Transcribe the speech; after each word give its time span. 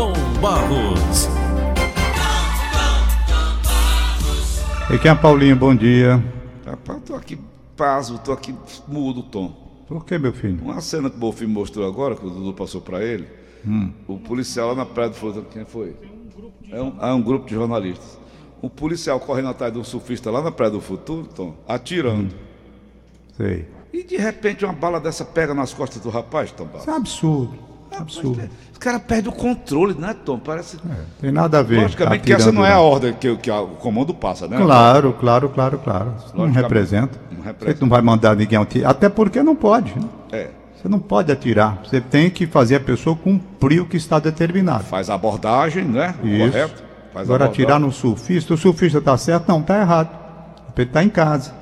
Tom 0.00 0.14
Barros. 0.40 1.28
E 4.90 4.98
quem 4.98 5.10
é 5.10 5.14
Paulinho? 5.14 5.54
Bom 5.54 5.74
dia. 5.74 6.24
Rapaz, 6.64 7.02
tô 7.04 7.14
aqui 7.14 7.38
pasmo, 7.76 8.18
tô 8.18 8.32
aqui 8.32 8.54
mudo, 8.88 9.22
Tom. 9.24 9.84
Por 9.86 10.06
que, 10.06 10.16
meu 10.16 10.32
filho? 10.32 10.58
Uma 10.62 10.80
cena 10.80 11.10
que 11.10 11.16
o 11.16 11.18
Bonfim 11.18 11.44
mostrou 11.44 11.86
agora, 11.86 12.14
que 12.16 12.24
o 12.24 12.30
Dudu 12.30 12.54
passou 12.54 12.80
para 12.80 13.04
ele, 13.04 13.28
Hum. 13.62 13.92
o 14.08 14.16
policial 14.16 14.68
lá 14.68 14.74
na 14.74 14.86
Praia 14.86 15.10
do 15.10 15.16
Floresta, 15.16 15.46
quem 15.52 15.66
foi? 15.66 15.94
É 16.72 16.80
um, 16.80 16.96
é 16.98 17.12
um 17.12 17.20
grupo 17.20 17.46
de 17.46 17.54
jornalistas. 17.54 18.18
Um 18.62 18.70
policial 18.70 19.20
correndo 19.20 19.48
atrás 19.50 19.70
de 19.70 19.78
um 19.78 19.84
surfista 19.84 20.30
lá 20.30 20.40
na 20.40 20.50
Praia 20.50 20.70
do 20.72 20.80
Futuro, 20.80 21.26
Tom, 21.26 21.54
atirando. 21.68 22.34
Sei. 23.36 23.68
E 23.92 24.02
de 24.02 24.16
repente 24.16 24.64
uma 24.64 24.72
bala 24.72 24.98
dessa 24.98 25.26
pega 25.26 25.52
nas 25.52 25.74
costas 25.74 26.00
do 26.00 26.08
rapaz, 26.08 26.50
Tom 26.52 26.64
Barros. 26.64 26.80
Isso 26.84 26.90
é 26.90 26.96
absurdo. 26.96 27.69
Absurdo. 27.96 28.48
Os 28.72 28.78
caras 28.78 29.02
perdem 29.02 29.30
o 29.30 29.34
controle, 29.34 29.94
né, 29.94 30.14
Tom? 30.24 30.38
Parece. 30.38 30.78
Tem 31.20 31.30
nada 31.30 31.58
a 31.58 31.62
ver. 31.62 31.82
Logicamente 31.82 32.24
que 32.24 32.32
essa 32.32 32.50
não 32.52 32.64
é 32.64 32.72
a 32.72 32.80
ordem 32.80 33.12
que, 33.12 33.36
que 33.36 33.50
o 33.50 33.66
comando 33.68 34.14
passa, 34.14 34.46
né? 34.46 34.56
Claro, 34.56 35.12
claro, 35.12 35.48
claro, 35.48 35.78
claro. 35.78 36.14
Não 36.34 36.50
representa. 36.50 37.18
não 37.30 37.38
Você 37.38 37.48
representa. 37.48 37.80
não 37.82 37.88
vai 37.88 38.00
mandar 38.00 38.36
ninguém 38.36 38.58
atirar. 38.58 38.90
Até 38.90 39.08
porque 39.08 39.42
não 39.42 39.54
pode. 39.56 39.98
né? 39.98 40.08
É. 40.32 40.48
Você 40.80 40.88
não 40.88 40.98
pode 40.98 41.30
atirar. 41.30 41.80
Você 41.84 42.00
tem 42.00 42.30
que 42.30 42.46
fazer 42.46 42.76
a 42.76 42.80
pessoa 42.80 43.14
cumprir 43.14 43.80
o 43.80 43.86
que 43.86 43.98
está 43.98 44.18
determinado. 44.18 44.84
Faz 44.84 45.10
a 45.10 45.14
abordagem, 45.14 45.84
né? 45.84 46.14
Isso. 46.24 46.52
Correto? 46.52 46.82
Faz 47.12 47.28
Agora 47.28 47.44
atirar 47.46 47.78
no 47.80 47.90
surfista, 47.92 48.54
o 48.54 48.56
surfista 48.56 48.98
está 48.98 49.16
certo? 49.18 49.48
Não, 49.48 49.60
está 49.60 49.78
errado. 49.80 50.08
Ele 50.76 50.86
está 50.88 51.04
em 51.04 51.10
casa. 51.10 51.52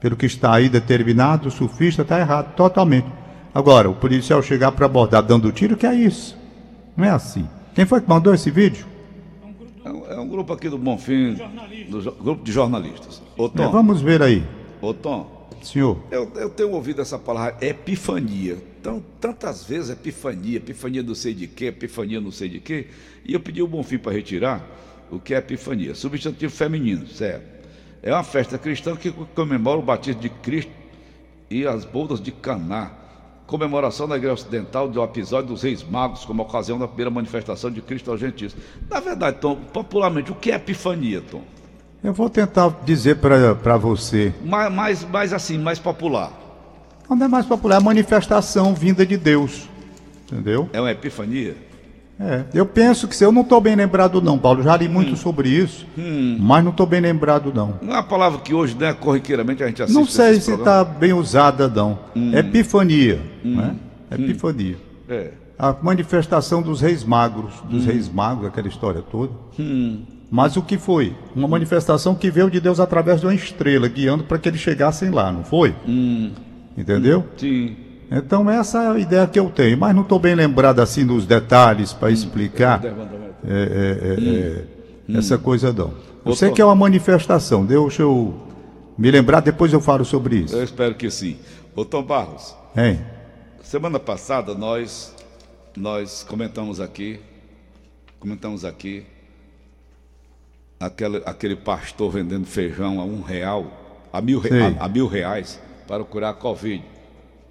Pelo 0.00 0.16
que 0.16 0.24
está 0.24 0.54
aí 0.54 0.68
determinado, 0.70 1.48
o 1.48 1.50
surfista 1.50 2.00
está 2.02 2.18
errado, 2.18 2.54
totalmente. 2.54 3.06
Agora, 3.54 3.88
o 3.90 3.94
policial 3.94 4.42
chegar 4.42 4.72
para 4.72 4.86
abordar 4.86 5.22
dando 5.22 5.50
tiro, 5.52 5.76
que 5.76 5.86
é 5.86 5.94
isso? 5.94 6.36
Não 6.96 7.04
é 7.04 7.10
assim. 7.10 7.46
Quem 7.74 7.84
foi 7.84 8.00
que 8.00 8.08
mandou 8.08 8.32
esse 8.34 8.50
vídeo? 8.50 8.86
É 9.84 9.90
um, 9.90 10.06
é 10.06 10.20
um 10.20 10.28
grupo 10.28 10.52
aqui 10.52 10.68
do 10.68 10.78
Bonfim, 10.78 11.34
do 11.88 12.00
jo- 12.00 12.12
grupo 12.12 12.44
de 12.44 12.52
jornalistas. 12.52 13.20
Ô 13.36 13.46
É, 13.46 13.48
Tom, 13.48 13.70
vamos 13.70 14.00
ver 14.00 14.22
aí, 14.22 14.42
ô 14.80 14.94
Tom, 14.94 15.48
senhor. 15.62 15.98
eu, 16.10 16.30
eu 16.36 16.48
tenho 16.50 16.70
ouvido 16.70 17.02
essa 17.02 17.18
palavra 17.18 17.56
epifania. 17.60 18.56
Então, 18.80 19.02
tantas 19.20 19.64
vezes 19.64 19.90
epifania, 19.90 20.56
epifania 20.58 21.02
não 21.02 21.14
sei 21.14 21.34
de 21.34 21.46
quê, 21.46 21.66
epifania 21.66 22.20
não 22.20 22.30
sei 22.30 22.48
de 22.48 22.60
quê. 22.60 22.86
E 23.24 23.32
eu 23.34 23.40
pedi 23.40 23.60
ao 23.60 23.66
Bonfim 23.66 23.98
para 23.98 24.12
retirar 24.12 24.64
o 25.10 25.18
que 25.18 25.34
é 25.34 25.38
epifania. 25.38 25.94
Substantivo 25.94 26.52
feminino, 26.52 27.06
certo? 27.06 27.44
É 28.02 28.12
uma 28.12 28.24
festa 28.24 28.58
cristã 28.58 28.96
que 28.96 29.10
comemora 29.34 29.78
o 29.78 29.82
batismo 29.82 30.20
de 30.20 30.28
Cristo 30.28 30.72
e 31.50 31.66
as 31.66 31.84
bodas 31.84 32.20
de 32.20 32.32
Caná. 32.32 32.90
Comemoração 33.46 34.06
na 34.06 34.16
Igreja 34.16 34.34
Ocidental 34.34 34.88
do 34.88 35.02
episódio 35.02 35.48
dos 35.48 35.62
Reis 35.62 35.82
Magos, 35.82 36.24
como 36.24 36.42
ocasião 36.42 36.78
da 36.78 36.86
primeira 36.86 37.10
manifestação 37.10 37.70
de 37.70 37.82
Cristo 37.82 38.10
aos 38.10 38.20
gentios. 38.20 38.56
Na 38.88 39.00
verdade, 39.00 39.38
Tom, 39.40 39.56
popularmente, 39.56 40.32
o 40.32 40.34
que 40.34 40.50
é 40.50 40.54
epifania, 40.54 41.20
Tom? 41.20 41.42
Eu 42.02 42.12
vou 42.12 42.28
tentar 42.28 42.68
dizer 42.84 43.16
para 43.16 43.76
você. 43.76 44.32
Mais, 44.44 44.72
mais, 44.72 45.04
mais 45.04 45.32
assim, 45.32 45.58
mais 45.58 45.78
popular. 45.78 46.32
Onde 47.08 47.24
é 47.24 47.28
mais 47.28 47.46
popular? 47.46 47.76
É 47.76 47.78
a 47.78 47.80
manifestação 47.80 48.74
vinda 48.74 49.04
de 49.04 49.16
Deus. 49.16 49.68
Entendeu? 50.24 50.68
É 50.72 50.80
uma 50.80 50.90
epifania? 50.90 51.56
É. 52.24 52.44
Eu 52.54 52.64
penso 52.64 53.08
que 53.08 53.16
se 53.16 53.24
eu 53.24 53.32
não 53.32 53.42
estou 53.42 53.60
bem 53.60 53.74
lembrado, 53.74 54.22
não, 54.22 54.38
Paulo. 54.38 54.62
Já 54.62 54.76
li 54.76 54.88
muito 54.88 55.16
sobre 55.16 55.48
isso, 55.48 55.86
mas 56.38 56.62
não 56.62 56.70
estou 56.70 56.86
bem 56.86 57.00
lembrado, 57.00 57.52
não. 57.54 57.74
Não 57.82 57.94
é 57.94 57.96
uma 57.96 58.02
palavra 58.02 58.40
que 58.40 58.54
hoje, 58.54 58.76
né, 58.78 58.92
corriqueiramente 58.92 59.62
a 59.62 59.66
gente 59.66 59.82
assiste 59.82 59.96
Não 59.96 60.06
sei 60.06 60.40
se 60.40 60.52
está 60.52 60.84
bem 60.84 61.12
usada, 61.12 61.68
não. 61.68 61.98
Epifania. 62.34 63.20
Né? 63.44 63.74
Epifania. 64.10 64.76
É. 65.08 65.30
A 65.58 65.74
manifestação 65.80 66.62
dos 66.62 66.80
reis 66.80 67.04
magros, 67.04 67.52
dos 67.68 67.84
reis 67.84 68.08
magos, 68.08 68.46
aquela 68.46 68.68
história 68.68 69.02
toda. 69.02 69.32
Mas 70.30 70.56
o 70.56 70.62
que 70.62 70.78
foi? 70.78 71.14
Uma 71.36 71.46
manifestação 71.46 72.14
que 72.14 72.30
veio 72.30 72.50
de 72.50 72.58
Deus 72.58 72.80
através 72.80 73.20
de 73.20 73.26
uma 73.26 73.34
estrela, 73.34 73.86
guiando 73.86 74.24
para 74.24 74.38
que 74.38 74.48
eles 74.48 74.60
chegassem 74.60 75.10
lá, 75.10 75.30
não 75.30 75.44
foi? 75.44 75.74
Entendeu? 76.76 77.26
Sim. 77.36 77.76
Então 78.14 78.50
essa 78.50 78.82
é 78.82 78.88
a 78.88 78.98
ideia 78.98 79.26
que 79.26 79.38
eu 79.38 79.48
tenho, 79.50 79.78
mas 79.78 79.94
não 79.94 80.02
estou 80.02 80.18
bem 80.18 80.34
lembrado 80.34 80.80
assim 80.80 81.04
nos 81.04 81.24
detalhes 81.26 81.92
para 81.92 82.10
explicar 82.10 82.80
é, 82.84 82.88
é, 83.48 85.12
é, 85.12 85.14
é, 85.14 85.18
essa 85.18 85.38
coisa 85.38 85.72
não. 85.72 85.94
Eu 86.24 86.36
sei 86.36 86.50
que 86.52 86.60
é 86.60 86.64
uma 86.64 86.74
manifestação, 86.74 87.64
deixa 87.64 88.02
eu 88.02 88.34
me 88.98 89.10
lembrar, 89.10 89.40
depois 89.40 89.72
eu 89.72 89.80
falo 89.80 90.04
sobre 90.04 90.36
isso. 90.36 90.54
Eu 90.54 90.62
espero 90.62 90.94
que 90.94 91.10
sim. 91.10 91.38
Ô 91.74 91.84
Tom 91.84 92.02
Barros, 92.02 92.54
Hein? 92.76 93.00
semana 93.62 93.98
passada 93.98 94.54
nós 94.54 95.14
nós 95.74 96.22
comentamos 96.28 96.80
aqui, 96.80 97.18
comentamos 98.20 98.62
aqui 98.64 99.04
aquele, 100.78 101.22
aquele 101.24 101.56
pastor 101.56 102.10
vendendo 102.10 102.46
feijão 102.46 103.00
a 103.00 103.04
um 103.04 103.22
real, 103.22 103.66
a 104.12 104.20
mil, 104.20 104.38
re- 104.38 104.76
a, 104.78 104.84
a 104.84 104.88
mil 104.88 105.06
reais 105.06 105.58
para 105.88 106.04
curar 106.04 106.30
a 106.30 106.34
Covid. 106.34 106.84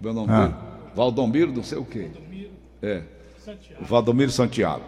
Meu 0.01 0.13
nome 0.13 0.31
Ah. 0.31 0.51
Valdomiro, 0.95 1.51
não 1.51 1.63
sei 1.63 1.77
o 1.77 1.85
quê. 1.85 2.09
É. 2.81 3.01
Valdomiro 3.81 4.31
Santiago. 4.31 4.83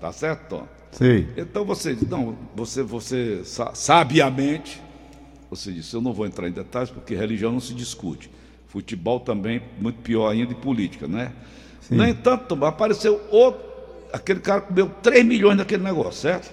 Tá 0.00 0.10
certo, 0.12 0.48
Tom? 0.48 0.66
Sei. 0.92 1.28
Então 1.36 1.64
você, 1.64 1.96
não, 2.08 2.36
você, 2.56 2.82
você 2.82 3.42
sa- 3.44 3.74
sabiamente, 3.74 4.80
você 5.48 5.70
disse, 5.72 5.94
eu 5.94 6.00
não 6.00 6.12
vou 6.12 6.26
entrar 6.26 6.48
em 6.48 6.52
detalhes 6.52 6.90
porque 6.90 7.14
religião 7.14 7.52
não 7.52 7.60
se 7.60 7.74
discute. 7.74 8.30
Futebol 8.66 9.20
também, 9.20 9.62
muito 9.80 10.00
pior 10.00 10.28
ainda, 10.30 10.52
e 10.52 10.54
política, 10.54 11.06
né? 11.06 11.32
No 11.90 12.04
entanto, 12.06 12.54
apareceu 12.64 13.20
outro, 13.30 13.60
aquele 14.12 14.40
cara 14.40 14.60
que 14.62 14.68
comeu 14.68 14.88
3 15.02 15.24
milhões 15.24 15.56
naquele 15.56 15.82
negócio, 15.82 16.22
certo? 16.22 16.52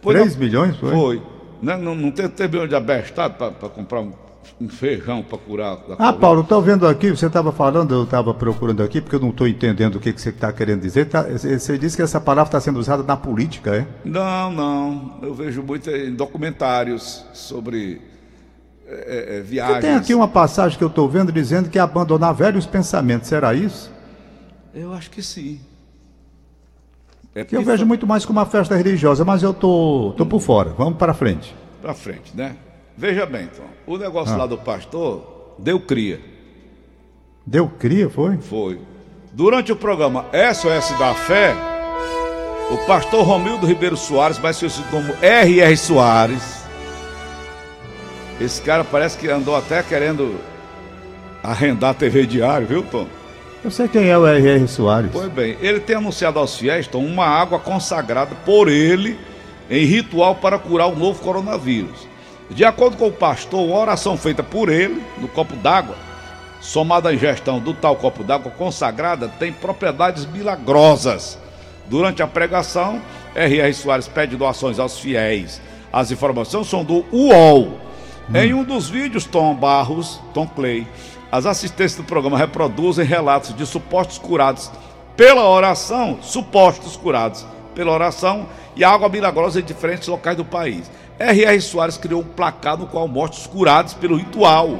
Pois 0.00 0.16
3 0.18 0.32
não- 0.34 0.40
milhões 0.40 0.76
foi? 0.76 0.90
Foi. 0.90 1.22
Né? 1.62 1.76
Não, 1.76 1.94
não 1.94 2.10
tem 2.10 2.28
3 2.28 2.50
milhões 2.50 2.68
de 2.68 2.74
abestado 2.74 3.34
para 3.34 3.68
comprar 3.68 4.00
um, 4.00 4.12
um 4.60 4.68
feijão 4.68 5.22
para 5.22 5.38
curar 5.38 5.76
da 5.76 5.94
Ah? 5.98 6.12
Paulo, 6.12 6.42
estou 6.42 6.60
vendo 6.62 6.86
aqui, 6.86 7.10
você 7.10 7.26
estava 7.26 7.52
falando, 7.52 7.94
eu 7.94 8.04
estava 8.04 8.32
procurando 8.34 8.82
aqui, 8.82 9.00
porque 9.00 9.16
eu 9.16 9.20
não 9.20 9.30
estou 9.30 9.46
entendendo 9.46 9.96
o 9.96 10.00
que, 10.00 10.12
que 10.12 10.20
você 10.20 10.30
está 10.30 10.52
querendo 10.52 10.80
dizer. 10.80 11.06
Tá- 11.06 11.22
você 11.22 11.58
você 11.58 11.78
disse 11.78 11.96
que 11.96 12.02
essa 12.02 12.20
palavra 12.20 12.48
está 12.48 12.60
sendo 12.60 12.78
usada 12.78 13.02
na 13.02 13.16
política, 13.16 13.74
é? 13.76 13.86
Não, 14.04 14.50
não. 14.52 15.18
Eu 15.22 15.34
vejo 15.34 15.62
muito 15.62 15.90
em 15.90 16.14
documentários 16.14 17.24
sobre 17.32 18.00
é, 18.86 19.36
é, 19.36 19.36
Você 19.38 19.42
viagens. 19.42 19.80
tem 19.84 19.94
aqui 19.94 20.14
uma 20.14 20.28
passagem 20.28 20.76
que 20.78 20.84
eu 20.84 20.88
estou 20.88 21.08
vendo 21.08 21.30
dizendo 21.30 21.68
que 21.68 21.78
é 21.78 21.82
abandonar 21.82 22.34
velhos 22.34 22.66
pensamentos, 22.66 23.28
será 23.28 23.54
isso? 23.54 23.92
Eu 24.74 24.92
acho 24.94 25.10
que 25.10 25.22
sim. 25.22 25.60
É 27.34 27.46
eu 27.52 27.62
vejo 27.62 27.84
muito 27.86 28.06
mais 28.06 28.24
como 28.24 28.38
uma 28.40 28.46
festa 28.46 28.74
religiosa, 28.74 29.24
mas 29.24 29.42
eu 29.42 29.52
tô, 29.54 30.14
tô 30.16 30.26
por 30.26 30.40
fora. 30.40 30.70
Vamos 30.70 30.98
para 30.98 31.14
frente. 31.14 31.54
Pra 31.80 31.94
frente, 31.94 32.36
né? 32.36 32.56
Veja 32.98 33.24
bem, 33.24 33.44
então. 33.44 33.64
O 33.86 33.96
negócio 33.96 34.34
Ah. 34.34 34.38
lá 34.38 34.46
do 34.46 34.58
pastor 34.58 35.54
deu 35.56 35.78
cria. 35.78 36.20
Deu 37.46 37.68
cria, 37.68 38.10
foi? 38.10 38.36
Foi. 38.38 38.80
Durante 39.32 39.70
o 39.70 39.76
programa 39.76 40.26
SOS 40.32 40.98
da 40.98 41.14
Fé, 41.14 41.54
o 42.72 42.76
pastor 42.88 43.24
Romildo 43.24 43.66
Ribeiro 43.68 43.96
Soares, 43.96 44.38
mais 44.40 44.58
conhecido 44.58 44.88
como 44.90 45.14
R.R. 45.22 45.76
Soares, 45.76 46.64
esse 48.40 48.60
cara 48.62 48.82
parece 48.82 49.16
que 49.16 49.28
andou 49.28 49.54
até 49.56 49.80
querendo 49.82 50.34
arrendar 51.42 51.90
a 51.90 51.94
TV 51.94 52.26
Diário, 52.26 52.66
viu, 52.66 52.82
Tom? 52.82 53.06
Eu 53.64 53.70
sei 53.70 53.86
quem 53.86 54.08
é 54.08 54.18
o 54.18 54.26
R.R. 54.26 54.66
Soares. 54.66 55.10
Pois 55.12 55.30
bem, 55.30 55.56
ele 55.60 55.78
tem 55.78 55.94
anunciado 55.96 56.38
aos 56.40 56.56
fiéis 56.56 56.88
Tom, 56.88 57.04
uma 57.04 57.26
água 57.26 57.60
consagrada 57.60 58.34
por 58.44 58.68
ele 58.68 59.16
em 59.70 59.84
ritual 59.84 60.34
para 60.34 60.58
curar 60.58 60.88
o 60.88 60.96
novo 60.96 61.20
coronavírus. 61.20 62.08
De 62.50 62.64
acordo 62.64 62.96
com 62.96 63.08
o 63.08 63.12
pastor, 63.12 63.60
uma 63.60 63.78
oração 63.78 64.16
feita 64.16 64.42
por 64.42 64.68
ele 64.68 65.02
no 65.18 65.28
copo 65.28 65.54
d'água, 65.56 65.96
somada 66.60 67.10
à 67.10 67.14
ingestão 67.14 67.58
do 67.60 67.74
tal 67.74 67.96
copo 67.96 68.24
d'água 68.24 68.50
consagrada, 68.50 69.28
tem 69.28 69.52
propriedades 69.52 70.24
milagrosas. 70.26 71.38
Durante 71.86 72.22
a 72.22 72.26
pregação, 72.26 73.00
R.R. 73.34 73.72
Soares 73.74 74.08
pede 74.08 74.36
doações 74.36 74.78
aos 74.78 74.98
fiéis. 74.98 75.60
As 75.92 76.10
informações 76.10 76.66
são 76.66 76.84
do 76.84 77.04
UOL. 77.12 77.78
Em 78.34 78.52
um 78.52 78.64
dos 78.64 78.90
vídeos, 78.90 79.24
Tom 79.24 79.54
Barros, 79.54 80.20
Tom 80.34 80.46
Clay, 80.46 80.86
as 81.30 81.46
assistentes 81.46 81.96
do 81.96 82.04
programa 82.04 82.36
reproduzem 82.36 83.04
relatos 83.04 83.54
de 83.54 83.64
supostos 83.66 84.18
curados 84.18 84.70
pela 85.16 85.48
oração, 85.48 86.18
supostos 86.22 86.96
curados 86.96 87.46
pela 87.74 87.92
oração 87.92 88.46
e 88.74 88.84
água 88.84 89.08
milagrosa 89.08 89.60
em 89.60 89.64
diferentes 89.64 90.08
locais 90.08 90.36
do 90.36 90.44
país. 90.44 90.90
R.R. 91.18 91.60
Soares 91.60 91.96
criou 91.96 92.20
um 92.20 92.24
placar 92.24 92.76
no 92.76 92.86
qual 92.86 93.08
mostra 93.08 93.40
os 93.40 93.46
curados 93.46 93.94
pelo 93.94 94.16
ritual. 94.16 94.78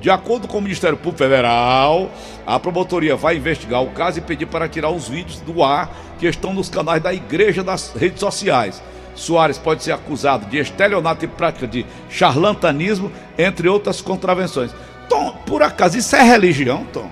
De 0.00 0.10
acordo 0.10 0.46
com 0.46 0.58
o 0.58 0.62
Ministério 0.62 0.96
Público 0.96 1.18
Federal, 1.18 2.10
a 2.46 2.58
promotoria 2.60 3.16
vai 3.16 3.36
investigar 3.36 3.82
o 3.82 3.90
caso 3.90 4.18
e 4.18 4.22
pedir 4.22 4.46
para 4.46 4.68
tirar 4.68 4.90
os 4.90 5.08
vídeos 5.08 5.40
do 5.40 5.62
ar 5.62 5.90
que 6.18 6.26
estão 6.26 6.52
nos 6.52 6.68
canais 6.68 7.02
da 7.02 7.12
igreja 7.12 7.62
das 7.62 7.92
redes 7.94 8.20
sociais. 8.20 8.82
Soares 9.14 9.58
pode 9.58 9.82
ser 9.82 9.92
acusado 9.92 10.46
de 10.46 10.58
estelionato 10.58 11.24
e 11.24 11.28
prática 11.28 11.66
de 11.66 11.86
charlatanismo, 12.08 13.10
entre 13.38 13.68
outras 13.68 14.00
contravenções. 14.00 14.74
Tom, 15.08 15.32
por 15.46 15.62
acaso, 15.62 15.96
isso 15.96 16.16
é 16.16 16.22
religião, 16.22 16.84
Tom? 16.92 17.08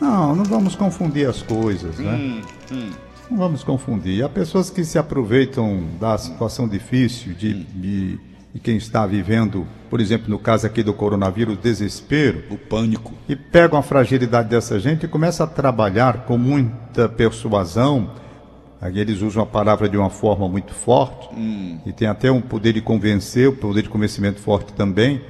Não, 0.00 0.34
não 0.34 0.44
vamos 0.44 0.74
confundir 0.74 1.28
as 1.28 1.42
coisas, 1.42 1.98
né? 1.98 2.40
Hum, 2.70 2.90
Não 3.32 3.38
vamos 3.38 3.64
confundir. 3.64 4.22
Há 4.22 4.28
pessoas 4.28 4.68
que 4.68 4.84
se 4.84 4.98
aproveitam 4.98 5.84
da 5.98 6.18
situação 6.18 6.68
difícil 6.68 7.32
de, 7.32 7.64
de, 7.64 8.18
de 8.52 8.60
quem 8.62 8.76
está 8.76 9.06
vivendo, 9.06 9.66
por 9.88 10.02
exemplo, 10.02 10.28
no 10.28 10.38
caso 10.38 10.66
aqui 10.66 10.82
do 10.82 10.92
coronavírus, 10.92 11.54
o 11.54 11.56
desespero. 11.56 12.42
O 12.50 12.58
pânico. 12.58 13.14
E 13.26 13.34
pegam 13.34 13.78
a 13.78 13.82
fragilidade 13.82 14.50
dessa 14.50 14.78
gente 14.78 15.06
e 15.06 15.08
começam 15.08 15.46
a 15.46 15.48
trabalhar 15.48 16.26
com 16.26 16.36
muita 16.36 17.08
persuasão. 17.08 18.10
Aí 18.78 18.98
eles 18.98 19.22
usam 19.22 19.42
a 19.44 19.46
palavra 19.46 19.88
de 19.88 19.96
uma 19.96 20.10
forma 20.10 20.46
muito 20.46 20.74
forte 20.74 21.30
Hum. 21.34 21.78
e 21.86 21.92
tem 21.92 22.08
até 22.08 22.30
um 22.30 22.42
poder 22.42 22.74
de 22.74 22.82
convencer, 22.82 23.48
o 23.48 23.52
poder 23.54 23.80
de 23.80 23.88
convencimento 23.88 24.40
forte 24.42 24.74
também. 24.74 25.22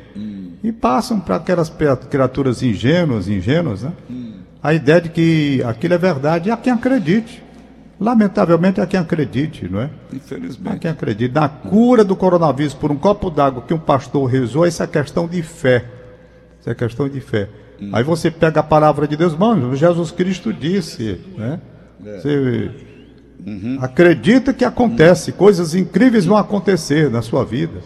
E 0.65 0.73
passam 0.73 1.21
para 1.21 1.37
aquelas 1.37 1.73
criaturas 2.11 2.65
ingênuas, 2.65 3.29
ingênuas, 3.29 3.83
né? 3.85 3.93
A 4.61 4.75
ideia 4.75 5.01
de 5.01 5.09
que 5.09 5.63
aquilo 5.65 5.95
é 5.95 5.99
verdade 5.99 6.49
e 6.49 6.53
há 6.53 6.57
quem 6.57 6.73
acredite. 6.73 7.43
Lamentavelmente 8.03 8.81
há 8.81 8.87
quem 8.87 8.99
acredite, 8.99 9.69
não 9.69 9.81
é? 9.81 9.85
Há 9.85 10.17
Infelizmente. 10.17 10.79
quem 10.81 10.91
acredite. 10.91 11.33
Na 11.33 11.49
cura 11.49 12.03
do 12.03 12.17
coronavírus 12.17 12.75
por 12.75 12.91
um 12.91 12.97
copo 12.97 13.31
d'água 13.31 13.63
que 13.63 13.73
um 13.73 13.79
pastor 13.79 14.29
rezou, 14.29 14.67
isso 14.67 14.83
é 14.83 14.87
questão 14.89 15.29
de 15.29 15.41
fé. 15.41 15.85
Isso 16.61 16.69
é 16.69 16.75
questão 16.75 17.09
de 17.09 17.21
fé. 17.21 17.49
Aí 17.93 18.03
você 18.03 18.31
pega 18.31 18.61
a 18.61 18.63
palavra 18.63 19.07
de 19.07 19.17
Deus, 19.17 19.37
mano, 19.37 19.75
Jesus 19.75 20.11
Cristo 20.11 20.53
disse, 20.53 21.21
né? 21.37 21.61
Você 22.01 22.71
acredita 23.81 24.53
que 24.53 24.65
acontece, 24.65 25.33
coisas 25.33 25.75
incríveis 25.75 26.25
vão 26.25 26.37
acontecer 26.37 27.11
na 27.11 27.23
sua 27.23 27.45
vida. 27.45 27.81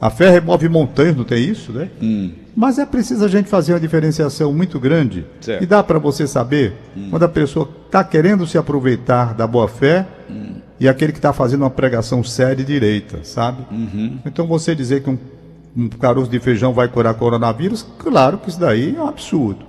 A 0.00 0.10
fé 0.10 0.30
remove 0.30 0.68
montanhas, 0.68 1.16
não 1.16 1.24
tem 1.24 1.44
isso, 1.44 1.72
né? 1.72 1.88
Mas 2.54 2.78
é 2.78 2.86
preciso 2.86 3.24
a 3.24 3.28
gente 3.28 3.48
fazer 3.48 3.72
uma 3.72 3.80
diferenciação 3.80 4.52
muito 4.52 4.78
grande. 4.78 5.24
Certo. 5.40 5.62
E 5.62 5.66
dá 5.66 5.82
para 5.82 5.98
você 5.98 6.26
saber 6.26 6.74
quando 7.10 7.22
a 7.22 7.28
pessoa 7.28 7.68
está 7.86 8.04
querendo 8.04 8.46
se 8.46 8.58
aproveitar 8.58 9.34
da 9.34 9.46
boa 9.46 9.66
fé 9.68 10.06
e 10.78 10.88
aquele 10.88 11.12
que 11.12 11.18
está 11.18 11.32
fazendo 11.32 11.62
uma 11.62 11.70
pregação 11.70 12.22
séria 12.22 12.62
e 12.62 12.64
direita, 12.64 13.20
sabe? 13.22 13.64
Então 14.26 14.46
você 14.46 14.74
dizer 14.74 15.02
que 15.02 15.10
um, 15.10 15.18
um 15.76 15.88
caroço 15.88 16.30
de 16.30 16.38
feijão 16.38 16.72
vai 16.72 16.88
curar 16.88 17.14
coronavírus, 17.14 17.86
claro 17.98 18.38
que 18.38 18.50
isso 18.50 18.60
daí 18.60 18.94
é 18.96 19.00
um 19.00 19.08
absurdo. 19.08 19.64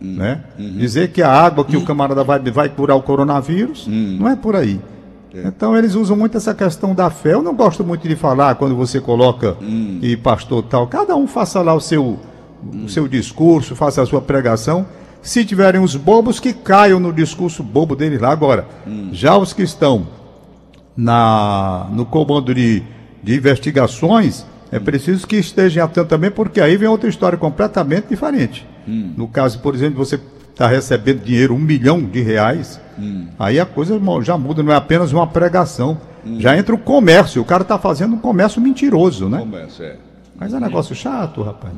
Né? 0.00 0.42
Dizer 0.58 1.08
que 1.08 1.22
a 1.22 1.30
água 1.30 1.64
que 1.64 1.76
o 1.76 1.84
camarada 1.84 2.22
vai, 2.22 2.38
vai 2.38 2.68
curar 2.68 2.96
o 2.96 3.02
coronavírus, 3.02 3.86
não 3.86 4.28
é 4.28 4.36
por 4.36 4.56
aí. 4.56 4.80
Então 5.34 5.76
eles 5.76 5.94
usam 5.94 6.16
muito 6.16 6.36
essa 6.36 6.54
questão 6.54 6.94
da 6.94 7.10
fé. 7.10 7.34
Eu 7.34 7.42
não 7.42 7.54
gosto 7.54 7.84
muito 7.84 8.08
de 8.08 8.16
falar 8.16 8.54
quando 8.54 8.74
você 8.74 9.00
coloca 9.00 9.56
e 10.02 10.16
pastor 10.16 10.62
tal. 10.62 10.86
Cada 10.86 11.14
um 11.14 11.26
faça 11.26 11.60
lá 11.62 11.74
o 11.74 11.80
seu, 11.80 12.18
o 12.84 12.88
seu 12.88 13.06
discurso, 13.06 13.76
faça 13.76 14.02
a 14.02 14.06
sua 14.06 14.22
pregação. 14.22 14.86
Se 15.20 15.44
tiverem 15.44 15.80
os 15.80 15.96
bobos 15.96 16.38
que 16.38 16.52
caiam 16.52 17.00
no 17.00 17.12
discurso 17.12 17.62
bobo 17.62 17.96
deles 17.96 18.20
lá. 18.20 18.30
Agora, 18.30 18.66
já 19.12 19.36
os 19.36 19.52
que 19.52 19.62
estão 19.62 20.06
na, 20.96 21.88
no 21.90 22.06
comando 22.06 22.54
de, 22.54 22.82
de 23.22 23.36
investigações, 23.36 24.46
é 24.70 24.78
preciso 24.78 25.26
que 25.26 25.36
estejam 25.36 25.84
atentos 25.84 26.08
também, 26.08 26.30
porque 26.30 26.60
aí 26.60 26.76
vem 26.76 26.88
outra 26.88 27.08
história 27.08 27.36
completamente 27.36 28.06
diferente. 28.08 28.66
No 29.16 29.28
caso, 29.28 29.58
por 29.58 29.74
exemplo, 29.74 29.98
você 29.98 30.20
está 30.56 30.66
recebendo 30.66 31.22
dinheiro, 31.22 31.54
um 31.54 31.58
milhão 31.58 32.02
de 32.02 32.22
reais, 32.22 32.80
aí 33.38 33.60
a 33.60 33.66
coisa 33.66 34.00
já 34.22 34.38
muda, 34.38 34.62
não 34.62 34.72
é 34.72 34.76
apenas 34.76 35.12
uma 35.12 35.26
pregação. 35.26 36.00
Já 36.38 36.56
entra 36.56 36.74
o 36.74 36.78
comércio, 36.78 37.42
o 37.42 37.44
cara 37.44 37.60
está 37.62 37.78
fazendo 37.78 38.14
um 38.14 38.18
comércio 38.18 38.60
mentiroso, 38.60 39.28
né? 39.28 39.38
Comércio, 39.38 39.84
é. 39.84 39.96
Mas 40.34 40.52
é 40.52 40.56
um 40.56 40.60
negócio 40.60 40.94
chato, 40.94 41.42
rapaz. 41.42 41.72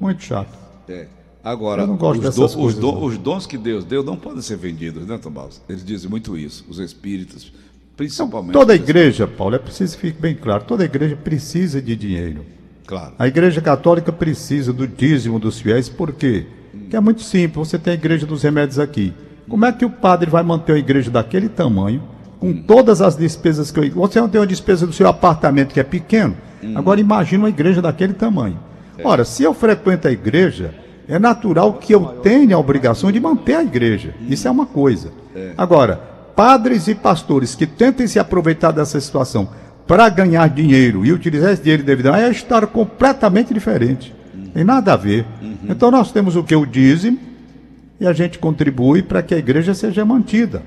Muito 0.00 0.22
chato. 0.22 0.48
É. 0.88 1.06
Agora, 1.44 1.82
Eu 1.82 1.86
não 1.88 1.96
gosto 1.96 2.20
os, 2.26 2.34
do- 2.34 2.40
coisas, 2.40 2.56
os, 2.56 2.74
do- 2.80 3.04
os 3.04 3.18
dons 3.18 3.44
que 3.46 3.58
Deus 3.58 3.84
deu 3.84 4.02
não 4.04 4.16
podem 4.16 4.40
ser 4.40 4.56
vendidos, 4.56 5.04
né, 5.06 5.18
Tomás? 5.18 5.60
Eles 5.68 5.84
dizem 5.84 6.08
muito 6.08 6.36
isso, 6.38 6.64
os 6.68 6.78
espíritos, 6.78 7.52
principalmente. 7.96 8.52
Toda 8.52 8.72
os 8.72 8.78
igreja, 8.80 9.26
Paulo, 9.26 9.54
é 9.56 9.58
preciso 9.58 9.96
que 9.96 10.00
fique 10.08 10.20
bem 10.20 10.34
claro, 10.34 10.64
toda 10.64 10.84
igreja 10.84 11.16
precisa 11.16 11.82
de 11.82 11.94
dinheiro. 11.96 12.44
Claro. 12.86 13.14
A 13.18 13.26
igreja 13.28 13.60
católica 13.60 14.12
precisa 14.12 14.72
do 14.72 14.86
dízimo 14.86 15.38
dos 15.40 15.60
fiéis, 15.60 15.88
por 15.88 16.12
quê? 16.12 16.46
Porque 16.46 16.65
é 16.94 17.00
muito 17.00 17.22
simples, 17.22 17.68
você 17.68 17.78
tem 17.78 17.92
a 17.92 17.94
igreja 17.94 18.26
dos 18.26 18.42
remédios 18.42 18.78
aqui. 18.78 19.12
Como 19.48 19.64
é 19.64 19.72
que 19.72 19.84
o 19.84 19.90
padre 19.90 20.30
vai 20.30 20.42
manter 20.42 20.72
uma 20.72 20.78
igreja 20.78 21.10
daquele 21.10 21.48
tamanho, 21.48 22.02
com 22.38 22.52
todas 22.52 23.00
as 23.00 23.16
despesas 23.16 23.70
que 23.70 23.80
eu... 23.80 23.90
Você 23.92 24.20
não 24.20 24.28
tem 24.28 24.40
uma 24.40 24.46
despesa 24.46 24.86
do 24.86 24.92
seu 24.92 25.08
apartamento 25.08 25.72
que 25.72 25.80
é 25.80 25.84
pequeno, 25.84 26.36
agora 26.74 27.00
imagina 27.00 27.44
uma 27.44 27.48
igreja 27.48 27.80
daquele 27.80 28.12
tamanho. 28.12 28.58
Ora, 29.02 29.24
se 29.24 29.42
eu 29.42 29.54
frequento 29.54 30.08
a 30.08 30.12
igreja, 30.12 30.74
é 31.08 31.18
natural 31.18 31.74
que 31.74 31.94
eu 31.94 32.04
tenha 32.22 32.56
a 32.56 32.58
obrigação 32.58 33.12
de 33.12 33.20
manter 33.20 33.54
a 33.54 33.62
igreja. 33.62 34.14
Isso 34.28 34.48
é 34.48 34.50
uma 34.50 34.66
coisa. 34.66 35.10
Agora, 35.56 36.00
padres 36.34 36.88
e 36.88 36.94
pastores 36.94 37.54
que 37.54 37.66
tentem 37.66 38.06
se 38.06 38.18
aproveitar 38.18 38.72
dessa 38.72 39.00
situação 39.00 39.48
para 39.86 40.08
ganhar 40.08 40.48
dinheiro 40.48 41.06
e 41.06 41.12
utilizar 41.12 41.52
esse 41.52 41.62
dinheiro 41.62 41.84
devidamente, 41.84 42.24
é 42.24 42.26
uma 42.26 42.32
história 42.32 42.66
completamente 42.66 43.54
diferente. 43.54 44.15
Tem 44.56 44.64
nada 44.64 44.94
a 44.94 44.96
ver. 44.96 45.26
Então 45.68 45.90
nós 45.90 46.10
temos 46.10 46.34
o 46.34 46.42
que? 46.42 46.56
O 46.56 46.64
dízimo 46.64 47.18
e 48.00 48.06
a 48.06 48.14
gente 48.14 48.38
contribui 48.38 49.02
para 49.02 49.22
que 49.22 49.34
a 49.34 49.36
igreja 49.36 49.74
seja 49.74 50.02
mantida. 50.02 50.62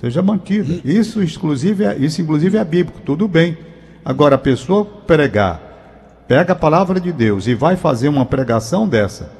Seja 0.00 0.22
mantida. 0.22 0.80
Isso, 0.84 1.22
exclusive, 1.22 1.84
é, 1.84 1.96
isso 1.96 2.20
inclusive 2.20 2.58
é 2.58 2.64
bíblico, 2.64 3.00
tudo 3.04 3.28
bem. 3.28 3.56
Agora, 4.04 4.34
a 4.34 4.38
pessoa 4.38 4.84
pregar, 4.84 6.24
pega 6.26 6.52
a 6.52 6.56
palavra 6.56 6.98
de 6.98 7.12
Deus 7.12 7.46
e 7.46 7.54
vai 7.54 7.76
fazer 7.76 8.08
uma 8.08 8.26
pregação 8.26 8.88
dessa, 8.88 9.30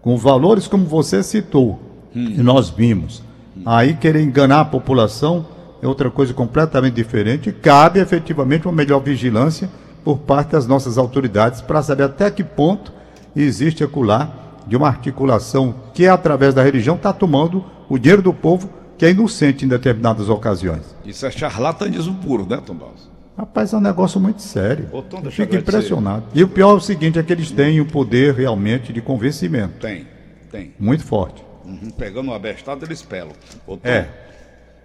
com 0.00 0.16
valores 0.16 0.68
como 0.68 0.84
você 0.84 1.20
citou, 1.20 1.80
e 2.14 2.40
nós 2.44 2.70
vimos. 2.70 3.24
Aí 3.66 3.94
querer 3.94 4.22
enganar 4.22 4.60
a 4.60 4.64
população 4.64 5.44
é 5.82 5.88
outra 5.88 6.12
coisa 6.12 6.32
completamente 6.32 6.94
diferente. 6.94 7.50
Cabe 7.50 7.98
efetivamente 7.98 8.68
uma 8.68 8.72
melhor 8.72 9.00
vigilância 9.00 9.68
por 10.04 10.18
parte 10.18 10.52
das 10.52 10.66
nossas 10.66 10.98
autoridades 10.98 11.62
para 11.62 11.82
saber 11.82 12.04
até 12.04 12.30
que 12.30 12.44
ponto 12.44 12.92
existe 13.34 13.82
acolá 13.82 14.30
de 14.66 14.76
uma 14.76 14.88
articulação 14.88 15.74
que, 15.92 16.06
através 16.06 16.54
da 16.54 16.62
religião, 16.62 16.96
está 16.96 17.12
tomando 17.12 17.64
o 17.88 17.98
dinheiro 17.98 18.22
do 18.22 18.32
povo 18.32 18.68
que 18.96 19.04
é 19.04 19.10
inocente 19.10 19.64
em 19.64 19.68
determinadas 19.68 20.28
ocasiões. 20.28 20.94
Isso 21.04 21.26
é 21.26 21.30
charlatanismo 21.30 22.14
puro, 22.16 22.46
né, 22.46 22.62
Tomás? 22.64 23.10
Rapaz, 23.36 23.72
é 23.72 23.76
um 23.76 23.80
negócio 23.80 24.20
muito 24.20 24.40
sério. 24.42 24.88
Ô, 24.92 25.02
Tom, 25.02 25.22
fico 25.30 25.56
impressionado. 25.56 26.24
E 26.32 26.44
o 26.44 26.48
pior 26.48 26.70
é 26.70 26.74
o 26.74 26.80
seguinte, 26.80 27.18
é 27.18 27.22
que 27.22 27.32
eles 27.32 27.50
têm 27.50 27.80
o 27.80 27.86
poder 27.86 28.32
realmente 28.34 28.92
de 28.92 29.00
convencimento. 29.00 29.80
Tem, 29.80 30.06
tem. 30.52 30.72
Muito 30.78 31.04
forte. 31.04 31.44
Uhum, 31.64 31.90
Pegando 31.98 32.30
uma 32.30 32.38
bestada, 32.38 32.84
eles 32.84 33.02
pelam. 33.02 33.32
Ô, 33.66 33.76
Tom, 33.76 33.88
É. 33.88 34.08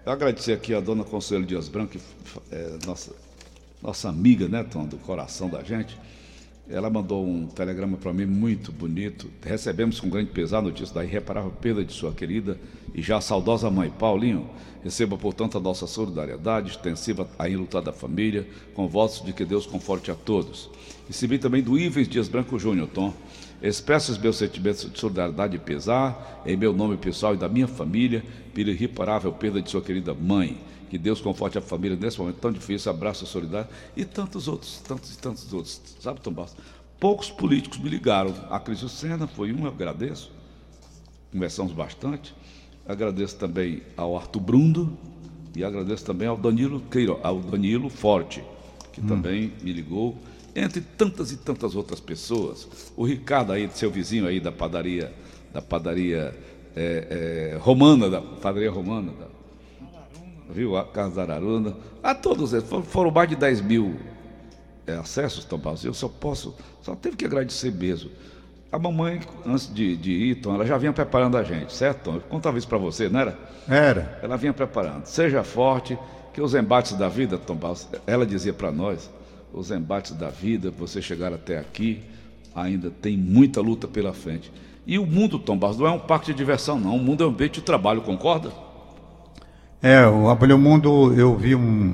Eu 0.06 0.14
agradecer 0.14 0.54
aqui 0.54 0.74
a 0.74 0.80
dona 0.80 1.04
Consuelo 1.04 1.46
Dias 1.46 1.70
Branco, 1.70 1.92
que 1.92 2.00
é 2.52 2.78
nossa, 2.88 3.12
nossa 3.82 4.10
amiga, 4.10 4.48
né, 4.48 4.64
Tom, 4.64 4.86
do 4.86 4.98
coração 4.98 5.50
da 5.50 5.64
gente. 5.64 5.98
Ela 6.70 6.88
mandou 6.88 7.26
um 7.26 7.48
telegrama 7.48 7.98
para 7.98 8.14
mim 8.14 8.28
muito 8.28 8.72
bonito. 8.72 9.28
Recebemos 9.42 10.00
com 10.00 10.08
grande 10.08 10.30
pesar 10.30 10.60
a 10.60 10.64
notícia 10.64 10.94
da 10.94 11.04
irreparável 11.04 11.50
perda 11.50 11.84
de 11.84 11.92
sua 11.92 12.12
querida 12.12 12.60
e 12.94 13.02
já 13.02 13.20
saudosa 13.20 13.72
mãe. 13.72 13.90
Paulinho, 13.90 14.48
receba, 14.84 15.18
portanto, 15.18 15.58
a 15.58 15.62
nossa 15.62 15.88
solidariedade 15.88 16.70
extensiva 16.70 17.28
à 17.40 17.50
enlutada 17.50 17.92
família, 17.92 18.48
com 18.76 18.88
votos 18.88 19.24
de 19.26 19.34
que 19.34 19.46
Deus 19.46 19.66
conforte 19.66 20.12
a 20.12 20.16
todos. 20.16 20.70
Recebi 21.08 21.40
também 21.40 21.64
do 21.64 21.76
Ives 21.76 22.08
Dias 22.08 22.28
Branco 22.28 22.60
Júnior, 22.60 22.88
Tom. 22.88 23.12
Expresso 23.64 24.12
os 24.12 24.20
meus 24.20 24.38
sentimentos 24.38 24.90
de 24.90 24.98
solidariedade 24.98 25.56
e 25.56 25.60
pesar, 25.60 26.44
em 26.46 26.56
meu 26.56 26.72
nome 26.72 26.98
pessoal 26.98 27.34
e 27.34 27.38
da 27.38 27.50
minha 27.50 27.68
família, 27.68 28.24
pela 28.54 28.70
irreparável 28.70 29.34
perda 29.34 29.60
de 29.60 29.72
sua 29.72 29.82
querida 29.82 30.14
mãe. 30.14 30.56
Que 30.90 30.98
Deus 30.98 31.22
conforte 31.22 31.58
a 31.58 31.62
família 31.62 31.96
nesse 31.96 32.20
momento 32.20 32.38
tão 32.38 32.52
difícil, 32.52 32.92
abraço 32.92 33.26
solidário 33.26 33.70
e 33.96 34.04
tantos 34.04 34.48
outros, 34.48 34.80
tantos 34.80 35.14
e 35.14 35.18
tantos 35.18 35.54
outros. 35.54 35.82
Sabe, 36.02 36.20
Tom 36.20 36.32
Bastos? 36.32 36.64
Poucos 37.00 37.30
políticos 37.30 37.78
me 37.78 37.90
ligaram. 37.90 38.34
A 38.50 38.60
Cris 38.60 38.80
Sena 38.92 39.28
foi 39.28 39.54
um, 39.54 39.66
eu 39.66 39.72
agradeço. 39.72 40.32
Conversamos 41.32 41.72
bastante. 41.72 42.34
Agradeço 42.88 43.38
também 43.38 43.84
ao 43.96 44.18
Arthur 44.18 44.40
Brundo 44.40 44.98
e 45.56 45.64
agradeço 45.64 46.04
também 46.06 46.28
ao 46.28 46.36
Danilo 46.36 46.82
Queiro, 46.92 47.20
ao 47.22 47.40
Danilo 47.40 47.90
Forte, 47.90 48.44
que 48.92 49.02
também 49.02 49.54
me 49.62 49.72
ligou, 49.72 50.18
entre 50.56 50.82
tantas 50.82 51.32
e 51.32 51.38
tantas 51.38 51.76
outras 51.76 52.00
pessoas. 52.00 52.68
O 52.98 53.06
Ricardo 53.06 53.52
aí, 53.52 53.70
seu 53.74 53.92
vizinho 53.92 54.28
aí 54.28 54.40
da 54.40 54.52
padaria, 54.52 55.14
da 55.54 55.62
padaria 55.62 56.36
é, 56.76 57.54
é, 57.56 57.58
romana, 57.60 58.10
da 58.10 58.22
padaria 58.22 58.72
romana, 58.72 59.12
da, 59.12 59.28
viu? 60.50 60.76
A 60.76 60.84
Casa 60.86 61.16
da 61.16 61.34
Araruna. 61.34 61.76
A 62.04 62.14
todos 62.16 62.54
eles, 62.54 62.68
foram, 62.68 62.84
foram 62.84 63.12
mais 63.12 63.30
de 63.30 63.36
10 63.36 63.62
mil 63.62 63.96
é, 64.86 64.94
acessos, 64.94 65.46
Tom 65.46 65.58
Barros. 65.58 65.84
Eu 65.86 65.94
só 65.94 66.08
posso, 66.08 66.56
só 66.82 66.96
teve 66.96 67.16
que 67.16 67.26
agradecer 67.26 67.72
mesmo. 67.72 68.10
A 68.72 68.78
mamãe, 68.78 69.20
antes 69.46 69.74
de, 69.74 69.96
de 69.96 70.12
ir, 70.12 70.36
Tom, 70.36 70.54
ela 70.54 70.66
já 70.66 70.78
vinha 70.78 70.94
preparando 70.94 71.38
a 71.38 71.44
gente, 71.44 71.74
certo, 71.74 72.04
Tom? 72.04 72.16
Eu 72.16 72.22
contava 72.22 72.58
isso 72.58 72.68
para 72.68 72.78
você, 72.78 73.10
não 73.10 73.20
era? 73.20 73.38
Era. 73.68 74.20
Ela 74.22 74.38
vinha 74.38 74.54
preparando. 74.54 75.06
Seja 75.06 75.44
forte, 75.44 75.98
que 76.34 76.42
os 76.42 76.54
embates 76.54 76.94
da 76.94 77.10
vida, 77.10 77.38
Tom 77.38 77.56
Barros, 77.56 77.88
ela 78.06 78.26
dizia 78.26 78.54
para 78.54 78.72
nós, 78.72 79.10
os 79.52 79.72
embates 79.72 80.12
da 80.12 80.30
vida, 80.30 80.72
você 80.72 81.02
chegar 81.02 81.34
até 81.34 81.58
aqui, 81.58 82.04
ainda 82.54 82.92
tem 82.92 83.18
muita 83.18 83.60
luta 83.60 83.88
pela 83.88 84.14
frente. 84.14 84.52
E 84.86 84.98
o 85.00 85.06
mundo, 85.06 85.40
Tom 85.40 85.58
Barros, 85.58 85.78
não 85.78 85.88
é 85.88 85.92
um 85.92 86.00
parque 86.00 86.28
de 86.28 86.34
diversão, 86.34 86.80
não. 86.80 86.96
O 86.96 87.00
mundo 87.00 87.24
é 87.24 87.28
um 87.28 87.30
ambiente 87.30 87.56
de 87.56 87.62
trabalho, 87.62 88.02
concorda? 88.02 88.52
É, 89.82 90.06
o 90.06 90.30
Abelho 90.30 90.58
Mundo, 90.58 91.14
eu 91.14 91.38
vi 91.38 91.56
um 91.56 91.94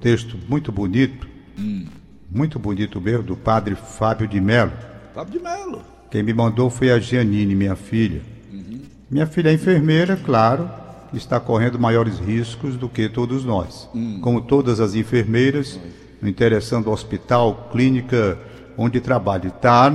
texto 0.00 0.36
muito 0.48 0.72
bonito, 0.72 1.28
hum. 1.56 1.86
muito 2.28 2.58
bonito 2.58 3.00
mesmo, 3.00 3.22
do 3.22 3.36
padre 3.36 3.76
Fábio 3.76 4.26
de 4.26 4.40
Melo. 4.40 4.72
Fábio 5.14 5.38
de 5.38 5.38
Melo. 5.38 5.82
Quem 6.10 6.22
me 6.22 6.34
mandou 6.34 6.68
foi 6.68 6.90
a 6.90 6.98
Gianine, 6.98 7.54
minha 7.54 7.76
filha. 7.76 8.22
Uhum. 8.52 8.80
Minha 9.08 9.26
filha 9.26 9.50
é 9.50 9.52
enfermeira, 9.52 10.16
claro, 10.16 10.68
está 11.14 11.38
correndo 11.38 11.78
maiores 11.78 12.18
riscos 12.18 12.76
do 12.76 12.88
que 12.88 13.08
todos 13.08 13.44
nós. 13.44 13.88
Hum. 13.94 14.18
Como 14.20 14.40
todas 14.40 14.80
as 14.80 14.96
enfermeiras, 14.96 15.78
não 16.20 16.28
interessando 16.28 16.90
hospital, 16.90 17.68
clínica 17.70 18.36
onde 18.76 19.00
trabalha, 19.00 19.46
está 19.46 19.88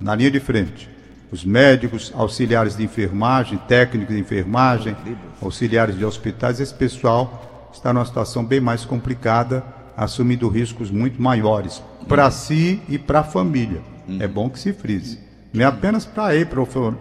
na 0.00 0.14
linha 0.14 0.30
de 0.30 0.40
frente 0.40 0.97
os 1.30 1.44
médicos, 1.44 2.12
auxiliares 2.14 2.76
de 2.76 2.84
enfermagem, 2.84 3.58
técnicos 3.68 4.14
de 4.14 4.20
enfermagem, 4.20 4.96
auxiliares 5.42 5.96
de 5.96 6.04
hospitais, 6.04 6.60
esse 6.60 6.74
pessoal 6.74 7.70
está 7.72 7.92
numa 7.92 8.04
situação 8.04 8.44
bem 8.44 8.60
mais 8.60 8.84
complicada, 8.84 9.64
assumindo 9.96 10.48
riscos 10.48 10.90
muito 10.90 11.20
maiores 11.20 11.82
para 12.08 12.30
si 12.30 12.80
e 12.88 12.98
para 12.98 13.20
a 13.20 13.24
família. 13.24 13.82
É 14.20 14.26
bom 14.26 14.48
que 14.48 14.58
se 14.58 14.72
frise. 14.72 15.18
Não 15.52 15.64
é 15.64 15.66
apenas 15.66 16.06
para 16.06 16.34
ele, 16.34 16.48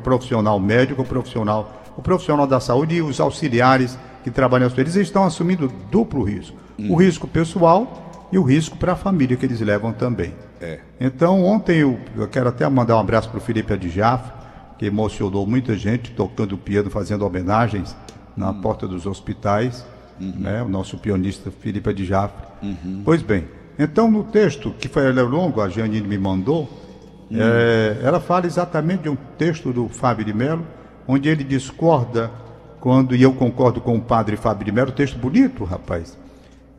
profissional 0.04 0.60
médico, 0.60 1.04
profissional, 1.06 1.84
o 1.96 2.02
profissional 2.02 2.46
da 2.46 2.60
saúde 2.60 2.96
e 2.96 3.02
os 3.02 3.20
auxiliares 3.20 3.98
que 4.24 4.32
trabalham 4.32 4.70
eles 4.78 4.96
estão 4.96 5.24
assumindo 5.24 5.72
duplo 5.90 6.24
risco. 6.24 6.58
O 6.78 6.96
risco 6.96 7.28
pessoal 7.28 8.28
e 8.32 8.38
o 8.38 8.44
risco 8.44 8.78
para 8.78 8.94
a 8.94 8.96
família 8.96 9.38
que 9.38 9.46
eles 9.46 9.62
levam 9.62 9.94
também. 9.94 10.34
É. 10.62 10.80
Então, 11.00 11.44
ontem 11.44 11.78
eu, 11.78 12.00
eu, 12.16 12.28
quero 12.28 12.50
até 12.50 12.68
mandar 12.68 12.98
um 12.98 13.00
abraço 13.00 13.30
para 13.30 13.38
o 13.38 13.42
Felipe 13.42 13.74
Adjaf, 13.74 14.32
que 14.78 14.86
emocionou 14.86 15.46
muita 15.46 15.76
gente 15.76 16.12
tocando 16.12 16.58
piano, 16.58 16.90
fazendo 16.90 17.26
homenagens 17.26 17.96
na 18.36 18.52
uhum. 18.52 18.62
porta 18.62 18.88
dos 18.88 19.06
hospitais, 19.06 19.86
uhum. 20.20 20.34
né? 20.38 20.62
o 20.62 20.70
nosso 20.70 20.98
pionista 20.98 21.52
Felipe 21.52 21.90
Adjaf. 21.90 22.34
Uhum. 22.62 23.02
Pois 23.04 23.22
bem, 23.22 23.48
então 23.78 24.10
no 24.10 24.24
texto 24.24 24.72
que 24.80 24.88
foi 24.88 25.12
longo, 25.12 25.62
a 25.62 25.70
Janine 25.70 26.08
me 26.08 26.18
mandou, 26.18 26.70
é, 27.32 27.98
ela 28.04 28.20
fala 28.20 28.46
exatamente 28.46 29.04
de 29.04 29.10
um 29.10 29.18
texto 29.38 29.74
do 29.74 29.88
Fábio 29.90 30.26
de 30.26 30.34
Mello, 30.34 30.66
onde 31.08 31.30
ele 31.30 31.44
discorda 31.44 32.32
quando, 32.80 33.16
e 33.16 33.22
eu 33.22 33.34
concordo 33.34 33.82
com 33.82 33.96
o 33.98 34.02
padre 34.02 34.38
Fábio 34.38 34.66
de 34.66 34.72
Mello, 34.72 34.92
texto 34.92 35.18
bonito, 35.18 35.64
rapaz, 35.64 36.18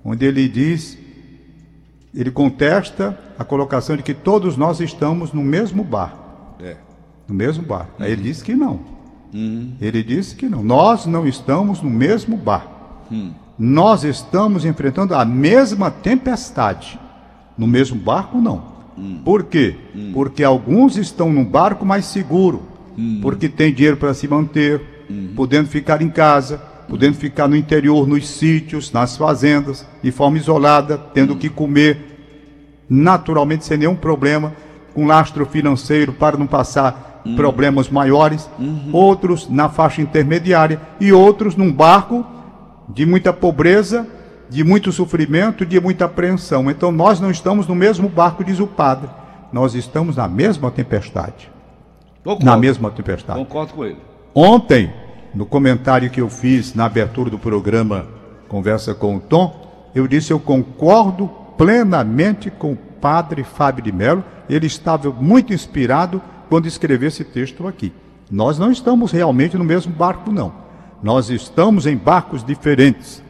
onde 0.04 0.24
ele 0.24 0.48
diz 0.48 0.96
ele 2.14 2.30
contesta 2.30 3.18
a 3.38 3.44
colocação 3.44 3.96
de 3.96 4.02
que 4.02 4.14
todos 4.14 4.56
nós 4.56 4.80
estamos 4.80 5.32
no 5.32 5.42
mesmo 5.42 5.84
bar. 5.84 6.16
É. 6.60 6.76
No 7.26 7.34
mesmo 7.34 7.62
bar. 7.64 7.88
Uhum. 7.98 8.04
Aí 8.04 8.12
ele 8.12 8.22
disse 8.22 8.42
que 8.42 8.54
não. 8.54 8.80
Uhum. 9.32 9.74
Ele 9.80 10.02
disse 10.02 10.34
que 10.34 10.48
não. 10.48 10.62
Nós 10.62 11.06
não 11.06 11.26
estamos 11.26 11.82
no 11.82 11.90
mesmo 11.90 12.36
bar. 12.36 12.66
Uhum. 13.10 13.32
Nós 13.58 14.04
estamos 14.04 14.64
enfrentando 14.64 15.14
a 15.14 15.24
mesma 15.24 15.90
tempestade. 15.90 16.98
No 17.56 17.66
mesmo 17.66 17.98
barco, 17.98 18.38
não. 18.38 18.78
Hum. 18.96 19.20
Por 19.24 19.44
quê? 19.44 19.76
Hum. 19.94 20.10
Porque 20.12 20.42
alguns 20.42 20.96
estão 20.96 21.32
num 21.32 21.44
barco 21.44 21.84
mais 21.84 22.04
seguro, 22.04 22.62
hum. 22.96 23.18
porque 23.22 23.48
tem 23.48 23.72
dinheiro 23.72 23.96
para 23.96 24.12
se 24.12 24.26
manter, 24.26 24.98
podendo 25.34 25.68
ficar 25.68 26.02
em 26.02 26.10
casa, 26.10 26.60
podendo 26.88 27.14
ficar 27.14 27.46
no 27.46 27.56
interior, 27.56 28.06
nos 28.08 28.28
sítios, 28.28 28.90
nas 28.92 29.16
fazendas, 29.16 29.86
de 30.02 30.10
forma 30.10 30.38
isolada, 30.38 30.96
tendo 31.12 31.36
que 31.36 31.48
comer 31.48 32.08
naturalmente 32.88 33.64
sem 33.64 33.76
nenhum 33.76 33.94
problema, 33.94 34.52
com 34.94 35.06
lastro 35.06 35.44
financeiro 35.44 36.12
para 36.12 36.36
não 36.36 36.46
passar 36.46 37.22
uhum. 37.24 37.36
problemas 37.36 37.88
maiores, 37.88 38.48
uhum. 38.58 38.90
outros 38.92 39.48
na 39.48 39.68
faixa 39.68 40.00
intermediária 40.00 40.80
e 40.98 41.12
outros 41.12 41.54
num 41.54 41.72
barco 41.72 42.26
de 42.88 43.04
muita 43.04 43.32
pobreza, 43.32 44.06
de 44.48 44.64
muito 44.64 44.90
sofrimento, 44.90 45.66
de 45.66 45.78
muita 45.78 46.06
apreensão. 46.06 46.70
Então 46.70 46.90
nós 46.90 47.20
não 47.20 47.30
estamos 47.30 47.66
no 47.66 47.74
mesmo 47.74 48.08
barco, 48.08 48.42
diz 48.42 48.58
o 48.60 48.66
padre. 48.66 49.10
Nós 49.52 49.74
estamos 49.74 50.16
na 50.16 50.26
mesma 50.26 50.70
tempestade. 50.70 51.50
Concordo. 52.24 52.44
Na 52.44 52.56
mesma 52.56 52.90
tempestade. 52.90 53.38
Concordo 53.38 53.74
com 53.74 53.84
ele. 53.84 53.98
Ontem, 54.34 54.92
no 55.38 55.46
comentário 55.46 56.10
que 56.10 56.20
eu 56.20 56.28
fiz 56.28 56.74
na 56.74 56.86
abertura 56.86 57.30
do 57.30 57.38
programa 57.38 58.06
Conversa 58.48 58.92
com 58.92 59.14
o 59.14 59.20
Tom, 59.20 59.88
eu 59.94 60.08
disse 60.08 60.32
eu 60.32 60.40
concordo 60.40 61.30
plenamente 61.56 62.50
com 62.50 62.72
o 62.72 62.76
padre 62.76 63.44
Fábio 63.44 63.84
de 63.84 63.92
Mello. 63.92 64.24
Ele 64.50 64.66
estava 64.66 65.12
muito 65.12 65.54
inspirado 65.54 66.20
quando 66.48 66.66
escreveu 66.66 67.06
esse 67.06 67.22
texto 67.22 67.68
aqui. 67.68 67.92
Nós 68.28 68.58
não 68.58 68.72
estamos 68.72 69.12
realmente 69.12 69.56
no 69.56 69.62
mesmo 69.62 69.92
barco, 69.92 70.32
não. 70.32 70.52
Nós 71.00 71.30
estamos 71.30 71.86
em 71.86 71.96
barcos 71.96 72.42
diferentes. 72.42 73.22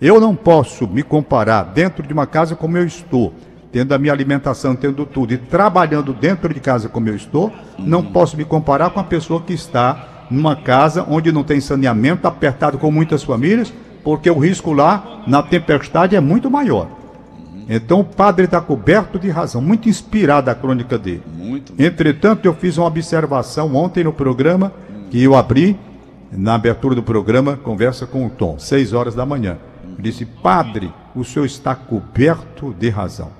Eu 0.00 0.20
não 0.20 0.36
posso 0.36 0.86
me 0.86 1.02
comparar 1.02 1.64
dentro 1.64 2.06
de 2.06 2.12
uma 2.12 2.28
casa 2.28 2.54
como 2.54 2.78
eu 2.78 2.86
estou, 2.86 3.34
tendo 3.72 3.92
a 3.92 3.98
minha 3.98 4.12
alimentação, 4.12 4.76
tendo 4.76 5.04
tudo, 5.04 5.34
e 5.34 5.36
trabalhando 5.36 6.14
dentro 6.14 6.54
de 6.54 6.60
casa 6.60 6.88
como 6.88 7.08
eu 7.08 7.16
estou, 7.16 7.52
não 7.76 8.04
posso 8.04 8.36
me 8.36 8.44
comparar 8.44 8.90
com 8.90 9.00
a 9.00 9.04
pessoa 9.04 9.40
que 9.40 9.52
está 9.52 10.15
numa 10.30 10.56
casa 10.56 11.06
onde 11.08 11.32
não 11.32 11.44
tem 11.44 11.60
saneamento, 11.60 12.26
apertado 12.26 12.78
com 12.78 12.90
muitas 12.90 13.22
famílias, 13.22 13.72
porque 14.02 14.30
o 14.30 14.38
risco 14.38 14.72
lá 14.72 15.22
na 15.26 15.42
tempestade 15.42 16.14
é 16.14 16.20
muito 16.20 16.50
maior. 16.50 16.88
Então 17.68 18.00
o 18.00 18.04
padre 18.04 18.44
está 18.44 18.60
coberto 18.60 19.18
de 19.18 19.28
razão, 19.28 19.60
muito 19.60 19.88
inspirada 19.88 20.52
a 20.52 20.54
crônica 20.54 20.96
dele. 20.96 21.22
Muito. 21.36 21.74
Entretanto, 21.76 22.46
eu 22.46 22.54
fiz 22.54 22.78
uma 22.78 22.86
observação 22.86 23.74
ontem 23.74 24.04
no 24.04 24.12
programa 24.12 24.72
que 25.10 25.20
eu 25.22 25.34
abri, 25.34 25.76
na 26.30 26.54
abertura 26.54 26.94
do 26.94 27.02
programa, 27.02 27.56
conversa 27.56 28.06
com 28.06 28.26
o 28.26 28.30
Tom, 28.30 28.58
seis 28.58 28.92
horas 28.92 29.14
da 29.14 29.26
manhã. 29.26 29.58
Eu 29.96 30.02
disse, 30.02 30.24
padre, 30.24 30.92
o 31.14 31.24
senhor 31.24 31.44
está 31.44 31.74
coberto 31.74 32.74
de 32.78 32.88
razão. 32.88 33.30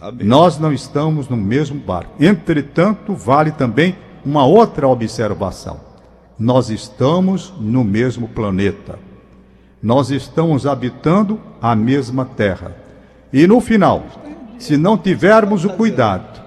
Tá 0.00 0.10
Nós 0.20 0.58
não 0.58 0.72
estamos 0.72 1.28
no 1.28 1.36
mesmo 1.36 1.78
barco. 1.78 2.12
Entretanto, 2.18 3.14
vale 3.14 3.50
também 3.50 3.96
uma 4.24 4.46
outra 4.46 4.88
observação 4.88 5.93
nós 6.38 6.68
estamos 6.68 7.52
no 7.60 7.84
mesmo 7.84 8.28
planeta. 8.28 8.98
Nós 9.82 10.10
estamos 10.10 10.66
habitando 10.66 11.40
a 11.60 11.76
mesma 11.76 12.24
terra. 12.24 12.76
E 13.32 13.46
no 13.46 13.60
final, 13.60 14.04
se 14.58 14.76
não 14.76 14.96
tivermos 14.96 15.64
o 15.64 15.70
cuidado 15.70 16.42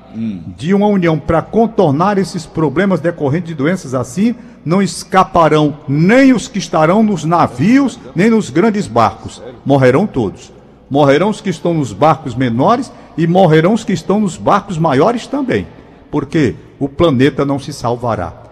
de 0.58 0.74
uma 0.74 0.88
união 0.88 1.20
para 1.20 1.42
contornar 1.42 2.18
esses 2.18 2.46
problemas 2.46 3.00
decorrentes 3.00 3.50
de 3.50 3.56
doenças 3.56 3.94
assim, 3.94 4.36
não 4.66 4.82
escaparão 4.82 5.78
nem 5.88 6.34
os 6.34 6.48
que 6.48 6.58
estarão 6.58 7.04
nos 7.04 7.24
navios, 7.24 8.00
nem 8.16 8.30
nos 8.30 8.50
grandes 8.50 8.88
barcos. 8.88 9.42
Morrerão 9.66 10.08
todos. 10.08 10.52
Morrerão 10.90 11.30
os 11.30 11.40
que 11.40 11.50
estão 11.50 11.74
nos 11.74 11.94
barcos 11.94 12.34
menores 12.34 12.92
e 13.18 13.28
morrerão 13.28 13.74
os 13.74 13.84
que 13.84 13.94
estão 13.94 14.20
nos 14.20 14.38
barcos 14.38 14.78
maiores 14.78 15.28
também. 15.28 15.68
Porque 16.10 16.56
o 16.80 16.90
planeta 16.90 17.46
não 17.46 17.60
se 17.60 17.72
salvará 17.72 18.47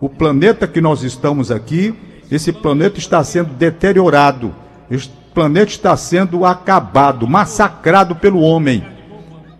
o 0.00 0.08
planeta 0.08 0.66
que 0.66 0.80
nós 0.80 1.02
estamos 1.02 1.50
aqui, 1.50 1.94
esse 2.30 2.52
planeta 2.52 2.98
está 2.98 3.22
sendo 3.22 3.50
deteriorado, 3.54 4.54
este 4.90 5.12
planeta 5.34 5.70
está 5.70 5.96
sendo 5.96 6.44
acabado, 6.44 7.28
massacrado 7.28 8.16
pelo 8.16 8.40
homem. 8.40 8.84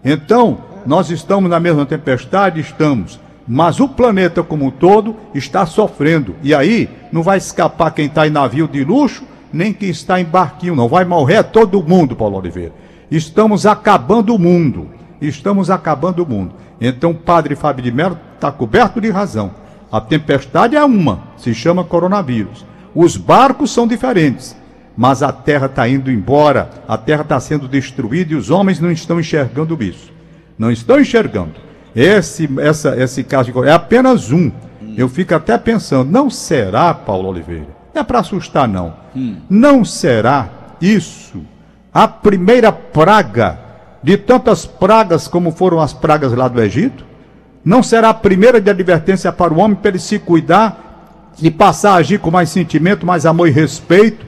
Então, 0.03 0.59
nós 0.87 1.11
estamos 1.11 1.51
na 1.51 1.61
mesma 1.61 1.85
tempestade, 1.85 2.59
estamos, 2.59 3.21
mas 3.47 3.81
o 3.81 3.89
planeta 3.89 4.43
como 4.43 4.65
um 4.65 4.71
todo 4.71 5.15
está 5.35 5.67
sofrendo. 5.67 6.35
E 6.43 6.55
aí, 6.55 6.89
não 7.13 7.23
vai 7.23 7.37
escapar 7.37 7.91
quem 7.91 8.07
está 8.07 8.27
em 8.27 8.31
navio 8.31 8.67
de 8.67 8.83
luxo, 8.83 9.25
nem 9.53 9.73
quem 9.73 9.91
está 9.91 10.21
em 10.21 10.25
barquinho, 10.25 10.77
não. 10.77 10.89
Vai 10.89 11.05
morrer 11.05 11.43
todo 11.45 11.83
mundo, 11.83 12.17
Paulo 12.17 12.39
Oliveira. 12.39 12.73
Estamos 13.11 13.67
acabando 13.67 14.35
o 14.35 14.39
mundo. 14.39 14.89
Estamos 15.21 15.69
acabando 15.69 16.23
o 16.23 16.27
mundo. 16.27 16.55
Então, 16.81 17.11
o 17.11 17.15
padre 17.15 17.55
Fábio 17.55 17.85
de 17.85 17.93
Mello 17.93 18.17
está 18.37 18.51
coberto 18.51 19.01
de 19.01 19.11
razão. 19.11 19.60
A 19.91 20.01
tempestade 20.01 20.77
é 20.77 20.85
uma, 20.85 21.25
se 21.37 21.53
chama 21.53 21.85
coronavírus. 21.85 22.65
Os 22.95 23.17
barcos 23.17 23.73
são 23.73 23.87
diferentes, 23.87 24.57
mas 24.97 25.23
a 25.23 25.33
terra 25.33 25.67
está 25.67 25.89
indo 25.89 26.11
embora, 26.11 26.71
a 26.87 26.97
terra 26.97 27.23
está 27.23 27.41
sendo 27.41 27.67
destruída 27.67 28.33
e 28.33 28.37
os 28.37 28.51
homens 28.51 28.81
não 28.81 28.91
estão 28.91 29.19
enxergando 29.19 29.81
isso. 29.83 30.13
Não 30.59 30.71
estão 30.71 31.01
enxergando. 31.01 31.55
Esse, 31.95 32.49
essa, 32.61 32.97
esse 32.97 33.25
caso 33.25 33.53
de 33.53 33.69
é 33.69 33.73
apenas 33.73 34.31
um. 34.31 34.51
Eu 34.97 35.09
fico 35.09 35.35
até 35.35 35.57
pensando, 35.57 36.11
não 36.11 36.31
será, 36.31 36.93
Paulo 36.93 37.29
Oliveira? 37.29 37.69
Não 37.95 38.03
é 38.03 38.05
para 38.05 38.21
assustar, 38.21 38.69
não. 38.69 38.95
Hum. 39.15 39.37
Não 39.49 39.85
será 39.85 40.49
isso 40.81 41.43
a 41.93 42.07
primeira 42.07 42.71
praga 42.71 43.59
de 44.03 44.17
tantas 44.17 44.65
pragas 44.65 45.29
como 45.29 45.51
foram 45.51 45.81
as 45.81 45.93
pragas 45.93 46.33
lá 46.33 46.49
do 46.49 46.63
Egito? 46.63 47.05
Não 47.65 47.83
será 47.83 48.11
a 48.11 48.15
primeira 48.15 48.61
de 48.61 48.71
advertência 48.71 49.31
para 49.31 49.53
o 49.53 49.59
homem 49.59 49.77
para 49.77 49.91
ele 49.91 49.99
se 49.99 50.19
cuidar 50.19 51.33
e 51.43 51.51
passar 51.51 51.93
a 51.93 51.97
agir 51.97 52.19
com 52.19 52.31
mais 52.31 52.51
sentimento, 52.51 53.07
mais 53.07 53.27
amor 53.27 53.49
e 53.49 53.51
respeito, 53.51 54.27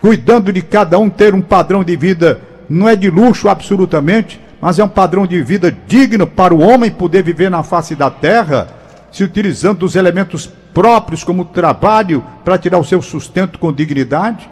cuidando 0.00 0.52
de 0.52 0.62
cada 0.62 0.98
um 0.98 1.10
ter 1.10 1.34
um 1.34 1.42
padrão 1.42 1.84
de 1.84 1.96
vida, 1.96 2.40
não 2.68 2.88
é 2.88 2.96
de 2.96 3.10
luxo 3.10 3.48
absolutamente, 3.48 4.40
mas 4.60 4.78
é 4.78 4.84
um 4.84 4.88
padrão 4.88 5.26
de 5.26 5.42
vida 5.42 5.74
digno 5.86 6.26
para 6.26 6.54
o 6.54 6.60
homem 6.60 6.90
poder 6.90 7.22
viver 7.22 7.50
na 7.50 7.62
face 7.62 7.94
da 7.94 8.10
terra, 8.10 8.68
se 9.10 9.24
utilizando 9.24 9.78
dos 9.78 9.96
elementos 9.96 10.46
próprios 10.72 11.24
como 11.24 11.44
trabalho 11.44 12.24
para 12.44 12.58
tirar 12.58 12.78
o 12.78 12.84
seu 12.84 13.02
sustento 13.02 13.58
com 13.58 13.72
dignidade. 13.72 14.48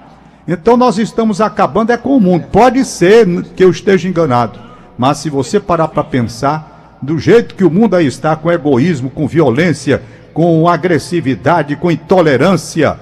Então 0.46 0.76
nós 0.76 0.98
estamos 0.98 1.40
acabando 1.40 1.92
é 1.92 1.96
com 1.96 2.16
o 2.16 2.20
mundo. 2.20 2.46
Pode 2.50 2.84
ser 2.84 3.26
que 3.54 3.62
eu 3.62 3.70
esteja 3.70 4.08
enganado, 4.08 4.58
mas 4.96 5.18
se 5.18 5.30
você 5.30 5.60
parar 5.60 5.88
para 5.88 6.02
pensar, 6.02 6.77
do 7.00 7.18
jeito 7.18 7.54
que 7.54 7.64
o 7.64 7.70
mundo 7.70 7.94
aí 7.94 8.06
está, 8.06 8.34
com 8.36 8.50
egoísmo, 8.50 9.10
com 9.10 9.26
violência, 9.26 10.02
com 10.32 10.68
agressividade, 10.68 11.76
com 11.76 11.90
intolerância, 11.90 12.98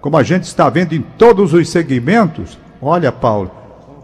como 0.00 0.16
a 0.16 0.22
gente 0.22 0.44
está 0.44 0.68
vendo 0.68 0.94
em 0.94 1.02
todos 1.02 1.52
os 1.52 1.68
segmentos, 1.68 2.58
olha, 2.80 3.12
Paulo, 3.12 3.50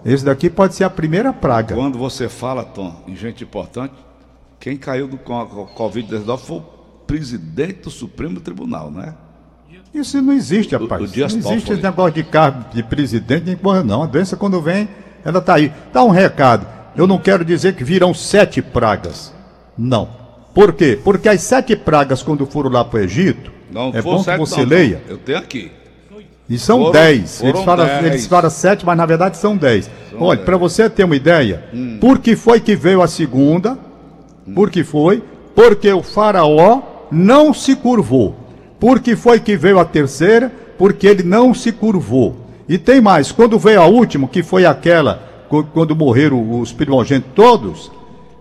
esse 0.05 0.25
daqui 0.25 0.51
pode 0.51 0.75
ser 0.75 0.85
a 0.85 0.91
primeira 0.91 1.33
praga. 1.33 1.75
Quando 1.75 1.99
você 1.99 2.29
fala, 2.29 2.65
Tom, 2.65 3.03
em 3.07 3.17
gente 3.17 3.45
importante, 3.45 3.95
quem 4.61 4.77
caiu 4.77 5.09
do 5.09 5.19
Covid-19 5.19 6.39
foi 6.39 6.57
o 6.59 6.63
presidente 7.07 7.83
do 7.83 7.91
Supremo 7.91 8.41
Tribunal, 8.41 8.91
né? 8.91 9.15
Isso 9.95 10.21
não 10.21 10.33
existe, 10.33 10.77
rapaz. 10.77 11.01
O, 11.01 11.05
o 11.05 11.19
não 11.19 11.27
existe 11.27 11.73
esse 11.73 11.83
negócio 11.83 12.13
de 12.13 12.25
cargo 12.25 12.65
de 12.75 12.83
presidente 12.83 13.45
nem 13.47 13.85
não. 13.85 14.03
A 14.03 14.07
doença, 14.07 14.37
quando 14.37 14.61
vem, 14.61 14.89
ela 15.25 15.39
está 15.39 15.55
aí. 15.55 15.73
Dá 15.93 16.05
um 16.05 16.11
recado. 16.11 16.76
Eu 16.97 17.07
não 17.07 17.19
quero 17.19 17.45
dizer 17.45 17.75
que 17.75 17.85
virão 17.85 18.15
sete 18.15 18.63
pragas. 18.63 19.33
Não. 19.77 20.09
Por 20.55 20.73
quê? 20.73 20.99
Porque 21.03 21.29
as 21.29 21.43
sete 21.43 21.77
pragas, 21.77 22.23
quando 22.23 22.47
foram 22.47 22.71
lá 22.71 22.85
para 22.85 23.01
o 23.01 23.03
Egito, 23.03 23.53
não, 23.71 23.91
é 23.95 24.01
bom 24.01 24.23
que 24.23 24.37
você 24.37 24.63
não, 24.63 24.69
leia. 24.69 25.03
Não. 25.05 25.13
Eu 25.13 25.19
tenho 25.19 25.39
aqui. 25.39 25.71
E 26.49 26.59
são 26.59 26.79
foram, 26.79 26.93
dez. 26.93 27.39
Foram 27.39 27.51
eles, 27.51 27.65
falam, 27.65 27.87
dez. 27.87 28.07
eles 28.07 28.27
falam 28.27 28.51
sete, 28.51 28.87
mas 28.87 28.97
na 28.97 29.05
verdade 29.05 29.37
são 29.37 29.57
dez. 29.57 29.91
São 30.11 30.23
Olha, 30.23 30.41
para 30.41 30.57
você 30.57 30.89
ter 30.89 31.05
uma 31.05 31.17
ideia, 31.17 31.65
hum. 31.75 31.99
por 32.01 32.19
que 32.21 32.37
foi 32.37 32.61
que 32.61 32.77
veio 32.77 33.03
a 33.03 33.09
segunda? 33.09 33.77
Hum. 34.47 34.55
Por 34.55 34.71
que 34.71 34.85
foi? 34.85 35.23
Porque 35.55 35.93
o 35.93 36.03
faraó 36.03 36.83
não 37.11 37.53
se 37.53 37.75
curvou. 37.75 38.37
Por 38.79 39.01
que 39.01 39.17
foi 39.17 39.41
que 39.41 39.57
veio 39.57 39.79
a 39.79 39.85
terceira? 39.85 40.53
Porque 40.79 41.07
ele 41.07 41.23
não 41.23 41.53
se 41.53 41.73
curvou. 41.73 42.37
E 42.69 42.79
tem 42.79 43.01
mais, 43.01 43.33
quando 43.33 43.59
veio 43.59 43.81
a 43.81 43.87
última, 43.87 44.29
que 44.29 44.43
foi 44.43 44.65
aquela, 44.67 45.23
quando 45.49 45.97
morreram 45.97 46.61
os 46.61 46.73
primogênitos 46.73 47.33
todos, 47.35 47.91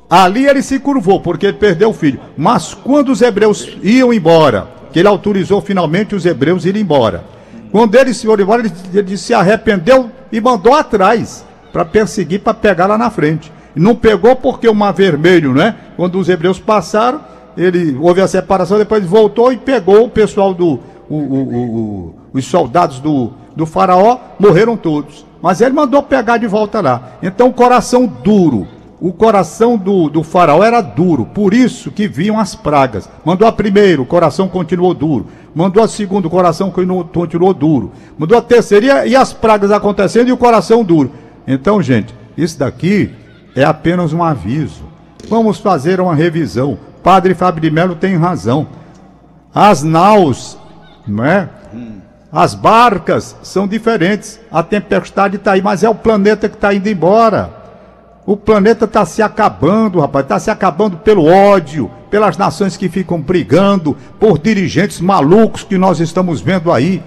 ali 0.09 0.47
ele 0.47 0.61
se 0.61 0.79
curvou, 0.79 1.19
porque 1.19 1.47
ele 1.47 1.57
perdeu 1.57 1.89
o 1.89 1.93
filho. 1.93 2.19
Mas 2.37 2.73
quando 2.73 3.09
os 3.09 3.21
hebreus 3.21 3.77
iam 3.81 4.13
embora, 4.13 4.67
que 4.91 4.99
ele 4.99 5.07
autorizou 5.07 5.61
finalmente 5.61 6.15
os 6.15 6.25
hebreus 6.25 6.65
irem 6.65 6.81
embora, 6.81 7.23
quando 7.71 7.95
eles 7.95 8.21
foram 8.23 8.43
embora, 8.43 8.61
ele, 8.61 8.71
ele 8.93 9.17
se 9.17 9.33
arrependeu 9.33 10.09
e 10.31 10.39
mandou 10.39 10.73
atrás 10.73 11.45
para 11.73 11.83
perseguir, 11.83 12.39
para 12.39 12.53
pegar 12.53 12.85
lá 12.87 12.97
na 12.97 13.09
frente. 13.09 13.51
Não 13.75 13.93
pegou 13.93 14.35
porque 14.35 14.67
o 14.67 14.73
mar 14.73 14.93
vermelho, 14.93 15.53
né? 15.53 15.75
Quando 15.97 16.17
os 16.17 16.29
hebreus 16.29 16.57
passaram, 16.57 17.19
ele 17.57 17.97
houve 17.99 18.21
a 18.21 18.27
separação, 18.27 18.77
depois 18.77 19.05
voltou 19.05 19.51
e 19.51 19.57
pegou 19.57 20.05
o 20.05 20.09
pessoal 20.09 20.53
do. 20.53 20.79
O, 21.07 21.15
o, 21.17 21.55
o, 21.55 22.15
os 22.33 22.45
soldados 22.45 22.99
do, 22.99 23.33
do 23.55 23.65
faraó 23.65 24.17
morreram 24.39 24.75
todos. 24.75 25.25
Mas 25.41 25.61
ele 25.61 25.73
mandou 25.73 26.01
pegar 26.03 26.37
de 26.37 26.47
volta 26.47 26.81
lá. 26.81 27.11
Então, 27.21 27.51
coração 27.51 28.05
duro. 28.05 28.67
O 28.99 29.11
coração 29.11 29.77
do, 29.77 30.09
do 30.09 30.23
faraó 30.23 30.63
era 30.63 30.81
duro, 30.81 31.25
por 31.25 31.53
isso 31.53 31.91
que 31.91 32.07
vinham 32.07 32.39
as 32.39 32.55
pragas. 32.55 33.09
Mandou 33.23 33.47
a 33.47 33.51
primeira, 33.51 34.01
o 34.01 34.05
coração 34.05 34.47
continuou 34.47 34.93
duro. 34.93 35.27
Mandou 35.53 35.83
a 35.83 35.87
segunda, 35.87 36.27
o 36.27 36.31
coração 36.31 36.71
continuou 36.71 37.53
duro. 37.53 37.91
Mandou 38.17 38.37
a 38.37 38.41
terceira 38.41 39.05
e 39.05 39.15
as 39.15 39.33
pragas 39.33 39.69
acontecendo 39.71 40.29
e 40.29 40.31
o 40.31 40.37
coração 40.37 40.83
duro. 40.83 41.11
Então, 41.45 41.81
gente, 41.81 42.15
isso 42.37 42.57
daqui 42.57 43.13
é 43.55 43.63
apenas 43.63 44.13
um 44.13 44.23
aviso. 44.23 44.83
Vamos 45.29 45.59
fazer 45.59 45.99
uma 45.99 46.15
revisão. 46.15 46.77
Padre 47.03 47.35
Fábio 47.35 47.61
de 47.61 47.69
Mello 47.69 47.95
tem 47.95 48.15
razão. 48.15 48.67
As 49.53 49.83
naus, 49.83 50.57
não 51.07 51.23
é? 51.23 51.49
As 52.35 52.53
barcas 52.53 53.33
são 53.41 53.65
diferentes. 53.65 54.41
A 54.51 54.61
tempestade 54.61 55.37
está 55.37 55.53
aí, 55.53 55.61
mas 55.61 55.85
é 55.85 55.89
o 55.89 55.95
planeta 55.95 56.49
que 56.49 56.55
está 56.55 56.73
indo 56.73 56.89
embora. 56.89 57.49
O 58.25 58.35
planeta 58.35 58.83
está 58.83 59.05
se 59.05 59.21
acabando, 59.21 60.01
rapaz. 60.01 60.25
Está 60.25 60.37
se 60.37 60.51
acabando 60.51 60.97
pelo 60.97 61.23
ódio, 61.23 61.89
pelas 62.11 62.37
nações 62.37 62.75
que 62.75 62.89
ficam 62.89 63.21
brigando, 63.21 63.95
por 64.19 64.37
dirigentes 64.37 64.99
malucos 64.99 65.63
que 65.63 65.77
nós 65.77 66.01
estamos 66.01 66.41
vendo 66.41 66.73
aí. 66.73 67.01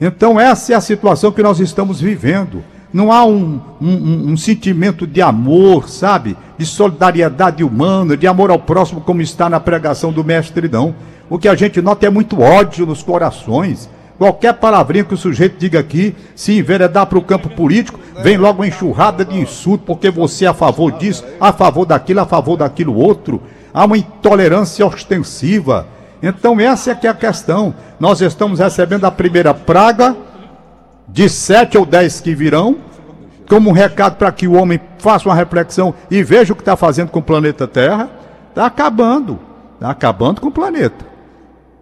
Então, 0.00 0.40
essa 0.40 0.72
é 0.72 0.76
a 0.76 0.80
situação 0.80 1.30
que 1.30 1.44
nós 1.44 1.60
estamos 1.60 2.00
vivendo. 2.00 2.64
Não 2.92 3.12
há 3.12 3.24
um, 3.24 3.60
um, 3.80 4.32
um, 4.32 4.36
sentimento 4.36 5.06
de 5.06 5.22
amor, 5.22 5.88
sabe? 5.88 6.36
De 6.58 6.66
solidariedade 6.66 7.62
humana, 7.62 8.16
de 8.16 8.26
amor 8.26 8.50
ao 8.50 8.58
próximo, 8.58 9.00
como 9.00 9.22
está 9.22 9.48
na 9.48 9.60
pregação 9.60 10.10
do 10.10 10.24
mestre, 10.24 10.68
não. 10.68 10.92
O 11.30 11.38
que 11.38 11.48
a 11.48 11.54
gente 11.54 11.80
nota 11.80 12.04
é 12.04 12.10
muito 12.10 12.40
ódio 12.40 12.84
nos 12.84 13.00
corações. 13.04 13.88
Qualquer 14.18 14.54
palavrinha 14.54 15.04
que 15.04 15.14
o 15.14 15.18
sujeito 15.18 15.58
diga 15.58 15.78
aqui, 15.78 16.14
se 16.34 16.58
enveredar 16.58 17.06
para 17.06 17.18
o 17.18 17.22
campo 17.22 17.50
político, 17.50 18.00
vem 18.22 18.36
logo 18.36 18.62
uma 18.62 18.68
enxurrada 18.68 19.24
de 19.24 19.38
insulto, 19.38 19.84
porque 19.84 20.10
você 20.10 20.46
é 20.46 20.48
a 20.48 20.54
favor 20.54 20.92
disso, 20.92 21.24
a 21.38 21.52
favor 21.52 21.84
daquilo, 21.84 22.20
a 22.20 22.26
favor 22.26 22.56
daquilo 22.56 22.96
outro 22.96 23.42
há 23.76 23.84
uma 23.84 23.98
intolerância 23.98 24.86
ostensiva. 24.86 25.86
Então 26.22 26.58
essa 26.58 26.92
é 26.92 26.94
que 26.94 27.06
é 27.06 27.10
a 27.10 27.14
questão. 27.14 27.74
Nós 28.00 28.22
estamos 28.22 28.58
recebendo 28.58 29.04
a 29.04 29.10
primeira 29.10 29.52
praga 29.52 30.16
de 31.06 31.28
sete 31.28 31.76
ou 31.76 31.84
dez 31.84 32.18
que 32.18 32.34
virão, 32.34 32.78
como 33.46 33.68
um 33.68 33.74
recado 33.74 34.16
para 34.16 34.32
que 34.32 34.48
o 34.48 34.54
homem 34.54 34.80
faça 34.98 35.28
uma 35.28 35.34
reflexão 35.34 35.94
e 36.10 36.22
veja 36.22 36.54
o 36.54 36.56
que 36.56 36.62
está 36.62 36.74
fazendo 36.74 37.10
com 37.10 37.18
o 37.18 37.22
planeta 37.22 37.68
Terra. 37.68 38.08
Está 38.48 38.64
acabando, 38.64 39.38
está 39.74 39.90
acabando 39.90 40.40
com 40.40 40.48
o 40.48 40.52
planeta. 40.52 41.04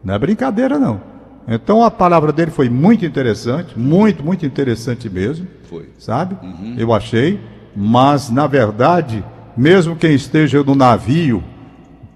Não 0.03 0.15
é 0.15 0.19
brincadeira 0.19 0.81
não. 0.81 1.01
Então 1.47 1.85
a 1.85 1.91
palavra 1.91 2.33
dele 2.33 2.51
foi 2.51 2.69
muito 2.69 3.05
interessante, 3.05 3.79
muito, 3.79 4.25
muito 4.25 4.47
interessante 4.47 5.09
mesmo. 5.11 5.47
Foi. 5.69 5.89
Sabe? 5.99 6.37
Uhum. 6.43 6.75
Eu 6.79 6.93
achei. 6.93 7.39
Mas, 7.77 8.31
na 8.31 8.47
verdade, 8.47 9.25
mesmo 9.57 9.97
quem 9.97 10.15
esteja 10.15 10.63
no 10.63 10.75
navio 10.75 11.43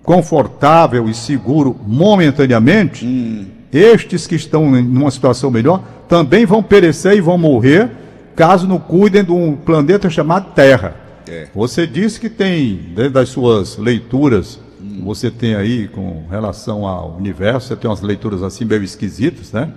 confortável 0.03 1.09
e 1.09 1.15
seguro 1.15 1.77
momentaneamente, 1.87 3.05
hum. 3.05 3.47
estes 3.73 4.27
que 4.27 4.37
estão 4.37 4.77
em 4.77 4.87
uma 4.87 5.11
situação 5.11 5.51
melhor 5.51 5.83
também 6.09 6.47
vão 6.47 6.63
perecer 6.63 7.17
e 7.17 7.21
vão 7.21 7.37
morrer 7.37 7.91
caso 8.35 8.69
não 8.69 8.79
cuidem 8.79 9.25
de 9.25 9.33
um 9.33 9.57
planeta 9.57 10.09
chamado 10.09 10.55
Terra. 10.55 10.95
É. 11.29 11.49
Você 11.53 11.87
disse 11.87 12.21
que 12.21 12.31
tem, 12.31 12.77
dentro 12.95 13.11
das 13.11 13.29
suas 13.29 13.77
leituras. 13.77 14.61
Você 15.03 15.31
tem 15.31 15.55
aí 15.55 15.89
com 15.89 16.27
relação 16.29 16.87
ao 16.87 17.17
universo, 17.17 17.69
você 17.69 17.77
tem 17.77 17.91
umas 17.91 18.01
leituras 18.01 18.43
assim 18.43 18.65
meio 18.65 18.83
esquisitas, 18.83 19.53
né? 19.53 19.73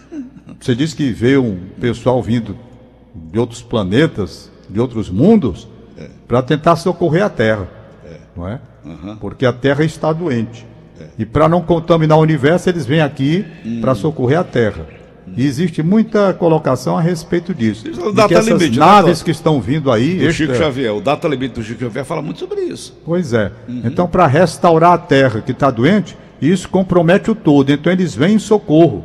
você 0.60 0.74
disse 0.74 0.94
que 0.94 1.10
vê 1.10 1.36
um 1.36 1.58
pessoal 1.80 2.22
vindo 2.22 2.56
de 3.14 3.38
outros 3.38 3.62
planetas, 3.62 4.50
de 4.68 4.80
outros 4.80 5.10
mundos, 5.10 5.68
é. 5.96 6.08
para 6.26 6.42
tentar 6.42 6.76
socorrer 6.76 7.24
a 7.24 7.30
Terra, 7.30 7.68
é. 8.04 8.16
não 8.36 8.48
é? 8.48 8.60
Uhum. 8.84 9.16
Porque 9.16 9.44
a 9.44 9.52
Terra 9.52 9.84
está 9.84 10.12
doente. 10.12 10.66
É. 10.98 11.06
E 11.18 11.26
para 11.26 11.48
não 11.48 11.62
contaminar 11.62 12.18
o 12.18 12.22
universo, 12.22 12.68
eles 12.68 12.86
vêm 12.86 13.00
aqui 13.00 13.44
hum. 13.64 13.80
para 13.80 13.94
socorrer 13.94 14.38
a 14.38 14.44
Terra. 14.44 14.99
E 15.36 15.46
existe 15.46 15.82
muita 15.82 16.32
colocação 16.34 16.98
a 16.98 17.00
respeito 17.00 17.54
disso. 17.54 17.88
Isso, 17.88 18.04
o 18.04 18.12
data 18.12 18.40
limite, 18.40 18.78
né, 18.78 18.84
naves 18.84 19.22
que 19.22 19.30
estão 19.30 19.60
vindo 19.60 19.90
aí. 19.90 20.26
O 20.26 20.32
Chico 20.32 20.54
Xavier, 20.54 20.94
o 20.94 21.00
data 21.00 21.28
limite 21.28 21.54
do 21.54 21.62
Chico 21.62 21.80
Xavier 21.80 22.04
fala 22.04 22.20
muito 22.20 22.40
sobre 22.40 22.62
isso. 22.62 22.98
Pois 23.04 23.32
é. 23.32 23.52
Uhum. 23.68 23.82
Então, 23.84 24.08
para 24.08 24.26
restaurar 24.26 24.92
a 24.92 24.98
Terra 24.98 25.40
que 25.40 25.52
está 25.52 25.70
doente, 25.70 26.16
isso 26.40 26.68
compromete 26.68 27.30
o 27.30 27.34
todo. 27.34 27.70
Então, 27.70 27.92
eles 27.92 28.14
vêm 28.14 28.34
em 28.34 28.38
socorro. 28.38 29.04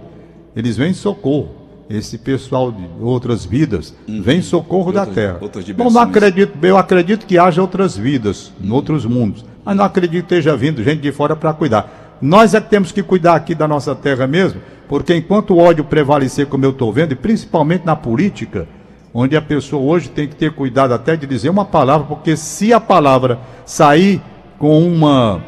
Eles 0.56 0.78
vêm 0.78 0.92
em 0.92 0.96
socorro 0.96 1.64
esse 1.88 2.18
pessoal 2.18 2.72
de 2.72 2.84
outras 3.00 3.46
vidas 3.46 3.94
uhum. 4.08 4.20
vem 4.20 4.40
em 4.40 4.42
socorro 4.42 4.92
da 4.92 5.06
Terra. 5.06 5.40
Bom, 5.78 5.92
não 5.92 6.02
acredito, 6.02 6.58
eu 6.64 6.78
acredito 6.78 7.28
que 7.28 7.38
haja 7.38 7.62
outras 7.62 7.96
vidas, 7.96 8.52
em 8.60 8.72
outros 8.72 9.06
mundos 9.06 9.46
mas 9.66 9.76
não 9.76 9.84
acredito 9.84 10.28
que 10.28 10.36
esteja 10.36 10.56
vindo 10.56 10.84
gente 10.84 11.02
de 11.02 11.12
fora 11.12 11.36
para 11.36 11.52
cuidar. 11.52 12.05
Nós 12.22 12.54
é 12.54 12.62
que 12.62 12.70
temos 12.70 12.92
que 12.92 13.04
cuidar 13.04 13.36
aqui 13.36 13.54
da 13.54 13.68
nossa 13.68 13.94
terra 13.94 14.26
mesmo, 14.26 14.62
porque 14.88 15.16
enquanto 15.16 15.54
o 15.54 15.58
ódio 15.58 15.84
prevalecer, 15.84 16.48
como 16.48 16.66
eu 16.66 16.72
estou 16.72 16.92
vendo, 16.92 17.12
e 17.12 17.16
principalmente 17.16 17.86
na 17.86 17.96
política, 17.96 18.68
onde 19.14 19.36
a 19.36 19.42
pessoa 19.42 19.82
hoje 19.82 20.10
tem 20.10 20.28
que 20.28 20.36
ter 20.36 20.52
cuidado 20.52 20.94
até 20.94 21.16
de 21.16 21.26
dizer 21.26 21.50
uma 21.50 21.66
palavra, 21.66 22.08
porque 22.08 22.36
se 22.36 22.74
a 22.74 22.80
palavra 22.80 23.40
sair 23.66 24.22
com 24.58 24.86
uma 24.86 25.42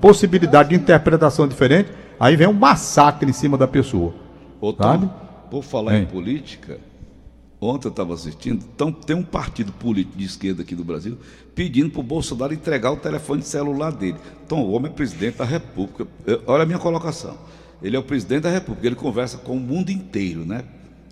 possibilidade 0.00 0.70
de 0.70 0.74
interpretação 0.74 1.46
diferente, 1.46 1.90
aí 2.18 2.36
vem 2.36 2.48
um 2.48 2.52
massacre 2.52 3.28
em 3.28 3.32
cima 3.32 3.56
da 3.56 3.68
pessoa. 3.68 4.12
Ô, 4.60 4.72
Tom, 4.72 5.08
por 5.50 5.62
falar 5.62 5.98
em 5.98 6.06
política, 6.06 6.78
Ontem 7.60 7.88
eu 7.88 7.90
estava 7.90 8.14
assistindo, 8.14 8.64
então 8.74 8.90
tem 8.90 9.14
um 9.14 9.22
partido 9.22 9.70
político 9.70 10.16
de 10.16 10.24
esquerda 10.24 10.62
aqui 10.62 10.74
do 10.74 10.82
Brasil 10.82 11.18
pedindo 11.54 11.90
para 11.90 12.00
o 12.00 12.02
Bolsonaro 12.02 12.54
entregar 12.54 12.90
o 12.90 12.96
telefone 12.96 13.42
celular 13.42 13.92
dele. 13.92 14.16
Então, 14.46 14.62
o 14.62 14.72
homem 14.72 14.90
é 14.90 14.94
presidente 14.94 15.36
da 15.36 15.44
República. 15.44 16.06
Olha 16.46 16.62
a 16.62 16.66
minha 16.66 16.78
colocação. 16.78 17.36
Ele 17.82 17.96
é 17.96 17.98
o 17.98 18.02
presidente 18.02 18.42
da 18.42 18.50
República, 18.50 18.86
ele 18.86 18.96
conversa 18.96 19.36
com 19.36 19.56
o 19.56 19.60
mundo 19.60 19.90
inteiro, 19.90 20.44
né? 20.46 20.64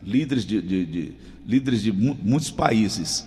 Líderes 0.02 0.46
de, 0.46 0.62
de, 0.62 0.86
de 0.86 1.14
líderes 1.46 1.82
de 1.82 1.92
muitos 1.92 2.50
países. 2.50 3.26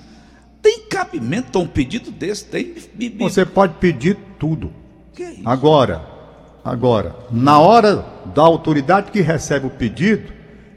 Tem 0.62 0.88
cabimento 0.88 1.60
um 1.60 1.68
pedido 1.68 2.12
desse? 2.12 2.46
Tem. 2.46 2.74
Você 3.20 3.46
pode 3.46 3.76
pedir 3.76 4.18
tudo. 4.40 4.72
Agora, 5.46 6.12
Agora, 6.64 7.16
na 7.32 7.60
hora 7.60 8.06
da 8.36 8.44
autoridade 8.44 9.12
que 9.12 9.20
recebe 9.20 9.66
o 9.66 9.70
pedido, 9.70 10.32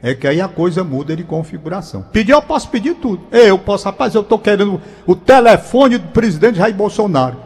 é 0.05 0.13
que 0.13 0.27
aí 0.27 0.39
a 0.39 0.47
coisa 0.47 0.83
muda 0.83 1.15
de 1.15 1.23
configuração. 1.23 2.03
Pedir, 2.11 2.31
eu 2.33 2.41
posso 2.43 2.69
pedir 2.69 2.93
tudo. 2.93 3.23
Eu 3.31 3.57
posso, 3.57 3.85
rapaz, 3.85 4.13
eu 4.13 4.21
estou 4.21 4.37
querendo 4.37 4.79
o 5.03 5.15
telefone 5.15 5.97
do 5.97 6.09
presidente 6.09 6.59
Jair 6.59 6.75
Bolsonaro. 6.75 7.37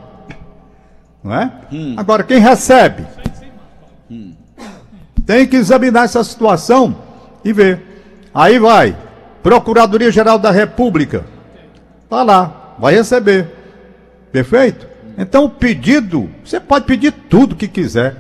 Não 1.24 1.34
é? 1.34 1.50
Hum. 1.72 1.94
Agora, 1.96 2.22
quem 2.22 2.38
recebe 2.38 3.06
hum. 4.12 4.34
tem 5.26 5.48
que 5.48 5.56
examinar 5.56 6.04
essa 6.04 6.22
situação 6.22 6.98
e 7.46 7.54
ver. 7.54 7.82
Aí 8.34 8.60
vai, 8.60 8.94
Procuradoria-Geral 9.42 10.38
da 10.38 10.52
República. 10.52 11.24
Está 12.04 12.24
lá, 12.24 12.76
vai 12.78 12.94
receber. 12.94 13.48
Perfeito? 14.34 14.86
Então 15.18 15.46
o 15.46 15.50
pedido, 15.50 16.30
você 16.44 16.60
pode 16.60 16.84
pedir 16.84 17.14
tudo 17.30 17.56
que 17.56 17.70
quiser. 17.70 18.18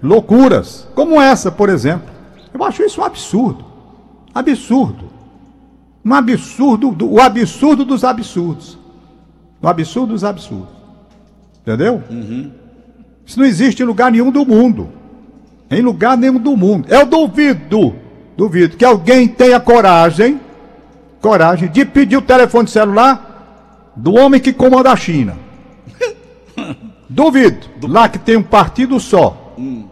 Loucuras, 0.00 0.86
como 0.94 1.20
essa, 1.20 1.50
por 1.50 1.68
exemplo. 1.68 2.08
Eu 2.54 2.62
acho 2.62 2.84
isso 2.84 3.00
um 3.00 3.04
absurdo. 3.04 3.69
Absurdo. 4.34 5.10
Um 6.04 6.14
absurdo, 6.14 6.96
o 7.04 7.20
absurdo 7.20 7.84
dos 7.84 8.04
absurdos. 8.04 8.78
O 9.60 9.68
absurdo 9.68 10.12
dos 10.12 10.24
absurdos. 10.24 10.80
Entendeu? 11.62 12.02
Uhum. 12.10 12.50
Isso 13.26 13.38
não 13.38 13.46
existe 13.46 13.82
em 13.82 13.86
lugar 13.86 14.10
nenhum 14.10 14.30
do 14.30 14.44
mundo. 14.46 14.88
Em 15.70 15.82
lugar 15.82 16.16
nenhum 16.16 16.38
do 16.38 16.56
mundo. 16.56 16.88
Eu 16.88 17.06
duvido, 17.06 17.94
duvido 18.36 18.76
que 18.76 18.84
alguém 18.84 19.28
tenha 19.28 19.60
coragem, 19.60 20.40
coragem 21.20 21.68
de 21.70 21.84
pedir 21.84 22.16
o 22.16 22.22
telefone 22.22 22.66
celular 22.66 23.92
do 23.94 24.14
homem 24.14 24.40
que 24.40 24.52
comanda 24.52 24.90
a 24.90 24.96
China. 24.96 25.36
duvido. 27.08 27.68
Lá 27.86 28.08
que 28.08 28.18
tem 28.18 28.36
um 28.36 28.42
partido 28.42 28.98
só. 28.98 29.54
Hum. 29.58 29.86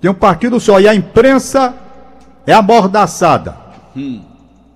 Tem 0.00 0.10
um 0.10 0.14
partido 0.14 0.60
só. 0.60 0.78
E 0.78 0.86
a 0.86 0.94
imprensa 0.94 1.74
é 2.46 2.52
amordaçada. 2.52 3.65
Hum. 3.96 4.20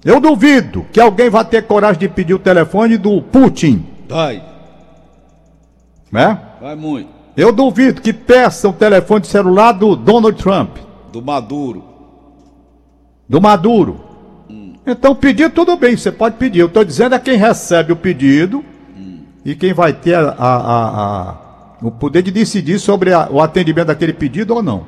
Eu 0.05 0.19
duvido 0.19 0.87
que 0.91 1.01
alguém 1.01 1.29
vá 1.29 1.45
ter 1.45 1.67
coragem 1.67 2.01
de 2.01 2.09
pedir 2.09 2.35
o 2.35 2.39
telefone 2.39 2.97
do 2.97 3.21
Putin. 3.21 3.85
Vai. 4.09 4.43
Né? 6.11 6.39
Vai 6.61 6.75
muito. 6.75 7.09
Eu 7.37 7.53
duvido 7.53 8.01
que 8.01 8.13
peça 8.13 8.69
o 8.69 8.73
telefone 8.73 9.21
de 9.21 9.27
celular 9.29 9.73
do 9.73 9.95
Donald 9.95 10.37
Trump. 10.43 10.79
Do 11.13 11.23
Maduro. 11.23 11.85
Do 13.29 13.41
Maduro. 13.41 14.01
Hum. 14.49 14.75
Então 14.87 15.15
pedir 15.15 15.51
tudo 15.51 15.77
bem, 15.77 15.97
você 15.97 16.11
pode 16.11 16.37
pedir. 16.37 16.61
Eu 16.61 16.67
estou 16.67 16.85
dizendo 16.85 17.15
é 17.15 17.19
quem 17.19 17.37
recebe 17.37 17.93
o 17.93 17.97
pedido 17.97 18.65
hum. 18.97 19.21
e 19.45 19.55
quem 19.55 19.73
vai 19.73 19.93
ter 19.93 20.15
a, 20.15 20.35
a, 20.39 21.31
a, 21.31 21.37
o 21.83 21.91
poder 21.91 22.23
de 22.23 22.31
decidir 22.31 22.79
sobre 22.79 23.11
o 23.31 23.41
atendimento 23.41 23.89
daquele 23.89 24.13
pedido 24.13 24.55
ou 24.55 24.63
não. 24.63 24.87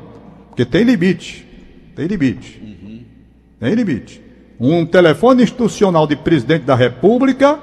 Porque 0.48 0.64
tem 0.64 0.82
limite. 0.82 1.46
Tem 1.94 2.06
limite. 2.06 2.60
Uhum. 2.62 2.71
Tem 3.62 3.74
limite. 3.74 4.20
Um 4.58 4.84
telefone 4.84 5.44
institucional 5.44 6.04
de 6.04 6.16
presidente 6.16 6.64
da 6.64 6.74
República, 6.74 7.60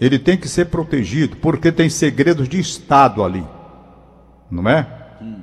ele 0.00 0.18
tem 0.18 0.36
que 0.36 0.48
ser 0.48 0.64
protegido, 0.64 1.36
porque 1.36 1.70
tem 1.70 1.88
segredos 1.88 2.48
de 2.48 2.58
Estado 2.58 3.22
ali. 3.22 3.44
Não 4.50 4.68
é? 4.68 4.84
Hum. 5.22 5.36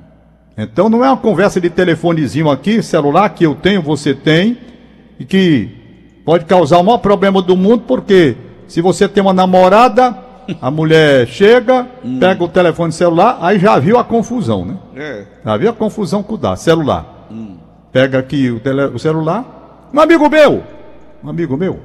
Então 0.58 0.90
não 0.90 1.02
é 1.02 1.08
uma 1.08 1.16
conversa 1.16 1.58
de 1.58 1.70
telefonezinho 1.70 2.50
aqui, 2.50 2.82
celular, 2.82 3.30
que 3.30 3.46
eu 3.46 3.54
tenho, 3.54 3.80
você 3.80 4.12
tem, 4.12 4.58
e 5.18 5.24
que 5.24 6.20
pode 6.26 6.44
causar 6.44 6.76
o 6.76 6.84
maior 6.84 6.98
problema 6.98 7.40
do 7.40 7.56
mundo, 7.56 7.84
porque 7.88 8.36
se 8.68 8.82
você 8.82 9.08
tem 9.08 9.22
uma 9.22 9.32
namorada, 9.32 10.14
a 10.60 10.70
mulher 10.70 11.26
chega, 11.26 11.86
hum. 12.04 12.18
pega 12.20 12.44
o 12.44 12.48
telefone 12.48 12.92
celular, 12.92 13.38
aí 13.40 13.58
já 13.58 13.78
viu 13.78 13.96
a 13.96 14.04
confusão, 14.04 14.66
né? 14.66 14.76
É. 14.94 15.24
Já 15.42 15.56
viu 15.56 15.70
a 15.70 15.72
confusão 15.72 16.22
que 16.22 16.36
dá, 16.36 16.54
celular. 16.54 17.28
Hum. 17.30 17.62
Pega 17.92 18.18
aqui 18.18 18.50
o, 18.50 18.58
tele, 18.58 18.84
o 18.86 18.98
celular. 18.98 19.90
Um 19.92 20.00
amigo 20.00 20.28
meu, 20.30 20.64
um 21.22 21.28
amigo 21.28 21.54
meu, 21.54 21.78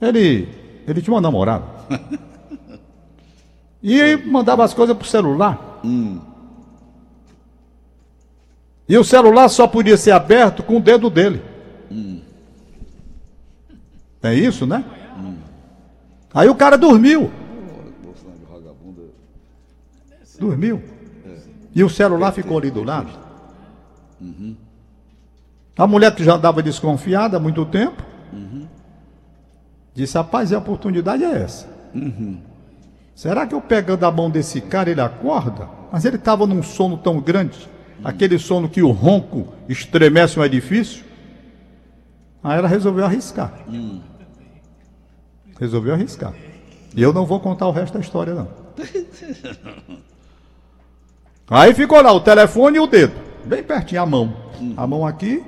ele, 0.00 0.48
ele 0.88 1.00
tinha 1.00 1.14
uma 1.14 1.20
namorada. 1.20 1.64
e 3.80 4.16
mandava 4.16 4.64
as 4.64 4.74
coisas 4.74 4.96
pro 4.96 5.06
celular. 5.06 5.80
Hum. 5.84 6.20
E 8.88 8.98
o 8.98 9.04
celular 9.04 9.48
só 9.48 9.68
podia 9.68 9.96
ser 9.96 10.10
aberto 10.10 10.64
com 10.64 10.78
o 10.78 10.80
dedo 10.80 11.08
dele. 11.08 11.40
Hum. 11.88 12.20
É 14.20 14.34
isso, 14.34 14.66
né? 14.66 14.84
Hum. 15.16 15.36
Aí 16.34 16.48
o 16.48 16.54
cara 16.56 16.76
dormiu. 16.76 17.30
Dormiu. 20.40 20.82
E 21.72 21.84
o 21.84 21.88
celular 21.88 22.32
ficou 22.32 22.58
ali 22.58 22.70
do 22.70 22.82
lado. 22.82 23.22
Uhum. 24.22 24.56
A 25.76 25.86
mulher 25.86 26.14
que 26.14 26.22
já 26.22 26.34
andava 26.34 26.62
desconfiada 26.62 27.36
há 27.36 27.40
muito 27.40 27.66
tempo, 27.66 28.02
uhum. 28.32 28.66
disse: 29.92 30.16
Rapaz, 30.16 30.52
a 30.52 30.58
oportunidade 30.58 31.24
é 31.24 31.42
essa. 31.42 31.68
Uhum. 31.92 32.40
Será 33.14 33.46
que 33.46 33.54
eu 33.54 33.60
pegando 33.60 34.04
a 34.04 34.10
mão 34.10 34.30
desse 34.30 34.60
cara 34.60 34.90
ele 34.90 35.00
acorda? 35.00 35.68
Mas 35.90 36.04
ele 36.04 36.16
estava 36.16 36.46
num 36.46 36.62
sono 36.62 36.96
tão 36.96 37.20
grande, 37.20 37.68
aquele 38.02 38.38
sono 38.38 38.68
que 38.68 38.82
o 38.82 38.90
ronco 38.90 39.48
estremece 39.68 40.38
um 40.38 40.44
edifício. 40.44 41.04
Aí 42.42 42.58
ela 42.58 42.68
resolveu 42.68 43.04
arriscar. 43.04 43.52
Resolveu 45.60 45.94
arriscar. 45.94 46.32
E 46.94 47.02
eu 47.02 47.12
não 47.12 47.26
vou 47.26 47.40
contar 47.40 47.66
o 47.66 47.70
resto 47.70 47.94
da 47.94 48.00
história, 48.00 48.34
não. 48.34 48.48
Aí 51.48 51.74
ficou 51.74 52.00
lá 52.00 52.12
o 52.12 52.20
telefone 52.20 52.78
e 52.78 52.80
o 52.80 52.86
dedo, 52.86 53.12
bem 53.44 53.62
pertinho, 53.62 54.02
a 54.02 54.06
mão. 54.06 54.36
Hum. 54.60 54.74
A 54.76 54.86
mão 54.86 55.06
aqui 55.06 55.42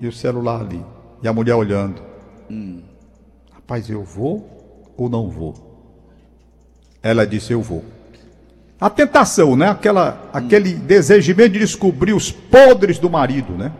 e 0.00 0.06
o 0.06 0.12
celular 0.12 0.60
ali. 0.60 0.84
E 1.22 1.28
a 1.28 1.32
mulher 1.32 1.54
olhando. 1.54 2.02
Hum. 2.50 2.82
Rapaz, 3.52 3.88
eu 3.88 4.02
vou 4.02 4.92
ou 4.96 5.08
não 5.08 5.28
vou? 5.28 5.54
Ela 7.02 7.26
disse: 7.26 7.52
Eu 7.52 7.62
vou. 7.62 7.84
A 8.80 8.90
tentação, 8.90 9.56
né? 9.56 9.68
Aquela, 9.68 10.12
hum. 10.26 10.28
Aquele 10.32 10.74
desejamento 10.74 11.54
de 11.54 11.60
descobrir 11.60 12.12
os 12.12 12.30
podres 12.30 12.98
do 12.98 13.08
marido, 13.08 13.52
né? 13.52 13.72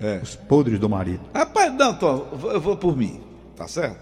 É. 0.00 0.20
Os 0.22 0.34
podres 0.34 0.78
do 0.78 0.88
marido. 0.88 1.20
Rapaz, 1.32 1.72
não, 1.74 1.94
tô, 1.94 2.26
eu 2.50 2.60
vou 2.60 2.76
por 2.76 2.96
mim. 2.96 3.20
Tá 3.56 3.68
certo? 3.68 3.96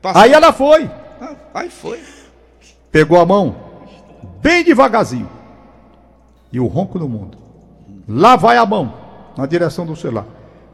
Tá 0.00 0.12
aí 0.14 0.32
ela 0.32 0.52
foi. 0.52 0.90
Ah, 1.20 1.36
aí 1.54 1.70
foi. 1.70 2.00
Pegou 2.90 3.20
a 3.20 3.24
mão, 3.24 3.56
bem 4.42 4.64
devagarzinho 4.64 5.28
e 6.52 6.60
o 6.60 6.66
ronco 6.66 6.98
no 6.98 7.08
mundo. 7.08 7.38
Lá 8.08 8.36
vai 8.36 8.56
a 8.56 8.66
mão, 8.66 8.94
na 9.36 9.46
direção 9.46 9.86
do 9.86 9.96
celular. 9.96 10.26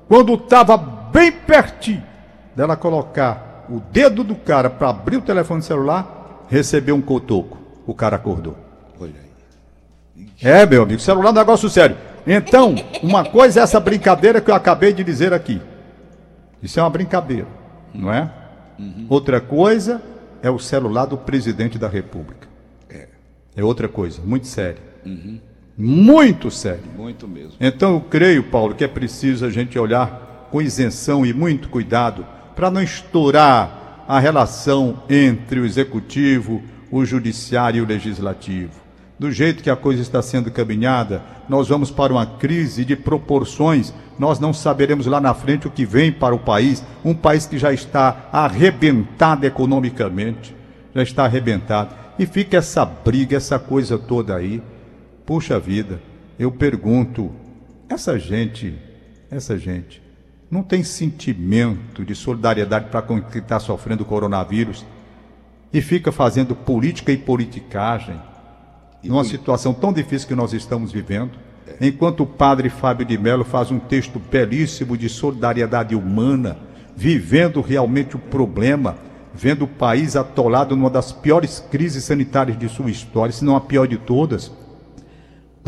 Quando 0.08 0.34
estava 0.34 0.76
bem 0.76 1.30
pertinho 1.30 2.02
dela 2.56 2.76
colocar 2.76 3.66
o 3.68 3.80
dedo 3.80 4.24
do 4.24 4.34
cara 4.34 4.70
para 4.70 4.90
abrir 4.90 5.16
o 5.16 5.22
telefone 5.22 5.62
celular, 5.62 6.44
recebeu 6.48 6.94
um 6.94 7.02
cotoco. 7.02 7.58
O 7.86 7.94
cara 7.94 8.16
acordou. 8.16 8.56
Olha 9.00 9.12
aí. 10.16 10.26
É, 10.42 10.66
meu 10.66 10.82
amigo, 10.82 11.00
celular 11.00 11.28
é 11.28 11.32
um 11.32 11.34
negócio 11.34 11.68
sério. 11.68 11.96
Então, 12.26 12.74
uma 13.02 13.24
coisa 13.24 13.60
é 13.60 13.62
essa 13.62 13.78
brincadeira 13.80 14.40
que 14.40 14.50
eu 14.50 14.54
acabei 14.54 14.92
de 14.92 15.04
dizer 15.04 15.32
aqui. 15.32 15.60
Isso 16.62 16.78
é 16.80 16.82
uma 16.82 16.90
brincadeira, 16.90 17.46
não 17.94 18.12
é? 18.12 18.30
Uhum. 18.78 19.06
Outra 19.08 19.40
coisa 19.40 20.02
é 20.42 20.50
o 20.50 20.58
celular 20.58 21.06
do 21.06 21.16
presidente 21.16 21.78
da 21.78 21.88
República. 21.88 22.48
É, 22.90 23.08
é 23.56 23.64
outra 23.64 23.88
coisa, 23.88 24.20
muito 24.22 24.46
séria. 24.46 24.82
Uhum. 25.06 25.40
Muito 25.78 26.50
sério. 26.50 26.82
Muito 26.96 27.28
mesmo. 27.28 27.52
Então 27.60 27.94
eu 27.94 28.00
creio, 28.00 28.42
Paulo, 28.42 28.74
que 28.74 28.82
é 28.82 28.88
preciso 28.88 29.46
a 29.46 29.50
gente 29.50 29.78
olhar 29.78 30.48
com 30.50 30.60
isenção 30.60 31.24
e 31.24 31.32
muito 31.32 31.68
cuidado 31.68 32.26
para 32.56 32.68
não 32.68 32.82
estourar 32.82 34.04
a 34.08 34.18
relação 34.18 35.04
entre 35.08 35.60
o 35.60 35.64
executivo, 35.64 36.60
o 36.90 37.04
judiciário 37.04 37.78
e 37.78 37.82
o 37.82 37.86
legislativo. 37.86 38.72
Do 39.16 39.30
jeito 39.30 39.62
que 39.62 39.70
a 39.70 39.76
coisa 39.76 40.02
está 40.02 40.20
sendo 40.20 40.50
caminhada, 40.50 41.22
nós 41.48 41.68
vamos 41.68 41.92
para 41.92 42.12
uma 42.12 42.26
crise 42.26 42.84
de 42.84 42.96
proporções. 42.96 43.94
Nós 44.18 44.40
não 44.40 44.52
saberemos 44.52 45.06
lá 45.06 45.20
na 45.20 45.34
frente 45.34 45.68
o 45.68 45.70
que 45.70 45.84
vem 45.84 46.10
para 46.10 46.34
o 46.34 46.38
país, 46.40 46.82
um 47.04 47.14
país 47.14 47.46
que 47.46 47.58
já 47.58 47.72
está 47.72 48.28
arrebentado 48.32 49.46
economicamente, 49.46 50.54
já 50.92 51.02
está 51.02 51.24
arrebentado. 51.24 51.94
E 52.18 52.26
fica 52.26 52.56
essa 52.56 52.84
briga, 52.84 53.36
essa 53.36 53.58
coisa 53.60 53.96
toda 53.96 54.34
aí. 54.34 54.60
Puxa 55.28 55.60
vida, 55.60 56.00
eu 56.38 56.50
pergunto, 56.50 57.30
essa 57.86 58.18
gente, 58.18 58.74
essa 59.30 59.58
gente, 59.58 60.00
não 60.50 60.62
tem 60.62 60.82
sentimento 60.82 62.02
de 62.02 62.14
solidariedade 62.14 62.88
para 62.88 63.02
com 63.02 63.20
quem 63.20 63.42
está 63.42 63.60
sofrendo 63.60 64.04
o 64.04 64.06
coronavírus 64.06 64.86
e 65.70 65.82
fica 65.82 66.10
fazendo 66.10 66.56
política 66.56 67.12
e 67.12 67.18
politicagem 67.18 68.18
numa 69.04 69.22
situação 69.22 69.74
tão 69.74 69.92
difícil 69.92 70.28
que 70.28 70.34
nós 70.34 70.54
estamos 70.54 70.92
vivendo, 70.92 71.32
enquanto 71.78 72.22
o 72.22 72.26
padre 72.26 72.70
Fábio 72.70 73.04
de 73.04 73.18
Mello 73.18 73.44
faz 73.44 73.70
um 73.70 73.78
texto 73.78 74.18
belíssimo 74.18 74.96
de 74.96 75.10
solidariedade 75.10 75.94
humana, 75.94 76.56
vivendo 76.96 77.60
realmente 77.60 78.16
o 78.16 78.18
problema, 78.18 78.96
vendo 79.34 79.66
o 79.66 79.68
país 79.68 80.16
atolado 80.16 80.74
numa 80.74 80.88
das 80.88 81.12
piores 81.12 81.62
crises 81.70 82.04
sanitárias 82.04 82.58
de 82.58 82.66
sua 82.66 82.90
história, 82.90 83.30
se 83.30 83.44
não 83.44 83.56
a 83.56 83.60
pior 83.60 83.86
de 83.86 83.98
todas 83.98 84.50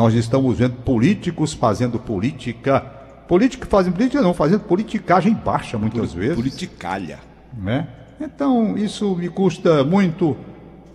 Nós 0.01 0.15
estamos 0.15 0.57
vendo 0.57 0.77
políticos 0.77 1.53
fazendo 1.53 1.99
política. 1.99 2.81
Políticos 3.29 3.69
fazendo 3.69 3.93
política 3.93 4.23
não, 4.23 4.33
fazendo 4.33 4.61
politicagem 4.61 5.35
baixa 5.35 5.77
muitas 5.77 6.15
vezes. 6.15 6.37
Politicalha. 6.37 7.19
Né? 7.55 7.87
Então, 8.19 8.79
isso 8.79 9.15
me 9.15 9.29
custa 9.29 9.85
muito 9.85 10.35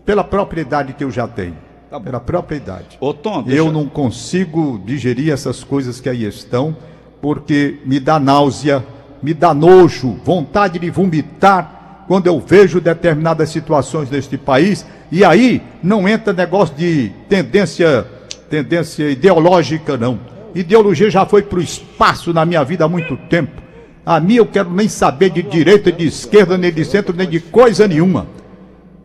pela 0.03 0.23
propriedade 0.23 0.93
que 0.93 1.03
eu 1.03 1.11
já 1.11 1.27
tenho. 1.27 1.55
Tá 1.87 1.99
pela 1.99 2.19
própria 2.19 2.55
idade. 2.55 2.97
Ô, 2.99 3.13
Tom, 3.13 3.43
deixa- 3.43 3.59
Eu 3.59 3.71
não 3.71 3.85
consigo 3.87 4.81
digerir 4.83 5.31
essas 5.31 5.63
coisas 5.63 6.01
que 6.01 6.09
aí 6.09 6.23
estão, 6.25 6.75
porque 7.21 7.79
me 7.85 7.99
dá 7.99 8.19
náusea, 8.19 8.83
me 9.21 9.35
dá 9.35 9.53
nojo, 9.53 10.19
vontade 10.25 10.79
de 10.79 10.89
vomitar 10.89 12.05
quando 12.07 12.25
eu 12.25 12.39
vejo 12.39 12.81
determinadas 12.81 13.49
situações 13.49 14.09
deste 14.09 14.35
país. 14.35 14.83
E 15.11 15.23
aí 15.23 15.61
não 15.83 16.09
entra 16.09 16.33
negócio 16.33 16.73
de 16.75 17.11
tendência, 17.29 18.07
tendência 18.49 19.09
ideológica, 19.09 19.97
não. 19.97 20.19
Ideologia 20.53 21.09
já 21.09 21.25
foi 21.25 21.41
para 21.41 21.59
o 21.59 21.61
espaço 21.61 22.33
na 22.33 22.45
minha 22.45 22.63
vida 22.63 22.85
há 22.85 22.87
muito 22.87 23.17
tempo. 23.17 23.61
A 24.05 24.19
mim 24.19 24.35
eu 24.35 24.45
quero 24.45 24.69
nem 24.71 24.87
saber 24.87 25.31
de 25.31 25.41
direita, 25.41 25.91
de 25.91 26.05
esquerda, 26.05 26.57
nem 26.57 26.71
de 26.71 26.85
centro, 26.85 27.15
nem 27.15 27.27
de 27.27 27.39
coisa 27.39 27.87
nenhuma. 27.87 28.27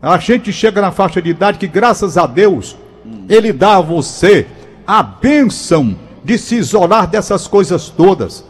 A 0.01 0.17
gente 0.17 0.53
chega 0.53 0.81
na 0.81 0.91
faixa 0.91 1.21
de 1.21 1.29
idade 1.29 1.57
que, 1.57 1.67
graças 1.67 2.17
a 2.17 2.25
Deus, 2.25 2.77
Ele 3.27 3.51
dá 3.51 3.77
a 3.77 3.81
você 3.81 4.47
a 4.85 5.03
bênção 5.03 5.95
de 6.23 6.37
se 6.37 6.55
isolar 6.55 7.07
dessas 7.07 7.47
coisas 7.47 7.89
todas. 7.89 8.43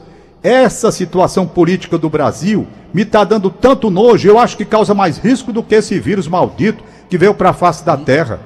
Essa 0.44 0.92
situação 0.92 1.46
política 1.46 1.98
do 1.98 2.10
Brasil 2.10 2.68
me 2.94 3.04
está 3.04 3.24
dando 3.24 3.50
tanto 3.50 3.90
nojo, 3.90 4.28
eu 4.28 4.40
acho 4.40 4.58
que 4.58 4.66
causa 4.66 4.94
mais 4.94 5.18
risco 5.18 5.54
do 5.54 5.64
que 5.64 5.76
esse 5.76 6.00
vírus 6.00 6.28
maldito 6.28 6.84
que 7.10 7.18
veio 7.18 7.34
para 7.34 7.52
a 7.52 7.54
face 7.54 7.86
da 7.86 7.96
terra. 7.96 8.40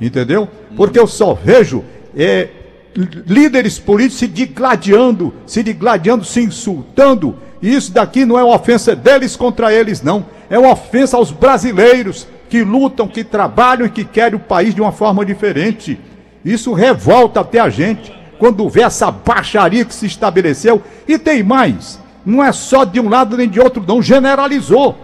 Entendeu? 0.00 0.48
Porque 0.76 0.98
eu 0.98 1.06
só 1.06 1.34
vejo 1.34 1.84
é, 2.16 2.48
líderes 2.94 3.78
políticos 3.78 4.18
se 4.18 4.26
digladiando, 4.26 5.32
se 5.46 5.62
digladiando, 5.62 6.24
se 6.24 6.40
insultando. 6.40 7.36
E 7.60 7.74
isso 7.74 7.92
daqui 7.92 8.24
não 8.24 8.38
é 8.38 8.44
uma 8.44 8.56
ofensa 8.56 8.96
deles 8.96 9.36
contra 9.36 9.72
eles, 9.72 10.02
não. 10.02 10.24
É 10.48 10.58
uma 10.58 10.72
ofensa 10.72 11.16
aos 11.16 11.30
brasileiros 11.30 12.26
que 12.48 12.64
lutam, 12.64 13.06
que 13.06 13.22
trabalham 13.22 13.86
e 13.86 13.90
que 13.90 14.04
querem 14.04 14.36
o 14.36 14.42
país 14.42 14.74
de 14.74 14.80
uma 14.80 14.92
forma 14.92 15.24
diferente. 15.24 16.00
Isso 16.44 16.72
revolta 16.72 17.40
até 17.40 17.60
a 17.60 17.68
gente 17.68 18.12
quando 18.38 18.68
vê 18.68 18.80
essa 18.82 19.10
baixaria 19.10 19.84
que 19.84 19.94
se 19.94 20.06
estabeleceu. 20.06 20.82
E 21.06 21.18
tem 21.18 21.42
mais: 21.42 22.00
não 22.24 22.42
é 22.42 22.50
só 22.50 22.84
de 22.84 22.98
um 22.98 23.08
lado 23.08 23.36
nem 23.36 23.48
de 23.48 23.60
outro, 23.60 23.84
não. 23.86 24.02
Generalizou. 24.02 24.96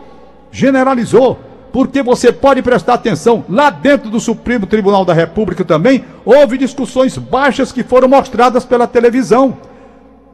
Generalizou. 0.50 1.38
Porque 1.76 2.02
você 2.02 2.32
pode 2.32 2.62
prestar 2.62 2.94
atenção, 2.94 3.44
lá 3.50 3.68
dentro 3.68 4.08
do 4.08 4.18
Supremo 4.18 4.64
Tribunal 4.64 5.04
da 5.04 5.12
República 5.12 5.62
também, 5.62 6.06
houve 6.24 6.56
discussões 6.56 7.18
baixas 7.18 7.70
que 7.70 7.82
foram 7.82 8.08
mostradas 8.08 8.64
pela 8.64 8.86
televisão. 8.86 9.58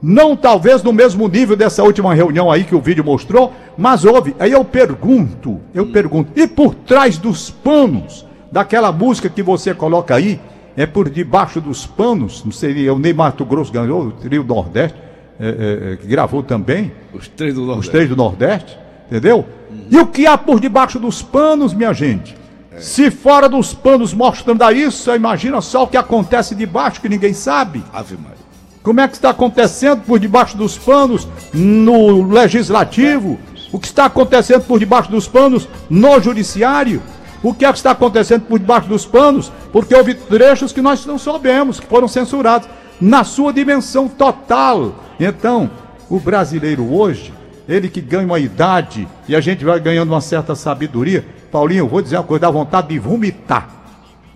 Não 0.01 0.37
talvez 0.37 0.85
no 0.85 0.93
mesmo 0.93 1.27
nível 1.27 1.57
dessa 1.57 1.83
última 1.83 2.15
reunião 2.15 2.49
aí 2.49 2.63
que 2.63 2.77
o 2.77 2.81
vídeo 2.81 3.03
mostrou, 3.03 3.53
mas 3.77 4.05
houve. 4.05 4.37
Aí 4.39 4.53
eu 4.53 4.65
pergunto, 4.65 5.59
eu 5.75 5.89
pergunto, 5.89 6.31
e 6.37 6.47
por 6.47 6.77
trás 6.77 7.19
dos 7.19 7.51
panos 7.51 8.25
daquela 8.53 8.93
música 8.93 9.29
que 9.29 9.43
você 9.43 9.75
coloca 9.75 10.15
aí, 10.15 10.41
é 10.77 10.87
por 10.87 11.11
debaixo 11.11 11.61
dos 11.61 11.85
panos, 11.85 12.45
não 12.45 12.53
seria 12.53 12.95
o 12.95 13.01
Ney 13.01 13.13
Mato 13.13 13.45
Grosso 13.45 13.73
ganhou, 13.73 14.03
o 14.03 14.13
trio 14.13 14.45
Nordeste, 14.45 14.97
é, 15.41 15.49
é, 15.49 15.93
é, 15.95 15.97
que 15.97 16.07
gravou 16.07 16.45
também, 16.45 16.93
Os 17.13 17.27
três 17.27 17.53
do 17.53 17.63
os 17.63 17.67
Nordeste. 17.67 17.91
três 17.91 18.09
do 18.09 18.15
Nordeste, 18.15 18.79
entendeu? 19.13 19.45
E 19.91 19.99
o 19.99 20.07
que 20.07 20.27
há 20.27 20.39
por 20.39 20.59
debaixo 20.59 20.99
dos 20.99 21.21
panos, 21.21 21.75
minha 21.75 21.93
gente? 21.93 22.35
Se 22.79 23.11
fora 23.11 23.47
dos 23.47 23.75
panos 23.75 24.15
mostrando 24.15 24.65
isso, 24.73 25.15
imagina 25.15 25.61
só 25.61 25.85
o 25.85 25.87
que 25.87 25.99
acontece 25.99 26.55
debaixo 26.55 27.03
que 27.03 27.09
ninguém 27.09 27.35
sabe. 27.35 27.85
Ave 27.93 28.17
Maria. 28.17 28.43
Como 28.83 29.01
é 29.01 29.07
que 29.07 29.15
está 29.15 29.31
acontecendo 29.31 30.01
por 30.01 30.19
debaixo 30.19 30.57
dos 30.57 30.79
panos 30.79 31.29
no 31.53 32.27
legislativo? 32.27 33.39
O 33.71 33.79
que 33.79 33.87
está 33.87 34.07
acontecendo 34.07 34.63
por 34.63 34.79
debaixo 34.79 35.11
dos 35.11 35.29
panos 35.29 35.69
no 35.91 36.19
judiciário? 36.19 37.03
O 37.43 37.53
que 37.53 37.65
é 37.67 37.71
que 37.71 37.79
está 37.79 37.91
acontecendo 37.91 38.43
por 38.43 38.59
debaixo 38.59 38.89
dos 38.89 39.05
panos? 39.05 39.53
Porque 39.73 39.95
houve 39.95 40.15
trechos 40.15 40.73
que 40.73 40.81
nós 40.81 41.05
não 41.05 41.19
soubemos, 41.19 41.79
que 41.79 41.87
foram 41.87 42.09
censurados, 42.09 42.69
na 43.01 43.25
sua 43.25 43.53
dimensão 43.53 44.09
total. 44.09 44.95
Então, 45.21 45.71
o 46.09 46.19
brasileiro 46.19 46.93
hoje, 46.93 47.33
ele 47.69 47.89
que 47.89 48.01
ganha 48.01 48.27
uma 48.27 48.39
idade 48.39 49.07
e 49.29 49.37
a 49.37 49.41
gente 49.41 49.65
vai 49.65 49.79
ganhando 49.79 50.11
uma 50.11 50.21
certa 50.21 50.55
sabedoria. 50.55 51.25
Paulinho, 51.51 51.81
eu 51.81 51.89
vou 51.89 52.03
dizer 52.03 52.17
uma 52.17 52.25
coisa, 52.25 52.41
dá 52.41 52.51
vontade 52.51 52.89
de 52.89 52.99
vomitar. 52.99 53.69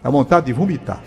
Dá 0.03 0.11
vontade 0.11 0.47
de 0.47 0.53
vomitar. 0.53 1.03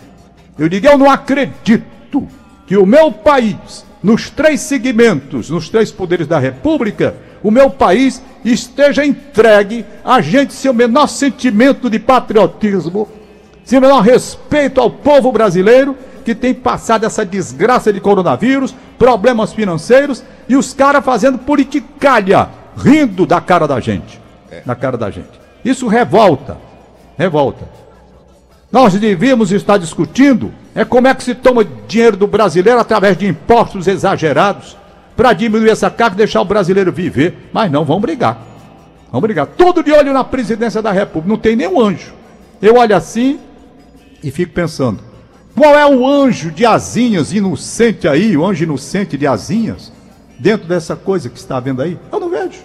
Eu 0.58 0.68
digo, 0.68 0.86
eu 0.86 0.98
não 0.98 1.10
acredito 1.10 2.28
que 2.66 2.76
o 2.76 2.84
meu 2.84 3.10
país, 3.10 3.84
nos 4.02 4.28
três 4.28 4.60
segmentos, 4.60 5.50
nos 5.50 5.68
três 5.68 5.90
poderes 5.90 6.26
da 6.26 6.38
República, 6.38 7.14
o 7.42 7.50
meu 7.50 7.70
país 7.70 8.22
esteja 8.44 9.04
entregue 9.04 9.84
a 10.04 10.20
gente 10.20 10.52
sem 10.52 10.70
o 10.70 10.74
menor 10.74 11.06
sentimento 11.06 11.88
de 11.88 11.98
patriotismo, 11.98 13.08
sem 13.64 13.78
o 13.78 13.82
menor 13.82 14.00
respeito 14.00 14.80
ao 14.80 14.90
povo 14.90 15.32
brasileiro 15.32 15.96
que 16.24 16.34
tem 16.34 16.54
passado 16.54 17.04
essa 17.04 17.24
desgraça 17.24 17.92
de 17.92 18.00
coronavírus, 18.00 18.74
problemas 18.98 19.52
financeiros 19.52 20.22
e 20.48 20.56
os 20.56 20.72
caras 20.72 21.04
fazendo 21.04 21.38
politicalha, 21.38 22.48
rindo 22.76 23.26
da 23.26 23.40
cara 23.40 23.66
da 23.66 23.80
gente. 23.80 24.20
Da 24.64 24.74
cara 24.74 24.96
da 24.96 25.10
gente. 25.10 25.40
Isso 25.64 25.86
revolta. 25.88 26.56
Revolta. 27.16 27.68
Nós 28.70 28.94
devíamos 28.94 29.50
estar 29.52 29.78
discutindo 29.78 30.52
é 30.74 30.84
como 30.84 31.08
é 31.08 31.14
que 31.14 31.22
se 31.22 31.34
toma 31.34 31.64
dinheiro 31.64 32.16
do 32.16 32.26
brasileiro 32.26 32.78
através 32.78 33.16
de 33.16 33.26
impostos 33.26 33.88
exagerados 33.88 34.76
para 35.16 35.32
diminuir 35.32 35.70
essa 35.70 35.90
carga 35.90 36.14
e 36.14 36.18
deixar 36.18 36.40
o 36.40 36.44
brasileiro 36.44 36.92
viver. 36.92 37.50
Mas 37.52 37.70
não, 37.70 37.84
vamos 37.84 38.02
brigar. 38.02 38.38
Vamos 39.10 39.22
brigar. 39.22 39.46
Tudo 39.46 39.82
de 39.82 39.90
olho 39.90 40.12
na 40.12 40.22
presidência 40.22 40.80
da 40.80 40.92
República. 40.92 41.28
Não 41.28 41.36
tem 41.36 41.56
nenhum 41.56 41.80
anjo. 41.80 42.12
Eu 42.62 42.76
olho 42.76 42.96
assim 42.96 43.40
e 44.22 44.30
fico 44.30 44.52
pensando: 44.52 45.00
qual 45.60 45.74
é 45.78 45.86
o 45.86 46.06
anjo 46.06 46.50
de 46.50 46.64
asinhas 46.64 47.34
inocente 47.34 48.08
aí, 48.08 48.34
o 48.34 48.46
anjo 48.46 48.64
inocente 48.64 49.18
de 49.18 49.26
asinhas, 49.26 49.92
dentro 50.38 50.66
dessa 50.66 50.96
coisa 50.96 51.28
que 51.28 51.38
está 51.38 51.60
vendo 51.60 51.82
aí? 51.82 51.98
Eu 52.10 52.18
não 52.18 52.30
vejo. 52.30 52.60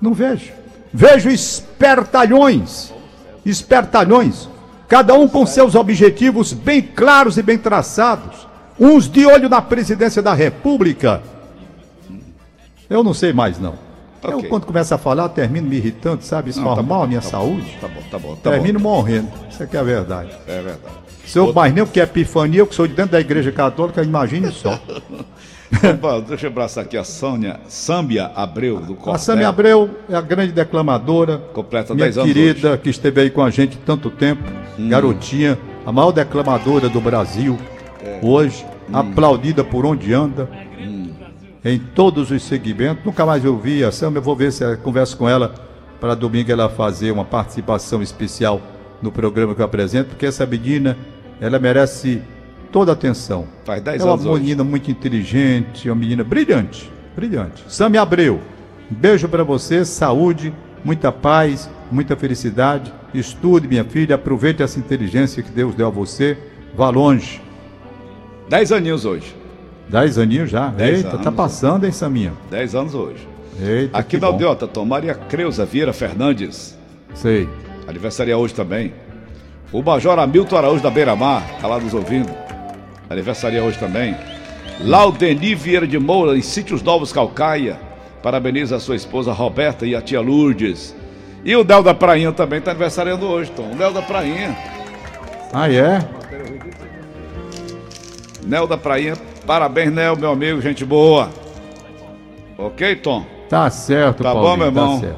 Não 0.00 0.14
vejo. 0.14 0.52
Vejo 0.92 1.28
espertalhões, 1.28 2.92
espertalhões, 3.44 4.48
cada 4.86 5.12
um 5.14 5.26
com 5.26 5.44
seus 5.44 5.74
objetivos 5.74 6.52
bem 6.52 6.80
claros 6.80 7.36
e 7.36 7.42
bem 7.42 7.58
traçados. 7.58 8.46
Uns 8.78 9.08
de 9.10 9.26
olho 9.26 9.48
na 9.48 9.60
presidência 9.60 10.22
da 10.22 10.34
República. 10.34 11.20
Eu 12.88 13.02
não 13.02 13.12
sei 13.12 13.32
mais, 13.32 13.58
não. 13.58 13.74
Eu, 14.22 14.38
Ok. 14.38 14.48
quando 14.48 14.66
começo 14.66 14.94
a 14.94 14.98
falar, 14.98 15.28
termino 15.30 15.66
me 15.68 15.76
irritando, 15.78 16.22
sabe? 16.22 16.50
Isso 16.50 16.60
Não, 16.60 16.66
faz 16.66 16.76
tá 16.76 16.82
mal 16.84 16.98
bom, 17.00 17.04
à 17.04 17.06
minha 17.08 17.20
tá 17.20 17.26
bom, 17.26 17.30
saúde. 17.32 17.78
Tá 17.80 17.88
bom, 17.88 18.02
tá 18.08 18.18
bom, 18.20 18.36
tá 18.36 18.50
termino 18.52 18.78
bom. 18.78 18.90
morrendo. 18.98 19.28
Isso 19.50 19.62
aqui 19.64 19.76
é 19.76 19.80
a 19.80 19.82
verdade. 19.82 20.30
É 20.46 20.62
verdade. 20.62 21.03
Se 21.26 21.38
eu 21.38 21.52
mais 21.52 21.72
nem 21.72 21.82
o 21.82 21.86
que 21.86 22.00
é 22.00 22.04
epifania, 22.04 22.60
eu 22.60 22.66
que 22.66 22.74
sou 22.74 22.86
de 22.86 22.94
dentro 22.94 23.12
da 23.12 23.20
igreja 23.20 23.50
católica, 23.50 24.02
imagine 24.02 24.50
só. 24.52 24.78
Opa, 25.92 26.20
Deixa 26.20 26.46
eu 26.46 26.50
abraçar 26.50 26.84
aqui 26.84 26.96
a 26.96 27.02
Sônia 27.02 27.58
Sâmbia 27.66 28.30
Abreu, 28.34 28.78
do 28.78 28.92
A 28.92 28.96
Cordel. 28.96 29.18
Sâmia 29.18 29.48
Abreu 29.48 29.90
é 30.08 30.14
a 30.14 30.20
grande 30.20 30.52
declamadora. 30.52 31.38
Completa 31.52 31.94
minha 31.94 32.06
10 32.06 32.18
anos 32.18 32.32
querida, 32.32 32.78
que 32.78 32.90
esteve 32.90 33.20
aí 33.22 33.30
com 33.30 33.42
a 33.42 33.50
gente 33.50 33.76
tanto 33.78 34.10
tempo. 34.10 34.42
Hum. 34.78 34.88
Garotinha, 34.88 35.58
a 35.84 35.90
maior 35.90 36.12
declamadora 36.12 36.88
do 36.88 37.00
Brasil. 37.00 37.58
É. 38.02 38.20
Hoje, 38.22 38.64
Hum. 38.88 38.96
aplaudida 38.98 39.64
por 39.64 39.86
onde 39.86 40.12
anda. 40.12 40.48
Em 41.64 41.78
todos 41.78 42.30
os 42.30 42.42
segmentos. 42.42 43.02
Nunca 43.04 43.24
mais 43.24 43.42
eu 43.42 43.56
vi 43.58 43.82
a 43.82 43.90
Sâmia. 43.90 44.18
Eu 44.18 44.22
vou 44.22 44.36
ver 44.36 44.52
se 44.52 44.62
eu 44.62 44.76
converso 44.76 45.16
com 45.16 45.26
ela 45.26 45.54
para 45.98 46.14
domingo 46.14 46.52
ela 46.52 46.68
fazer 46.68 47.10
uma 47.10 47.24
participação 47.24 48.02
especial 48.02 48.60
no 49.00 49.10
programa 49.10 49.54
que 49.54 49.62
eu 49.62 49.64
apresento, 49.64 50.10
porque 50.10 50.26
essa 50.26 50.44
menina, 50.44 50.96
ela 51.40 51.58
merece 51.58 52.22
toda 52.72 52.92
a 52.92 52.94
atenção. 52.94 53.46
Faz 53.64 53.82
10 53.82 54.00
é 54.00 54.04
uma 54.04 54.14
anos 54.14 54.26
hoje. 54.26 54.42
menina 54.42 54.64
muito 54.64 54.90
inteligente, 54.90 55.88
uma 55.88 55.94
menina 55.94 56.24
brilhante, 56.24 56.90
brilhante. 57.14 57.64
Sami 57.68 57.98
Abreu, 57.98 58.40
um 58.90 58.94
beijo 58.94 59.28
para 59.28 59.44
você, 59.44 59.84
saúde, 59.84 60.52
muita 60.84 61.10
paz, 61.12 61.70
muita 61.90 62.16
felicidade. 62.16 62.92
Estude, 63.12 63.68
minha 63.68 63.84
filha, 63.84 64.16
aproveite 64.16 64.62
essa 64.62 64.78
inteligência 64.78 65.42
que 65.42 65.50
Deus 65.50 65.74
deu 65.74 65.86
a 65.86 65.90
você. 65.90 66.36
Vá 66.76 66.90
longe. 66.90 67.40
10 68.48 68.72
aninhos 68.72 69.04
hoje. 69.04 69.34
Dez 69.88 70.18
aninhos 70.18 70.50
já. 70.50 70.68
Dez 70.68 70.98
Eita, 70.98 71.10
tá 71.18 71.28
anos, 71.28 71.34
passando, 71.34 71.84
hein, 71.84 71.92
Saminha? 71.92 72.32
10 72.50 72.74
anos 72.74 72.94
hoje. 72.94 73.28
Eita, 73.60 73.96
Aqui 73.96 74.18
na. 74.18 74.26
Aldeota, 74.26 74.66
Tom 74.66 74.84
Maria 74.84 75.14
Creuza 75.14 75.64
Vieira 75.64 75.92
Fernandes. 75.92 76.76
Sei. 77.14 77.48
Aniversaria 77.86 78.36
hoje 78.36 78.54
também. 78.54 78.92
O 79.72 79.82
Major 79.82 80.18
Hamilton 80.18 80.56
Araújo 80.56 80.82
da 80.82 80.90
Beira 80.90 81.16
Mar, 81.16 81.42
tá 81.60 81.66
lá 81.66 81.78
nos 81.78 81.94
ouvindo. 81.94 82.30
Aniversaria 83.10 83.62
hoje 83.62 83.78
também. 83.78 84.16
Laudeni 84.80 85.54
Vieira 85.54 85.86
de 85.86 85.98
Moura, 85.98 86.36
em 86.36 86.42
Sítios 86.42 86.82
Novos 86.82 87.12
Calcaia. 87.12 87.78
Parabeniza 88.22 88.76
a 88.76 88.80
sua 88.80 88.96
esposa 88.96 89.32
Roberta 89.32 89.84
e 89.86 89.94
a 89.94 90.00
tia 90.00 90.20
Lourdes. 90.20 90.94
E 91.44 91.54
o 91.54 91.62
Del 91.62 91.82
da 91.82 91.92
Prainha 91.92 92.32
também 92.32 92.60
tá 92.60 92.70
aniversariando 92.70 93.26
hoje, 93.26 93.50
Tom. 93.50 93.72
O 93.72 93.76
Del 93.76 93.92
da 93.92 94.00
Prainha. 94.02 94.56
Ah, 95.52 95.70
é? 95.70 96.00
Nel 98.46 98.66
da 98.66 98.76
Prainha. 98.78 99.14
Parabéns, 99.46 99.92
Nel, 99.92 100.16
meu 100.16 100.30
amigo, 100.30 100.60
gente 100.60 100.84
boa. 100.84 101.28
Ok, 102.56 102.96
Tom? 102.96 103.24
Tá 103.48 103.68
certo, 103.68 104.22
Tá 104.22 104.32
Paulinho, 104.32 104.50
bom, 104.50 104.56
meu 104.56 104.66
irmão? 104.66 105.00
Tá. 105.00 105.14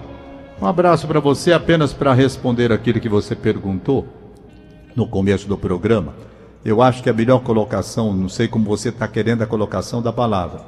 Um 0.61 0.67
abraço 0.67 1.07
para 1.07 1.21
você, 1.21 1.53
apenas 1.53 1.93
para 1.93 2.13
responder 2.13 2.73
aquilo 2.73 2.99
que 2.99 3.09
você 3.09 3.37
perguntou 3.37 4.07
no 4.97 5.07
começo 5.07 5.47
do 5.47 5.57
programa. 5.57 6.15
Eu 6.65 6.83
acho 6.83 7.03
que 7.03 7.11
a 7.11 7.13
melhor 7.13 7.41
colocação, 7.41 8.13
não 8.13 8.29
sei 8.29 8.49
como 8.49 8.65
você 8.65 8.89
está 8.89 9.07
querendo 9.07 9.43
a 9.43 9.47
colocação 9.47 10.03
da 10.03 10.13
palavra, 10.13 10.63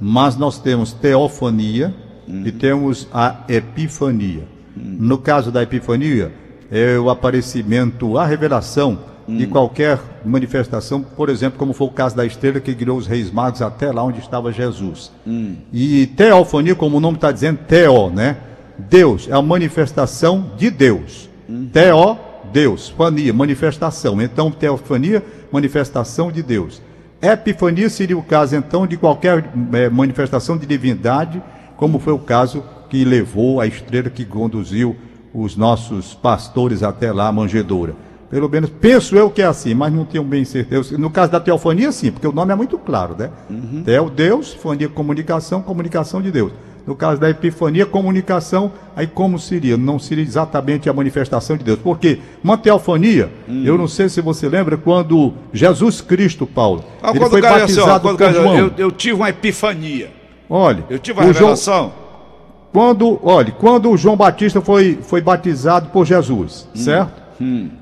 mas 0.00 0.36
nós 0.36 0.58
temos 0.58 0.92
teofania 0.92 1.94
e 2.26 2.50
temos 2.50 3.06
a 3.12 3.44
epifania. 3.48 4.48
No 4.74 5.18
caso 5.18 5.52
da 5.52 5.62
epifania, 5.62 6.32
é 6.70 6.98
o 6.98 7.10
aparecimento, 7.10 8.16
a 8.18 8.26
revelação 8.26 8.98
de 9.28 9.46
qualquer 9.46 10.00
manifestação, 10.24 11.02
por 11.02 11.28
exemplo, 11.28 11.58
como 11.58 11.72
foi 11.72 11.86
o 11.86 11.90
caso 11.90 12.16
da 12.16 12.26
estrela 12.26 12.58
que 12.58 12.74
guiou 12.74 12.98
os 12.98 13.06
reis 13.06 13.30
magos 13.30 13.62
até 13.62 13.92
lá 13.92 14.02
onde 14.02 14.18
estava 14.18 14.50
Jesus. 14.50 15.12
E 15.72 16.06
teofania, 16.08 16.74
como 16.74 16.96
o 16.96 17.00
nome 17.00 17.16
está 17.16 17.30
dizendo, 17.30 17.58
teo, 17.68 18.10
né? 18.10 18.38
Deus, 18.76 19.28
é 19.28 19.34
a 19.34 19.42
manifestação 19.42 20.50
de 20.56 20.70
Deus. 20.70 21.28
Teo, 21.72 22.18
Deus, 22.52 22.88
fania, 22.90 23.32
manifestação. 23.32 24.20
Então, 24.20 24.50
teofania, 24.50 25.24
manifestação 25.50 26.30
de 26.30 26.42
Deus. 26.42 26.82
Epifania 27.20 27.88
seria 27.88 28.18
o 28.18 28.22
caso, 28.22 28.56
então, 28.56 28.86
de 28.86 28.96
qualquer 28.96 29.44
eh, 29.72 29.88
manifestação 29.88 30.58
de 30.58 30.66
divindade, 30.66 31.42
como 31.76 31.98
foi 31.98 32.12
o 32.12 32.18
caso 32.18 32.64
que 32.90 33.04
levou 33.04 33.60
a 33.60 33.66
estrela 33.66 34.10
que 34.10 34.24
conduziu 34.24 34.96
os 35.32 35.56
nossos 35.56 36.14
pastores 36.14 36.82
até 36.82 37.10
lá, 37.12 37.28
a 37.28 37.32
manjedoura. 37.32 37.94
Pelo 38.28 38.48
menos 38.48 38.70
penso 38.70 39.14
eu 39.14 39.30
que 39.30 39.42
é 39.42 39.44
assim, 39.44 39.74
mas 39.74 39.92
não 39.92 40.04
tenho 40.04 40.24
bem 40.24 40.44
certeza. 40.44 40.96
No 40.96 41.10
caso 41.10 41.30
da 41.30 41.38
teofania, 41.38 41.92
sim, 41.92 42.10
porque 42.10 42.26
o 42.26 42.32
nome 42.32 42.52
é 42.52 42.56
muito 42.56 42.78
claro, 42.78 43.14
né? 43.16 43.30
Teo, 43.84 44.08
Deus, 44.08 44.54
fania, 44.54 44.88
comunicação, 44.88 45.60
comunicação 45.62 46.20
de 46.20 46.30
Deus. 46.30 46.52
No 46.86 46.96
caso 46.96 47.20
da 47.20 47.30
epifania, 47.30 47.86
comunicação, 47.86 48.72
aí 48.96 49.06
como 49.06 49.38
seria? 49.38 49.76
Não 49.76 49.98
seria 50.00 50.24
exatamente 50.24 50.88
a 50.90 50.92
manifestação 50.92 51.56
de 51.56 51.62
Deus. 51.62 51.78
Porque 51.78 52.18
uma 52.42 52.58
teofania, 52.58 53.30
eu 53.64 53.78
não 53.78 53.86
sei 53.86 54.08
se 54.08 54.20
você 54.20 54.48
lembra, 54.48 54.76
quando 54.76 55.32
Jesus 55.52 56.00
Cristo, 56.00 56.44
Paulo, 56.46 56.84
Ah, 57.00 57.10
ele 57.10 57.20
foi 57.28 57.40
cara 57.40 57.54
ó, 57.54 57.58
batizado 57.60 58.08
o 58.08 58.16
por 58.16 58.32
João. 58.32 58.56
eu, 58.58 58.72
eu 58.76 58.90
tive 58.90 59.14
uma 59.14 59.28
epifania. 59.30 60.10
Olha, 60.50 60.84
Eu 60.90 60.98
tive 60.98 61.20
uma 61.20 61.30
o 61.30 61.32
João, 61.32 61.50
revelação. 61.50 61.92
quando, 62.72 63.18
olha, 63.22 63.52
quando 63.52 63.88
o 63.90 63.96
João 63.96 64.16
Batista 64.16 64.60
foi, 64.60 64.98
foi 65.02 65.20
batizado 65.20 65.88
por 65.90 66.04
Jesus, 66.04 66.68
certo? 66.74 67.22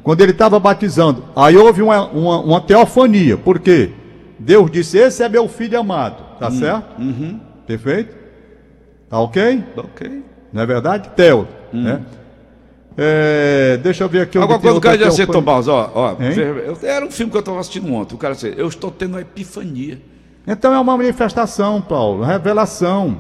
Quando 0.03 0.21
ele 0.21 0.33
estava 0.33 0.59
batizando, 0.59 1.25
aí 1.37 1.57
houve 1.57 1.83
uma, 1.83 2.07
uma, 2.09 2.41
uma 2.41 2.61
teofania, 2.61 3.37
por 3.37 3.59
quê? 3.59 3.91
Deus 4.39 4.71
disse: 4.71 4.97
Esse 4.97 5.23
é 5.23 5.29
meu 5.29 5.47
filho 5.49 5.79
amado, 5.79 6.23
tá 6.39 6.51
certo? 6.51 6.87
Perfeito? 7.67 8.20
Tá 9.11 9.19
ok? 9.19 9.65
Ok. 9.77 10.23
Não 10.53 10.63
é 10.63 10.67
verdade? 10.67 11.11
Teo, 11.17 11.47
né? 11.73 12.01
É, 12.97 13.79
deixa 13.83 14.05
eu 14.05 14.09
ver 14.09 14.23
aqui. 14.23 14.39
tem 14.59 14.63
quando 14.71 14.77
o 14.77 14.81
cara 14.81 14.97
assim, 15.09 15.17
teofania. 15.17 15.33
Tom 15.33 15.43
Barros, 15.43 15.69
ó, 15.69 15.91
ó, 15.95 16.17
eu- 16.67 16.79
era 16.83 17.05
um 17.07 17.11
filme 17.11 17.31
que 17.31 17.37
eu 17.37 17.41
estava 17.41 17.59
assistindo 17.61 17.93
ontem. 17.93 18.15
O 18.15 18.19
cara 18.19 18.35
disse, 18.35 18.53
eu 18.57 18.69
estou 18.69 18.91
tendo 18.91 19.15
uma 19.15 19.21
epifania. 19.21 19.99
Então 20.47 20.73
é 20.75 20.81
uma 20.81 20.97
manifestação, 20.97 21.81
Paulo, 21.81 22.25
revelação. 22.25 23.19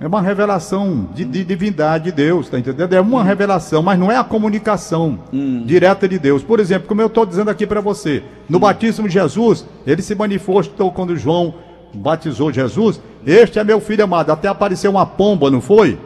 É 0.00 0.06
uma 0.06 0.20
revelação 0.20 1.08
de, 1.14 1.24
de 1.24 1.44
divindade 1.44 2.04
de 2.04 2.12
Deus, 2.12 2.48
tá 2.48 2.58
entendendo? 2.58 2.92
É 2.92 3.00
uma 3.00 3.22
revelação, 3.22 3.82
mas 3.82 3.98
não 3.98 4.10
é 4.10 4.16
a 4.16 4.24
comunicação 4.24 5.20
direta 5.66 6.08
de 6.08 6.18
Deus. 6.18 6.42
Por 6.42 6.58
exemplo, 6.60 6.88
como 6.88 7.00
eu 7.00 7.06
estou 7.06 7.24
dizendo 7.26 7.50
aqui 7.50 7.66
para 7.66 7.80
você, 7.80 8.22
no 8.48 8.58
batismo 8.58 9.06
de 9.06 9.14
Jesus, 9.14 9.64
ele 9.86 10.02
se 10.02 10.14
manifestou 10.14 10.90
quando 10.90 11.16
João 11.16 11.54
batizou 11.94 12.52
Jesus. 12.52 13.00
Este 13.26 13.58
é 13.58 13.64
meu 13.64 13.80
filho 13.80 14.04
amado. 14.04 14.30
Até 14.30 14.48
apareceu 14.48 14.90
uma 14.90 15.06
pomba, 15.06 15.50
não 15.50 15.60
foi? 15.60 15.98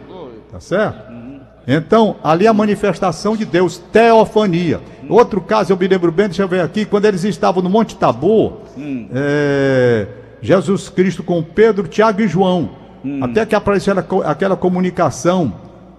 Tá 0.50 0.60
certo? 0.60 1.08
Então, 1.66 2.16
ali 2.24 2.46
é 2.46 2.48
a 2.48 2.54
manifestação 2.54 3.36
de 3.36 3.44
Deus, 3.44 3.76
teofania. 3.92 4.80
Outro 5.08 5.40
caso, 5.40 5.70
eu 5.72 5.76
me 5.76 5.86
lembro 5.86 6.10
bem, 6.10 6.26
deixa 6.26 6.42
eu 6.42 6.48
ver 6.48 6.60
aqui, 6.62 6.86
quando 6.86 7.04
eles 7.04 7.24
estavam 7.24 7.62
no 7.62 7.68
Monte 7.68 7.94
Tabor, 7.96 8.60
é, 9.14 10.06
Jesus 10.40 10.88
Cristo 10.88 11.22
com 11.22 11.42
Pedro, 11.42 11.86
Tiago 11.88 12.20
e 12.22 12.28
João. 12.28 12.70
Até 13.22 13.44
que 13.46 13.54
apareceu 13.54 13.92
aquela, 13.92 14.02
co- 14.06 14.22
aquela 14.22 14.56
comunicação, 14.56 15.52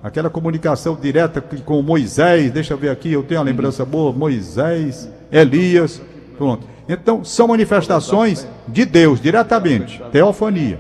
aquela 0.04 0.30
comunicação 0.30 0.97
direta 0.99 1.39
com 1.41 1.82
Moisés, 1.82 2.52
deixa 2.52 2.73
eu 2.73 2.78
ver 2.78 2.89
aqui, 2.89 3.12
eu 3.13 3.23
tenho 3.23 3.39
uma 3.39 3.45
lembrança 3.45 3.86
boa, 3.86 4.12
Moisés, 4.12 5.10
Elias, 5.32 6.02
pronto. 6.38 6.65
Então, 6.89 7.23
são 7.23 7.47
manifestações 7.47 8.47
de 8.67 8.84
Deus, 8.84 9.21
diretamente, 9.21 10.02
teofania. 10.12 10.80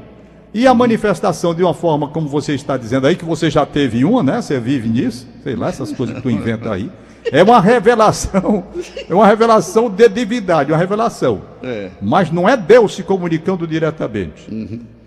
E 0.51 0.65
a 0.65 0.73
manifestação 0.73 1.53
de 1.53 1.61
uma 1.61 1.75
forma 1.75 2.07
como 2.07 2.27
você 2.27 2.55
está 2.55 2.75
dizendo 2.75 3.05
aí, 3.05 3.15
que 3.15 3.23
você 3.23 3.51
já 3.51 3.63
teve 3.63 4.03
uma, 4.03 4.23
né? 4.23 4.41
Você 4.41 4.59
vive 4.59 4.89
nisso, 4.89 5.27
sei 5.43 5.55
lá, 5.55 5.69
essas 5.69 5.91
coisas 5.93 6.15
que 6.15 6.21
tu 6.23 6.29
inventa 6.31 6.73
aí. 6.73 6.89
É 7.31 7.43
uma 7.43 7.59
revelação, 7.61 8.63
é 9.07 9.13
uma 9.13 9.27
revelação 9.27 9.87
de 9.87 10.09
divindade, 10.09 10.71
uma 10.71 10.77
revelação. 10.79 11.41
É. 11.61 11.89
Mas 12.01 12.31
não 12.31 12.49
é 12.49 12.57
Deus 12.57 12.95
se 12.95 13.03
comunicando 13.03 13.67
diretamente. 13.67 14.47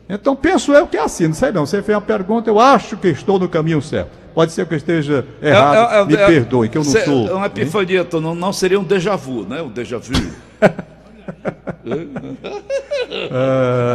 Então 0.09 0.37
penso 0.37 0.73
eu 0.73 0.87
que 0.87 0.97
é 0.97 1.01
assim, 1.03 1.27
não 1.27 1.35
sei 1.35 1.51
não. 1.51 1.67
Você 1.67 1.83
fez 1.83 1.97
uma 1.97 2.03
pergunta, 2.03 2.49
eu 2.49 2.61
acho 2.61 2.97
que 2.97 3.09
estou 3.09 3.41
no 3.41 3.49
caminho 3.49 3.83
certo. 3.83 4.11
Pode 4.35 4.53
ser 4.53 4.65
que 4.67 4.75
eu 4.75 4.79
esteja 4.79 5.27
errado, 5.43 5.93
É- 5.93 6.01
é- 6.01 6.05
me 6.05 6.15
é- 6.15 6.27
perdoe, 6.27 6.69
que 6.69 6.79
eu 6.79 6.85
não 6.85 6.93
sou. 6.93 7.29
É 7.29 7.33
uma 7.33 7.47
epifania, 7.47 8.05
Tom, 8.05 8.21
não, 8.21 8.35
não 8.35 8.53
seria 8.53 8.79
um 8.79 8.85
déjà 8.85 9.17
vu, 9.17 9.43
né? 9.45 9.61
Um 9.61 9.69
déjà 9.69 9.99
vu. 9.99 10.13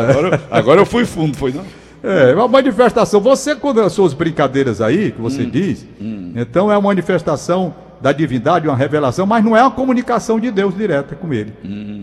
Agora, 0.10 0.42
agora 0.52 0.82
eu 0.82 0.86
fui 0.86 1.06
fundo, 1.06 1.36
foi 1.38 1.54
não? 1.54 1.64
É, 2.04 2.34
uma 2.34 2.48
manifestação. 2.48 3.20
Você, 3.20 3.56
quando 3.56 3.82
as 3.82 3.92
suas 3.94 4.14
brincadeiras 4.14 4.82
aí, 4.82 5.12
que 5.12 5.20
você 5.20 5.46
diz, 5.46 5.86
então 6.36 6.72
é 6.72 6.78
uma 6.78 6.90
manifestação 6.90 7.74
da 8.00 8.12
divindade, 8.12 8.68
uma 8.68 8.78
revelação, 8.78 9.26
mas 9.26 9.44
não 9.44 9.58
é 9.58 9.62
uma 9.62 9.72
comunicação 9.72 10.40
de 10.40 10.52
Deus 10.52 10.76
direta 10.78 11.16
com 11.16 11.34
ele. 11.34 11.54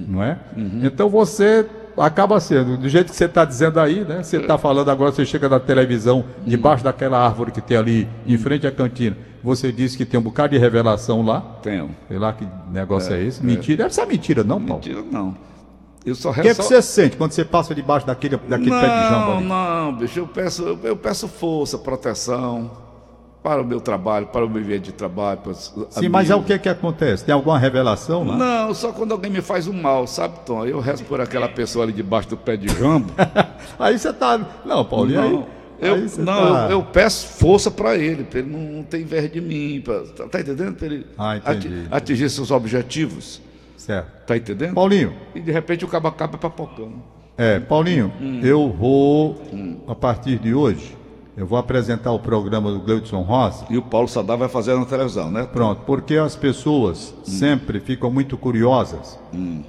Não 0.08 0.22
é? 0.22 0.36
Então 0.82 1.08
você 1.08 1.64
acaba 1.96 2.38
sendo, 2.40 2.76
do 2.76 2.88
jeito 2.88 3.10
que 3.10 3.16
você 3.16 3.26
está 3.26 3.44
dizendo 3.44 3.78
aí, 3.80 4.04
né? 4.04 4.22
Você 4.22 4.38
está 4.38 4.58
falando 4.58 4.90
agora, 4.90 5.12
você 5.12 5.24
chega 5.24 5.48
na 5.48 5.60
televisão, 5.60 6.24
debaixo 6.46 6.84
daquela 6.84 7.18
árvore 7.18 7.50
que 7.52 7.60
tem 7.60 7.76
ali, 7.76 8.08
em 8.26 8.36
frente 8.36 8.66
à 8.66 8.72
cantina. 8.72 9.16
Você 9.42 9.70
disse 9.70 9.96
que 9.96 10.06
tem 10.06 10.18
um 10.18 10.22
bocado 10.22 10.54
de 10.54 10.58
revelação 10.58 11.22
lá. 11.22 11.40
Tenho. 11.62 11.90
Sei 12.08 12.18
lá 12.18 12.32
que 12.32 12.46
negócio 12.72 13.12
é, 13.12 13.22
esse. 13.22 13.44
Mentira. 13.44 13.84
Deve 13.84 13.94
ser 13.94 14.06
mentira, 14.06 14.42
não, 14.42 14.58
Paulo? 14.58 14.82
Mentira, 14.82 15.04
não. 15.10 15.36
Eu 16.04 16.14
só 16.14 16.30
O 16.30 16.34
que, 16.34 16.40
é 16.40 16.54
que 16.54 16.62
você 16.62 16.82
sente 16.82 17.16
quando 17.16 17.32
você 17.32 17.44
passa 17.44 17.74
debaixo 17.74 18.06
daquele, 18.06 18.36
daquele 18.36 18.70
pé 18.70 18.88
de 18.88 19.08
jambo 19.08 19.26
Não, 19.26 19.36
ali? 19.38 19.46
não, 19.46 19.96
bicho, 19.96 20.18
eu 20.18 20.26
peço, 20.26 20.62
eu, 20.62 20.78
eu 20.82 20.96
peço 20.96 21.26
força, 21.28 21.78
proteção 21.78 22.83
para 23.44 23.60
o 23.60 23.64
meu 23.64 23.78
trabalho, 23.78 24.26
para 24.28 24.42
o 24.44 24.48
meu 24.48 24.62
ambiente 24.62 24.84
de 24.86 24.92
trabalho. 24.92 25.38
Sim, 25.90 26.08
mas 26.08 26.30
é 26.30 26.34
o 26.34 26.38
amigos. 26.38 26.54
que 26.56 26.58
que 26.62 26.68
acontece? 26.70 27.22
Tem 27.26 27.34
alguma 27.34 27.58
revelação 27.58 28.24
lá? 28.26 28.36
Não, 28.38 28.72
só 28.72 28.90
quando 28.90 29.12
alguém 29.12 29.30
me 29.30 29.42
faz 29.42 29.68
um 29.68 29.74
mal, 29.74 30.06
sabe, 30.06 30.38
Tom? 30.46 30.64
Eu 30.64 30.80
rezo 30.80 31.04
por 31.04 31.20
aquela 31.20 31.46
pessoa 31.46 31.84
ali 31.84 31.92
debaixo 31.92 32.30
do 32.30 32.38
pé 32.38 32.56
de 32.56 32.68
jambo. 32.68 33.12
Aí 33.78 33.98
você 33.98 34.14
tá. 34.14 34.40
Não, 34.64 34.82
Paulo, 34.82 35.08
aí? 35.10 35.14
Não, 35.30 35.46
eu, 35.78 35.94
Aí 35.94 36.08
você 36.08 36.22
não 36.22 36.32
tá- 36.32 36.64
eu, 36.66 36.70
eu 36.78 36.82
peço 36.84 37.26
força 37.28 37.70
para 37.70 37.96
ele, 37.96 38.24
para 38.24 38.38
ele 38.38 38.50
não, 38.50 38.58
não 38.78 38.82
ter 38.82 39.00
inveja 39.02 39.28
de 39.28 39.40
mim. 39.42 39.82
Pra, 39.84 40.00
tá, 40.16 40.26
tá 40.26 40.40
entendendo? 40.40 40.74
Para 40.76 40.86
ele 40.86 41.06
Ah, 41.18 41.36
entendi. 41.36 41.86
atingir 41.90 42.30
seus 42.30 42.50
objetivos. 42.50 43.42
Certo. 43.76 44.08
Tá 44.26 44.36
entendendo? 44.38 44.72
Paulinho, 44.74 45.12
E 45.34 45.40
de 45.40 45.52
repente 45.52 45.84
o 45.84 45.88
cabo 45.88 46.08
acaba 46.08 46.38
papocando. 46.38 46.94
é, 47.36 47.60
Paulinho, 47.60 48.10
Hum. 48.18 48.40
eu 48.42 48.70
vou, 48.72 49.36
a 49.86 49.94
partir 49.94 50.38
de 50.38 50.54
hoje, 50.54 50.96
eu 51.36 51.46
vou 51.46 51.58
apresentar 51.58 52.12
o 52.12 52.18
programa 52.18 52.70
do 52.70 52.78
Gleudson 52.80 53.22
Rosa. 53.22 53.64
E 53.70 53.76
o 53.76 53.82
Paulo 53.82 54.06
Sadar 54.08 54.38
vai 54.38 54.48
fazer 54.48 54.74
na 54.76 54.84
televisão, 54.84 55.30
né? 55.30 55.48
Pronto, 55.52 55.82
porque 55.84 56.16
as 56.16 56.36
pessoas 56.36 57.12
Hum. 57.18 57.22
sempre 57.24 57.80
ficam 57.80 58.10
muito 58.10 58.36
curiosas 58.36 59.18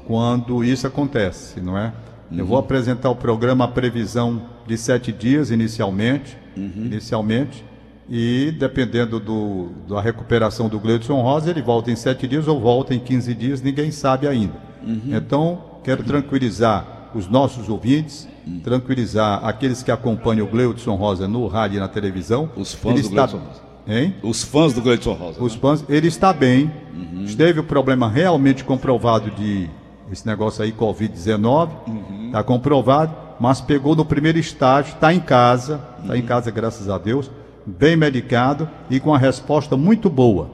quando 0.08 0.64
isso 0.64 0.86
acontece, 0.88 1.60
não 1.60 1.78
é? 1.78 1.94
Eu 2.32 2.40
Uhum. 2.40 2.46
vou 2.46 2.58
apresentar 2.58 3.10
o 3.10 3.16
programa 3.16 3.66
a 3.66 3.68
previsão 3.68 4.42
de 4.68 4.78
sete 4.78 5.12
dias 5.12 5.52
inicialmente, 5.52 6.38
Uhum. 6.58 6.86
inicialmente, 6.86 7.64
e 8.10 8.52
dependendo 8.60 9.20
do, 9.20 9.70
da 9.88 10.00
recuperação 10.02 10.68
do 10.70 10.80
Gleudson 10.80 11.22
Rosa, 11.22 11.50
ele 11.50 11.62
volta 11.62 11.90
em 11.92 11.96
sete 11.96 12.28
dias 12.28 12.48
ou 12.48 12.60
volta 12.60 12.94
em 12.94 13.00
15 13.00 13.34
dias, 13.34 13.62
ninguém 13.62 13.92
sabe 13.92 14.28
ainda. 14.28 14.54
Uhum. 14.86 15.02
Então, 15.16 15.60
quero 15.84 16.04
tranquilizar 16.04 16.95
os 17.16 17.28
nossos 17.28 17.70
ouvintes, 17.70 18.28
Uhum. 18.46 18.60
tranquilizar 18.60 19.44
aqueles 19.44 19.82
que 19.82 19.90
acompanham 19.90 20.46
o 20.46 20.50
Gleudson 20.50 20.94
Rosa 20.96 21.28
no 21.28 21.48
rádio 21.48 21.78
e 21.78 21.80
na 21.80 21.88
televisão. 21.88 22.50
Os 22.56 22.74
fãs 22.74 22.94
Ele 22.94 23.02
do 23.04 23.08
está- 23.10 23.26
Gleudson 23.28 23.48
Rosa. 23.48 23.62
Hein? 23.88 24.16
Os 24.24 24.44
fãs 24.44 24.74
do 24.74 24.82
Gleidson 24.82 25.14
Rosa. 25.14 25.42
Os 25.44 25.54
né? 25.54 25.60
fãs, 25.62 25.86
ele 25.88 26.08
está 26.08 26.34
bem. 26.34 26.72
Uhum. 26.94 27.26
Teve 27.38 27.60
o 27.60 27.64
problema 27.64 28.10
realmente 28.10 28.64
comprovado 28.64 29.30
de 29.32 29.70
esse 30.12 30.26
negócio 30.28 30.64
aí, 30.64 30.72
Covid-19. 30.72 31.70
Uhum. 31.88 32.26
Está 32.28 32.44
comprovado, 32.44 33.16
mas 33.40 33.62
pegou 33.62 33.96
no 33.96 34.04
primeiro 34.06 34.38
estágio, 34.38 34.94
está 34.94 35.14
em 35.14 35.20
casa, 35.20 35.80
está 36.02 36.18
em 36.18 36.22
Uhum. 36.22 36.26
casa, 36.28 36.52
graças 36.52 36.90
a 36.90 36.98
Deus, 36.98 37.30
bem 37.66 37.96
medicado 37.96 38.68
e 38.90 39.00
com 39.00 39.14
a 39.14 39.18
resposta 39.18 39.76
muito 39.78 40.10
boa. 40.10 40.50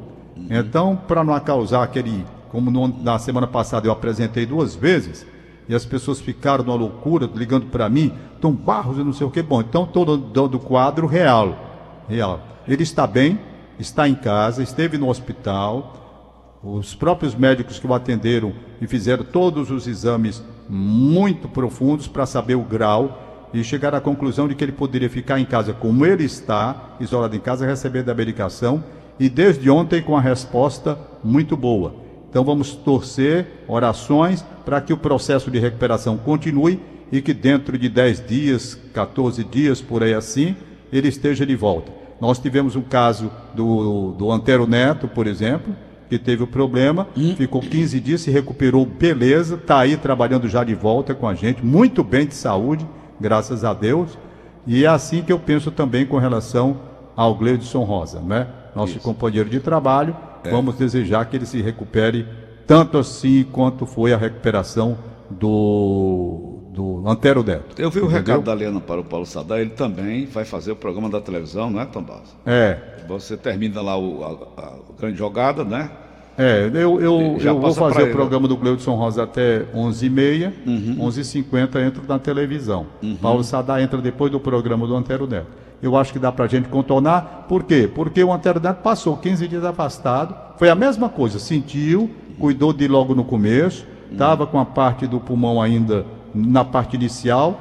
Então, 0.49 0.95
para 1.07 1.23
não 1.23 1.37
causar 1.39 1.83
aquele, 1.83 2.25
como 2.49 2.69
no- 2.71 2.87
na 3.01 3.17
semana 3.19 3.47
passada 3.47 3.87
eu 3.87 3.91
apresentei 3.91 4.45
duas 4.45 4.75
vezes, 4.75 5.25
e 5.71 5.73
as 5.73 5.85
pessoas 5.85 6.19
ficaram 6.19 6.65
numa 6.65 6.75
loucura, 6.75 7.29
ligando 7.33 7.67
para 7.67 7.87
mim, 7.87 8.11
Tom 8.41 8.51
Barros 8.51 8.97
e 8.97 9.05
não 9.05 9.13
sei 9.13 9.25
o 9.25 9.31
que. 9.31 9.41
Bom, 9.41 9.61
então 9.61 9.85
estou 9.85 10.17
dando 10.17 10.59
quadro 10.59 11.07
real. 11.07 12.03
Real. 12.09 12.41
Ele 12.67 12.83
está 12.83 13.07
bem, 13.07 13.39
está 13.79 14.05
em 14.05 14.13
casa, 14.13 14.61
esteve 14.61 14.97
no 14.97 15.07
hospital. 15.07 16.59
Os 16.61 16.93
próprios 16.93 17.33
médicos 17.33 17.79
que 17.79 17.87
o 17.87 17.93
atenderam 17.93 18.51
e 18.81 18.85
fizeram 18.85 19.23
todos 19.23 19.71
os 19.71 19.87
exames 19.87 20.43
muito 20.67 21.47
profundos 21.47 22.05
para 22.05 22.25
saber 22.25 22.55
o 22.55 22.63
grau 22.63 23.47
e 23.53 23.63
chegar 23.63 23.95
à 23.95 24.01
conclusão 24.01 24.49
de 24.49 24.55
que 24.55 24.65
ele 24.65 24.73
poderia 24.73 25.09
ficar 25.09 25.39
em 25.39 25.45
casa 25.45 25.71
como 25.71 26.05
ele 26.05 26.25
está, 26.25 26.97
isolado 26.99 27.33
em 27.33 27.39
casa, 27.39 27.65
recebendo 27.65 28.09
a 28.09 28.13
medicação 28.13 28.83
e 29.17 29.29
desde 29.29 29.69
ontem 29.69 30.01
com 30.01 30.17
a 30.17 30.21
resposta 30.21 30.99
muito 31.23 31.55
boa. 31.55 32.00
Então 32.31 32.45
vamos 32.45 32.73
torcer, 32.73 33.45
orações, 33.67 34.43
para 34.63 34.79
que 34.79 34.93
o 34.93 34.97
processo 34.97 35.51
de 35.51 35.59
recuperação 35.59 36.17
continue 36.17 36.79
e 37.11 37.21
que 37.21 37.33
dentro 37.33 37.77
de 37.77 37.89
10 37.89 38.25
dias, 38.25 38.79
14 38.93 39.43
dias, 39.43 39.81
por 39.81 40.01
aí 40.01 40.13
assim, 40.13 40.55
ele 40.93 41.09
esteja 41.09 41.45
de 41.45 41.55
volta. 41.57 41.91
Nós 42.21 42.39
tivemos 42.39 42.77
um 42.77 42.81
caso 42.81 43.29
do, 43.53 44.11
do 44.13 44.31
Antero 44.31 44.65
Neto, 44.65 45.09
por 45.09 45.27
exemplo, 45.27 45.75
que 46.09 46.17
teve 46.17 46.41
o 46.43 46.47
problema, 46.47 47.05
hum. 47.17 47.35
ficou 47.35 47.59
15 47.59 47.99
dias, 47.99 48.21
se 48.21 48.31
recuperou, 48.31 48.85
beleza, 48.85 49.55
está 49.55 49.79
aí 49.79 49.97
trabalhando 49.97 50.47
já 50.47 50.63
de 50.63 50.73
volta 50.73 51.13
com 51.13 51.27
a 51.27 51.35
gente, 51.35 51.65
muito 51.65 52.01
bem 52.01 52.25
de 52.25 52.35
saúde, 52.35 52.87
graças 53.19 53.65
a 53.65 53.73
Deus. 53.73 54.17
E 54.65 54.85
é 54.85 54.87
assim 54.87 55.21
que 55.21 55.33
eu 55.33 55.39
penso 55.39 55.69
também 55.69 56.05
com 56.05 56.17
relação 56.17 56.79
ao 57.13 57.35
Gleudson 57.35 57.83
Rosa, 57.83 58.21
né? 58.21 58.47
Nosso 58.73 58.93
Isso. 58.93 59.01
companheiro 59.01 59.49
de 59.49 59.59
trabalho, 59.59 60.15
é. 60.43 60.49
Vamos 60.49 60.75
desejar 60.75 61.25
que 61.25 61.35
ele 61.35 61.45
se 61.45 61.61
recupere 61.61 62.27
tanto 62.65 62.97
assim 62.97 63.43
quanto 63.51 63.85
foi 63.85 64.13
a 64.13 64.17
recuperação 64.17 64.97
do, 65.29 66.59
do 66.69 67.03
Antero 67.07 67.43
Neto. 67.43 67.79
Eu 67.81 67.89
vi 67.89 67.99
entendeu? 67.99 68.05
o 68.05 68.07
recado 68.07 68.43
da 68.43 68.53
Lena 68.53 68.79
para 68.79 69.01
o 69.01 69.03
Paulo 69.03 69.25
Sadar, 69.25 69.59
ele 69.59 69.71
também 69.71 70.25
vai 70.25 70.45
fazer 70.45 70.71
o 70.71 70.75
programa 70.75 71.09
da 71.09 71.21
televisão, 71.21 71.69
não 71.69 71.81
é, 71.81 71.85
Tom 71.85 72.03
Barros? 72.03 72.35
É. 72.45 72.77
Você 73.07 73.35
termina 73.35 73.81
lá 73.81 73.97
o, 73.97 74.23
a, 74.23 74.61
a 74.61 74.73
grande 74.99 75.17
jogada, 75.17 75.63
né? 75.63 75.91
É, 76.37 76.69
eu, 76.73 77.01
eu, 77.01 77.37
eu 77.39 77.59
vou 77.59 77.73
fazer 77.73 78.03
o 78.03 78.11
programa 78.11 78.47
do 78.47 78.55
Gleudson 78.55 78.95
Rosa 78.95 79.23
até 79.23 79.59
11h30, 79.75 80.53
uhum. 80.65 80.95
11h50 81.09 81.85
entro 81.85 82.03
na 82.07 82.17
televisão. 82.17 82.87
Uhum. 83.03 83.17
Paulo 83.17 83.43
Sadar 83.43 83.81
entra 83.81 84.01
depois 84.01 84.31
do 84.31 84.39
programa 84.39 84.87
do 84.87 84.95
Antero 84.95 85.27
Neto 85.27 85.60
eu 85.81 85.97
acho 85.97 86.13
que 86.13 86.19
dá 86.19 86.31
para 86.31 86.45
a 86.45 86.47
gente 86.47 86.69
contornar. 86.69 87.45
Por 87.47 87.63
quê? 87.63 87.89
Porque 87.93 88.23
o 88.23 88.33
Neto 88.33 88.81
passou 88.83 89.17
15 89.17 89.47
dias 89.47 89.63
afastado, 89.63 90.35
foi 90.57 90.69
a 90.69 90.75
mesma 90.75 91.09
coisa, 91.09 91.39
sentiu, 91.39 92.09
cuidou 92.39 92.71
de 92.71 92.87
logo 92.87 93.15
no 93.15 93.23
começo, 93.23 93.85
estava 94.11 94.45
com 94.45 94.59
a 94.59 94.65
parte 94.65 95.07
do 95.07 95.19
pulmão 95.19 95.61
ainda 95.61 96.05
na 96.33 96.63
parte 96.63 96.95
inicial, 96.95 97.59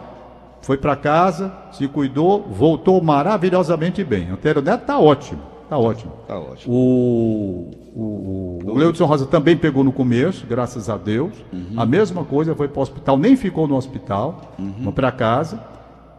foi 0.61 0.77
para 0.77 0.95
casa, 0.95 1.53
se 1.73 1.89
cuidou, 1.89 2.43
voltou 2.43 3.03
maravilhosamente 3.03 4.05
bem. 4.05 4.29
O 4.33 4.39
Neto 4.63 4.83
está 4.83 4.99
ótimo, 4.99 5.41
está 5.65 5.79
ótimo. 5.79 6.13
Tá 6.29 6.39
ótimo. 6.39 6.75
O, 6.75 7.71
o, 7.95 8.01
o, 8.01 8.71
o 8.71 8.75
Leudson 8.77 9.07
Rosa 9.07 9.25
também 9.25 9.57
pegou 9.57 9.83
no 9.83 9.93
começo, 9.93 10.47
graças 10.47 10.91
a 10.91 10.99
Deus. 10.99 11.33
Uhum. 11.51 11.73
A 11.79 11.87
mesma 11.87 12.23
coisa, 12.23 12.55
foi 12.55 12.69
para 12.69 12.81
o 12.81 12.83
hospital, 12.83 13.17
nem 13.17 13.35
ficou 13.35 13.67
no 13.67 13.77
hospital, 13.77 14.53
uhum. 14.59 14.93
para 14.93 15.11
casa 15.11 15.59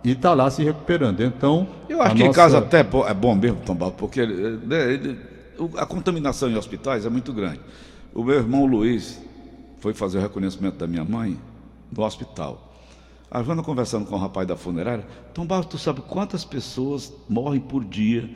e 0.04 0.12
está 0.12 0.34
lá 0.34 0.50
se 0.50 0.64
recuperando. 0.64 1.22
Então. 1.22 1.68
Eu 1.88 2.02
acho 2.02 2.16
que 2.16 2.24
nossa... 2.24 2.32
em 2.32 2.34
casa 2.34 2.58
até 2.58 2.80
é 2.80 3.14
bom 3.14 3.36
mesmo, 3.36 3.60
Tombal, 3.66 3.92
porque 3.92 4.26
né, 4.26 4.94
ele, 4.94 5.20
a 5.78 5.86
contaminação 5.86 6.50
em 6.50 6.56
hospitais 6.56 7.06
é 7.06 7.10
muito 7.10 7.32
grande. 7.34 7.60
O 8.14 8.24
meu 8.24 8.36
irmão 8.36 8.66
Luiz 8.66 9.22
foi 9.80 9.94
fazer 9.94 10.18
o 10.18 10.22
reconhecimento 10.22 10.78
da 10.78 10.88
minha 10.88 11.04
mãe 11.04 11.38
no 11.92 12.04
hospital. 12.04 12.70
A 13.30 13.42
Joana 13.42 13.64
conversando 13.64 14.06
com 14.06 14.16
o 14.16 14.20
rapaz 14.20 14.48
da 14.48 14.58
funerária, 14.58 15.06
Tombal, 15.34 15.64
tu 15.64 15.78
sabe 15.78 16.02
quantas 16.02 16.44
pessoas 16.44 17.14
morrem 17.30 17.62
por 17.62 17.84
dia 17.86 18.30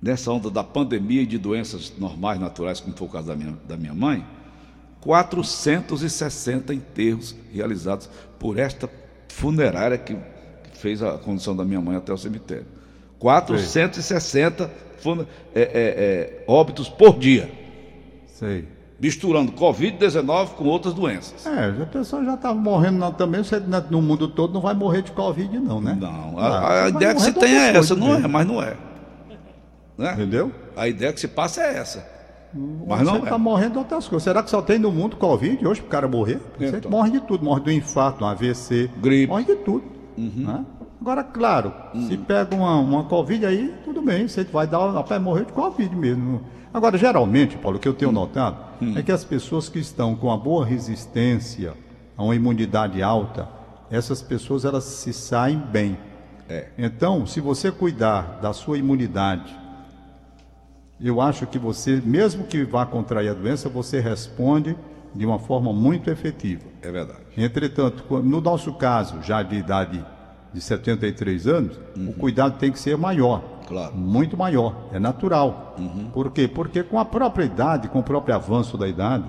nessa 0.00 0.32
onda 0.32 0.50
da 0.50 0.64
pandemia 0.64 1.22
e 1.22 1.26
de 1.26 1.36
doenças 1.36 1.92
normais, 1.98 2.40
naturais, 2.40 2.80
como 2.80 2.96
foi 2.96 3.06
o 3.06 3.10
caso 3.10 3.28
da 3.28 3.36
minha, 3.36 3.58
da 3.68 3.76
minha 3.76 3.92
mãe? 3.92 4.24
460 5.02 6.72
enterros 6.72 7.34
realizados 7.52 8.08
por 8.38 8.58
esta 8.58 8.88
funerária 9.28 9.98
que 9.98 10.16
fez 10.80 11.02
a 11.02 11.18
condução 11.18 11.54
da 11.54 11.64
minha 11.64 11.80
mãe 11.80 11.96
até 11.96 12.12
o 12.12 12.16
cemitério. 12.18 12.66
460 13.18 14.70
funda, 15.00 15.26
é, 15.54 15.60
é, 15.60 15.64
é, 15.64 16.44
óbitos 16.46 16.88
por 16.88 17.18
dia. 17.18 17.50
Sei. 18.26 18.66
Misturando 18.98 19.52
Covid-19 19.52 20.48
com 20.50 20.64
outras 20.64 20.92
doenças. 20.92 21.46
É, 21.46 21.82
a 21.82 21.86
pessoa 21.86 22.22
já 22.22 22.34
está 22.34 22.52
morrendo 22.52 22.98
não, 22.98 23.12
também, 23.12 23.42
você 23.42 23.58
no 23.90 24.02
mundo 24.02 24.28
todo 24.28 24.52
não 24.52 24.60
vai 24.60 24.74
morrer 24.74 25.02
de 25.02 25.10
Covid, 25.12 25.58
não, 25.58 25.80
né? 25.80 25.96
Não, 25.98 26.38
a, 26.38 26.46
a, 26.46 26.84
a 26.84 26.88
ideia 26.90 27.14
que 27.14 27.22
se 27.22 27.32
tem 27.32 27.54
é 27.54 27.76
essa, 27.76 27.94
não 27.94 28.14
é, 28.14 28.28
mas 28.28 28.46
não 28.46 28.62
é. 28.62 28.76
Né? 29.96 30.12
Entendeu? 30.12 30.52
A 30.76 30.86
ideia 30.86 31.12
que 31.12 31.20
se 31.20 31.28
passa 31.28 31.62
é 31.62 31.78
essa. 31.78 32.06
Mas 32.86 33.02
não 33.02 33.18
está 33.18 33.36
é. 33.36 33.38
morrendo 33.38 33.72
de 33.72 33.78
outras 33.78 34.08
coisas. 34.08 34.24
Será 34.24 34.42
que 34.42 34.50
só 34.50 34.60
tem 34.60 34.78
no 34.78 34.90
mundo 34.90 35.16
Covid 35.16 35.66
hoje 35.66 35.80
para 35.80 35.86
o 35.86 35.90
cara 35.90 36.08
morrer? 36.08 36.40
Você 36.58 36.76
então. 36.76 36.90
morre 36.90 37.10
de 37.12 37.20
tudo, 37.20 37.44
morre 37.44 37.60
do 37.60 37.70
infarto, 37.70 38.24
um 38.24 38.26
AVC, 38.26 38.90
gripe. 39.00 39.28
morre 39.28 39.44
de 39.44 39.56
tudo. 39.56 39.99
Uhum. 40.20 40.46
Né? 40.46 40.64
Agora, 41.00 41.24
claro, 41.24 41.72
uhum. 41.94 42.08
se 42.08 42.16
pega 42.16 42.54
uma, 42.54 42.76
uma 42.78 43.04
Covid 43.04 43.46
aí, 43.46 43.74
tudo 43.84 44.02
bem, 44.02 44.28
você 44.28 44.44
vai 44.44 44.66
dar, 44.66 44.90
rapaz, 44.90 45.20
morrer 45.20 45.46
de 45.46 45.52
Covid 45.52 45.96
mesmo. 45.96 46.42
Agora, 46.72 46.98
geralmente, 46.98 47.56
Paulo, 47.56 47.78
o 47.78 47.80
que 47.80 47.88
eu 47.88 47.94
tenho 47.94 48.12
notado 48.12 48.58
uhum. 48.80 48.98
é 48.98 49.02
que 49.02 49.10
as 49.10 49.24
pessoas 49.24 49.68
que 49.68 49.78
estão 49.78 50.14
com 50.14 50.26
uma 50.26 50.36
boa 50.36 50.64
resistência, 50.64 51.74
a 52.16 52.22
uma 52.22 52.36
imunidade 52.36 53.02
alta, 53.02 53.48
essas 53.90 54.20
pessoas 54.20 54.64
elas 54.64 54.84
se 54.84 55.12
saem 55.12 55.58
bem. 55.58 55.98
É. 56.48 56.68
Então, 56.76 57.26
se 57.26 57.40
você 57.40 57.72
cuidar 57.72 58.38
da 58.42 58.52
sua 58.52 58.76
imunidade, 58.76 59.58
eu 61.00 61.20
acho 61.20 61.46
que 61.46 61.58
você, 61.58 62.00
mesmo 62.04 62.44
que 62.44 62.62
vá 62.62 62.84
contrair 62.84 63.30
a 63.30 63.34
doença, 63.34 63.68
você 63.68 64.00
responde 64.00 64.76
de 65.14 65.26
uma 65.26 65.38
forma 65.38 65.72
muito 65.72 66.10
efetiva. 66.10 66.62
É 66.82 66.90
verdade. 66.90 67.20
Entretanto, 67.36 68.04
no 68.22 68.40
nosso 68.40 68.72
caso, 68.74 69.22
já 69.22 69.42
de 69.42 69.56
idade 69.56 70.04
de 70.52 70.60
73 70.60 71.46
anos, 71.46 71.80
uhum. 71.96 72.10
o 72.10 72.12
cuidado 72.12 72.58
tem 72.58 72.72
que 72.72 72.78
ser 72.78 72.96
maior. 72.96 73.42
Claro. 73.66 73.94
Muito 73.94 74.36
maior. 74.36 74.88
É 74.92 74.98
natural. 74.98 75.76
Uhum. 75.78 76.10
Por 76.12 76.30
quê? 76.30 76.48
Porque 76.48 76.82
com 76.82 76.98
a 76.98 77.04
própria 77.04 77.44
idade, 77.44 77.88
com 77.88 78.00
o 78.00 78.02
próprio 78.02 78.34
avanço 78.34 78.76
da 78.76 78.88
idade, 78.88 79.24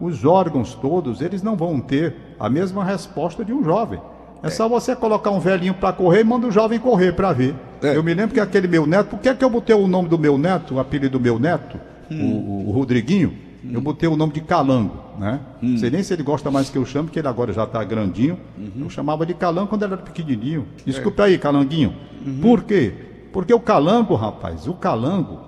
os 0.00 0.24
órgãos 0.24 0.74
todos, 0.74 1.20
eles 1.20 1.42
não 1.42 1.56
vão 1.56 1.80
ter 1.80 2.16
a 2.38 2.50
mesma 2.50 2.84
resposta 2.84 3.44
de 3.44 3.52
um 3.52 3.62
jovem. 3.62 4.00
É, 4.42 4.48
é. 4.48 4.50
só 4.50 4.68
você 4.68 4.96
colocar 4.96 5.30
um 5.30 5.38
velhinho 5.38 5.74
para 5.74 5.92
correr 5.92 6.20
e 6.20 6.24
manda 6.24 6.46
o 6.48 6.50
jovem 6.50 6.78
correr 6.78 7.12
para 7.12 7.32
ver. 7.32 7.54
É. 7.82 7.96
Eu 7.96 8.02
me 8.02 8.12
lembro 8.12 8.34
que 8.34 8.40
aquele 8.40 8.66
meu 8.66 8.86
neto, 8.86 9.10
por 9.10 9.20
que, 9.20 9.28
é 9.28 9.34
que 9.34 9.44
eu 9.44 9.50
botei 9.50 9.74
o 9.76 9.86
nome 9.86 10.08
do 10.08 10.18
meu 10.18 10.36
neto, 10.36 10.74
o 10.74 10.80
apelido 10.80 11.18
do 11.18 11.20
meu 11.22 11.38
neto, 11.38 11.78
hum. 12.10 12.64
o, 12.66 12.68
o 12.68 12.72
Rodriguinho? 12.72 13.32
Eu 13.72 13.80
botei 13.80 14.08
o 14.08 14.16
nome 14.16 14.32
de 14.32 14.40
Calango, 14.40 14.98
né? 15.18 15.40
Hum. 15.62 15.70
Não 15.70 15.78
sei 15.78 15.90
nem 15.90 16.02
se 16.02 16.12
ele 16.12 16.22
gosta 16.22 16.50
mais 16.50 16.68
que 16.68 16.76
eu 16.76 16.84
chamo, 16.84 17.04
porque 17.04 17.18
ele 17.18 17.28
agora 17.28 17.52
já 17.52 17.64
está 17.64 17.82
grandinho. 17.82 18.38
Uhum. 18.58 18.82
Eu 18.82 18.90
chamava 18.90 19.24
de 19.24 19.32
Calango 19.34 19.68
quando 19.68 19.84
ele 19.84 19.94
era 19.94 20.02
pequenininho. 20.02 20.66
Desculpa 20.84 21.22
é. 21.22 21.26
aí, 21.26 21.38
Calanguinho. 21.38 21.94
Uhum. 22.26 22.40
Por 22.40 22.62
quê? 22.64 22.92
Porque 23.32 23.54
o 23.54 23.60
Calango, 23.60 24.14
rapaz, 24.14 24.68
o 24.68 24.74
Calango, 24.74 25.40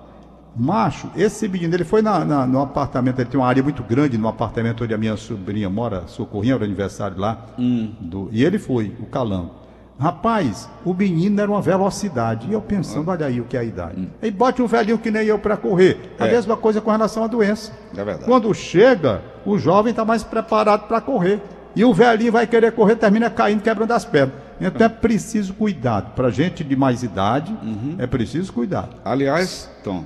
macho, 0.57 1.11
esse 1.15 1.47
menino, 1.47 1.75
ele 1.75 1.85
foi 1.85 2.01
na, 2.01 2.25
na, 2.25 2.47
no 2.47 2.61
apartamento, 2.61 3.21
ele 3.21 3.29
tem 3.29 3.39
uma 3.39 3.47
área 3.47 3.63
muito 3.63 3.83
grande 3.83 4.17
no 4.17 4.29
apartamento 4.29 4.83
onde 4.83 4.95
a 4.95 4.99
minha 4.99 5.17
sobrinha 5.17 5.69
mora, 5.69 6.05
Socorrinha, 6.07 6.55
era 6.55 6.63
o 6.63 6.65
aniversário 6.65 7.19
lá. 7.19 7.47
Hum. 7.59 7.93
Do, 8.01 8.29
e 8.33 8.45
ele 8.45 8.59
foi, 8.59 8.97
o 9.01 9.07
Calango. 9.07 9.66
Rapaz, 9.99 10.69
o 10.85 10.93
menino 10.93 11.41
era 11.41 11.51
uma 11.51 11.63
velocidade. 11.63 12.47
E 12.49 12.53
eu 12.53 12.61
pensando, 12.61 13.11
olha 13.11 13.27
aí 13.27 13.41
o 13.41 13.45
que 13.45 13.57
é 13.57 13.61
a 13.61 13.65
idade. 13.65 14.01
Hum. 14.01 14.09
Aí 14.21 14.31
bote 14.31 14.61
um 14.61 14.67
velhinho 14.67 14.99
que 14.99 15.11
nem 15.11 15.25
eu 15.27 15.39
para 15.39 15.57
correr. 15.57 16.15
A 16.19 16.27
é. 16.27 16.33
mesma 16.33 16.57
coisa 16.57 16.81
com 16.83 16.91
relação 16.91 17.25
à 17.25 17.27
doença. 17.27 17.73
É 17.93 18.05
verdade. 18.05 18.25
Quando 18.25 18.53
chega, 18.53 19.23
o 19.45 19.59
jovem 19.59 19.91
está 19.91 20.05
mais 20.05 20.23
preparado 20.23 20.87
para 20.87 21.01
correr. 21.01 21.41
E 21.75 21.85
o 21.85 21.95
velhinho 21.95 22.33
vai 22.33 22.47
querer 22.47 22.73
correr, 22.73 22.97
termina 22.97 23.31
caindo, 23.31 23.63
quebrando 23.63 23.93
as 23.93 24.05
pernas. 24.05 24.35
Então 24.61 24.87
é 24.87 24.89
preciso 24.89 25.55
cuidado. 25.55 26.15
Para 26.15 26.31
gente 26.31 26.63
de 26.65 26.77
mais 26.77 27.03
idade, 27.03 27.55
uhum. 27.63 27.97
é 27.99 28.07
preciso 28.07 28.53
cuidado. 28.53 28.97
Aliás, 29.05 29.71
Tom, 29.85 30.05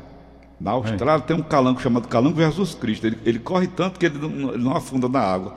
na 0.61 0.73
Austrália 0.73 1.23
é. 1.23 1.27
tem 1.27 1.37
um 1.37 1.43
calango 1.43 1.81
chamado 1.81 2.09
Calango 2.09 2.41
Jesus 2.41 2.75
Cristo. 2.75 3.07
Ele, 3.07 3.19
ele 3.25 3.39
corre 3.39 3.69
tanto 3.69 3.99
que 3.99 4.07
ele 4.07 4.19
não, 4.19 4.51
ele 4.53 4.63
não 4.63 4.77
afunda 4.77 5.09
na 5.09 5.21
água. 5.21 5.55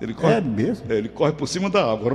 Ele 0.00 0.12
corre, 0.12 0.34
é 0.34 0.40
mesmo? 0.40 0.84
É, 0.90 0.96
ele 0.96 1.08
corre 1.08 1.32
por 1.32 1.46
cima 1.46 1.70
da 1.70 1.80
água 1.80 2.10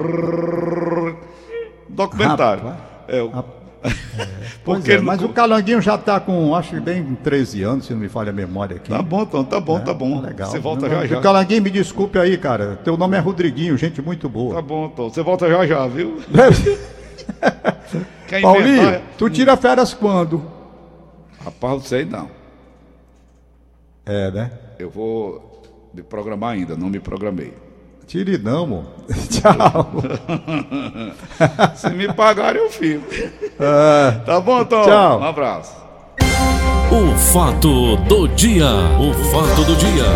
documentário. 1.89 2.73
é, 3.07 3.21
o... 3.21 3.59
Porque 4.63 4.93
é, 4.93 5.01
mas 5.01 5.21
o 5.23 5.29
Calanguinho 5.29 5.81
já 5.81 5.95
está 5.95 6.19
com, 6.19 6.53
acho 6.53 6.71
que 6.71 6.79
bem 6.81 7.15
13 7.15 7.63
anos, 7.63 7.85
se 7.85 7.93
não 7.93 7.99
me 7.99 8.09
falha 8.09 8.29
a 8.29 8.33
memória 8.33 8.75
aqui. 8.75 8.89
Tá 8.89 9.01
bom, 9.01 9.23
então, 9.23 9.43
tá 9.43 9.59
bom, 9.59 9.77
é, 9.77 9.81
tá 9.81 9.93
bom. 9.93 10.21
Legal. 10.21 10.49
Você 10.49 10.59
volta 10.59 10.89
já 10.89 11.05
já. 11.05 11.19
O 11.19 11.21
Calanguinho, 11.21 11.61
me 11.61 11.69
desculpe 11.69 12.19
aí, 12.19 12.37
cara. 12.37 12.75
Teu 12.83 12.97
nome 12.97 13.15
é 13.15 13.19
Rodriguinho, 13.19 13.77
gente 13.77 14.01
muito 14.01 14.27
boa. 14.27 14.55
Tá 14.55 14.61
bom, 14.61 14.91
então. 14.93 15.09
Você 15.09 15.23
volta 15.23 15.49
já 15.49 15.65
já, 15.65 15.87
viu? 15.87 16.19
Paulinho, 18.41 18.83
inventar... 18.83 19.01
tu 19.17 19.29
tira 19.29 19.55
férias 19.57 19.93
quando? 19.93 20.43
Rapaz, 21.43 21.73
não 21.73 21.81
sei 21.81 22.05
não. 22.05 22.29
É, 24.05 24.31
né? 24.31 24.51
Eu 24.77 24.89
vou 24.89 25.61
me 25.93 26.03
programar 26.03 26.51
ainda, 26.51 26.75
não 26.75 26.89
me 26.89 26.99
programei. 26.99 27.53
Amor. 28.47 28.85
Tchau. 29.29 30.01
Se 31.77 31.89
me 31.91 32.11
pagarem, 32.11 32.59
eu 32.61 32.69
fico. 32.71 33.05
É. 33.59 34.11
Tá 34.25 34.41
bom, 34.41 34.65
Tom? 34.65 34.81
Tchau. 34.83 35.19
Um 35.19 35.23
abraço. 35.25 35.75
O 36.91 37.15
fato 37.31 37.97
do 37.97 38.27
dia. 38.29 38.65
O 38.99 39.13
fato 39.13 39.63
do 39.63 39.75
dia. 39.75 40.09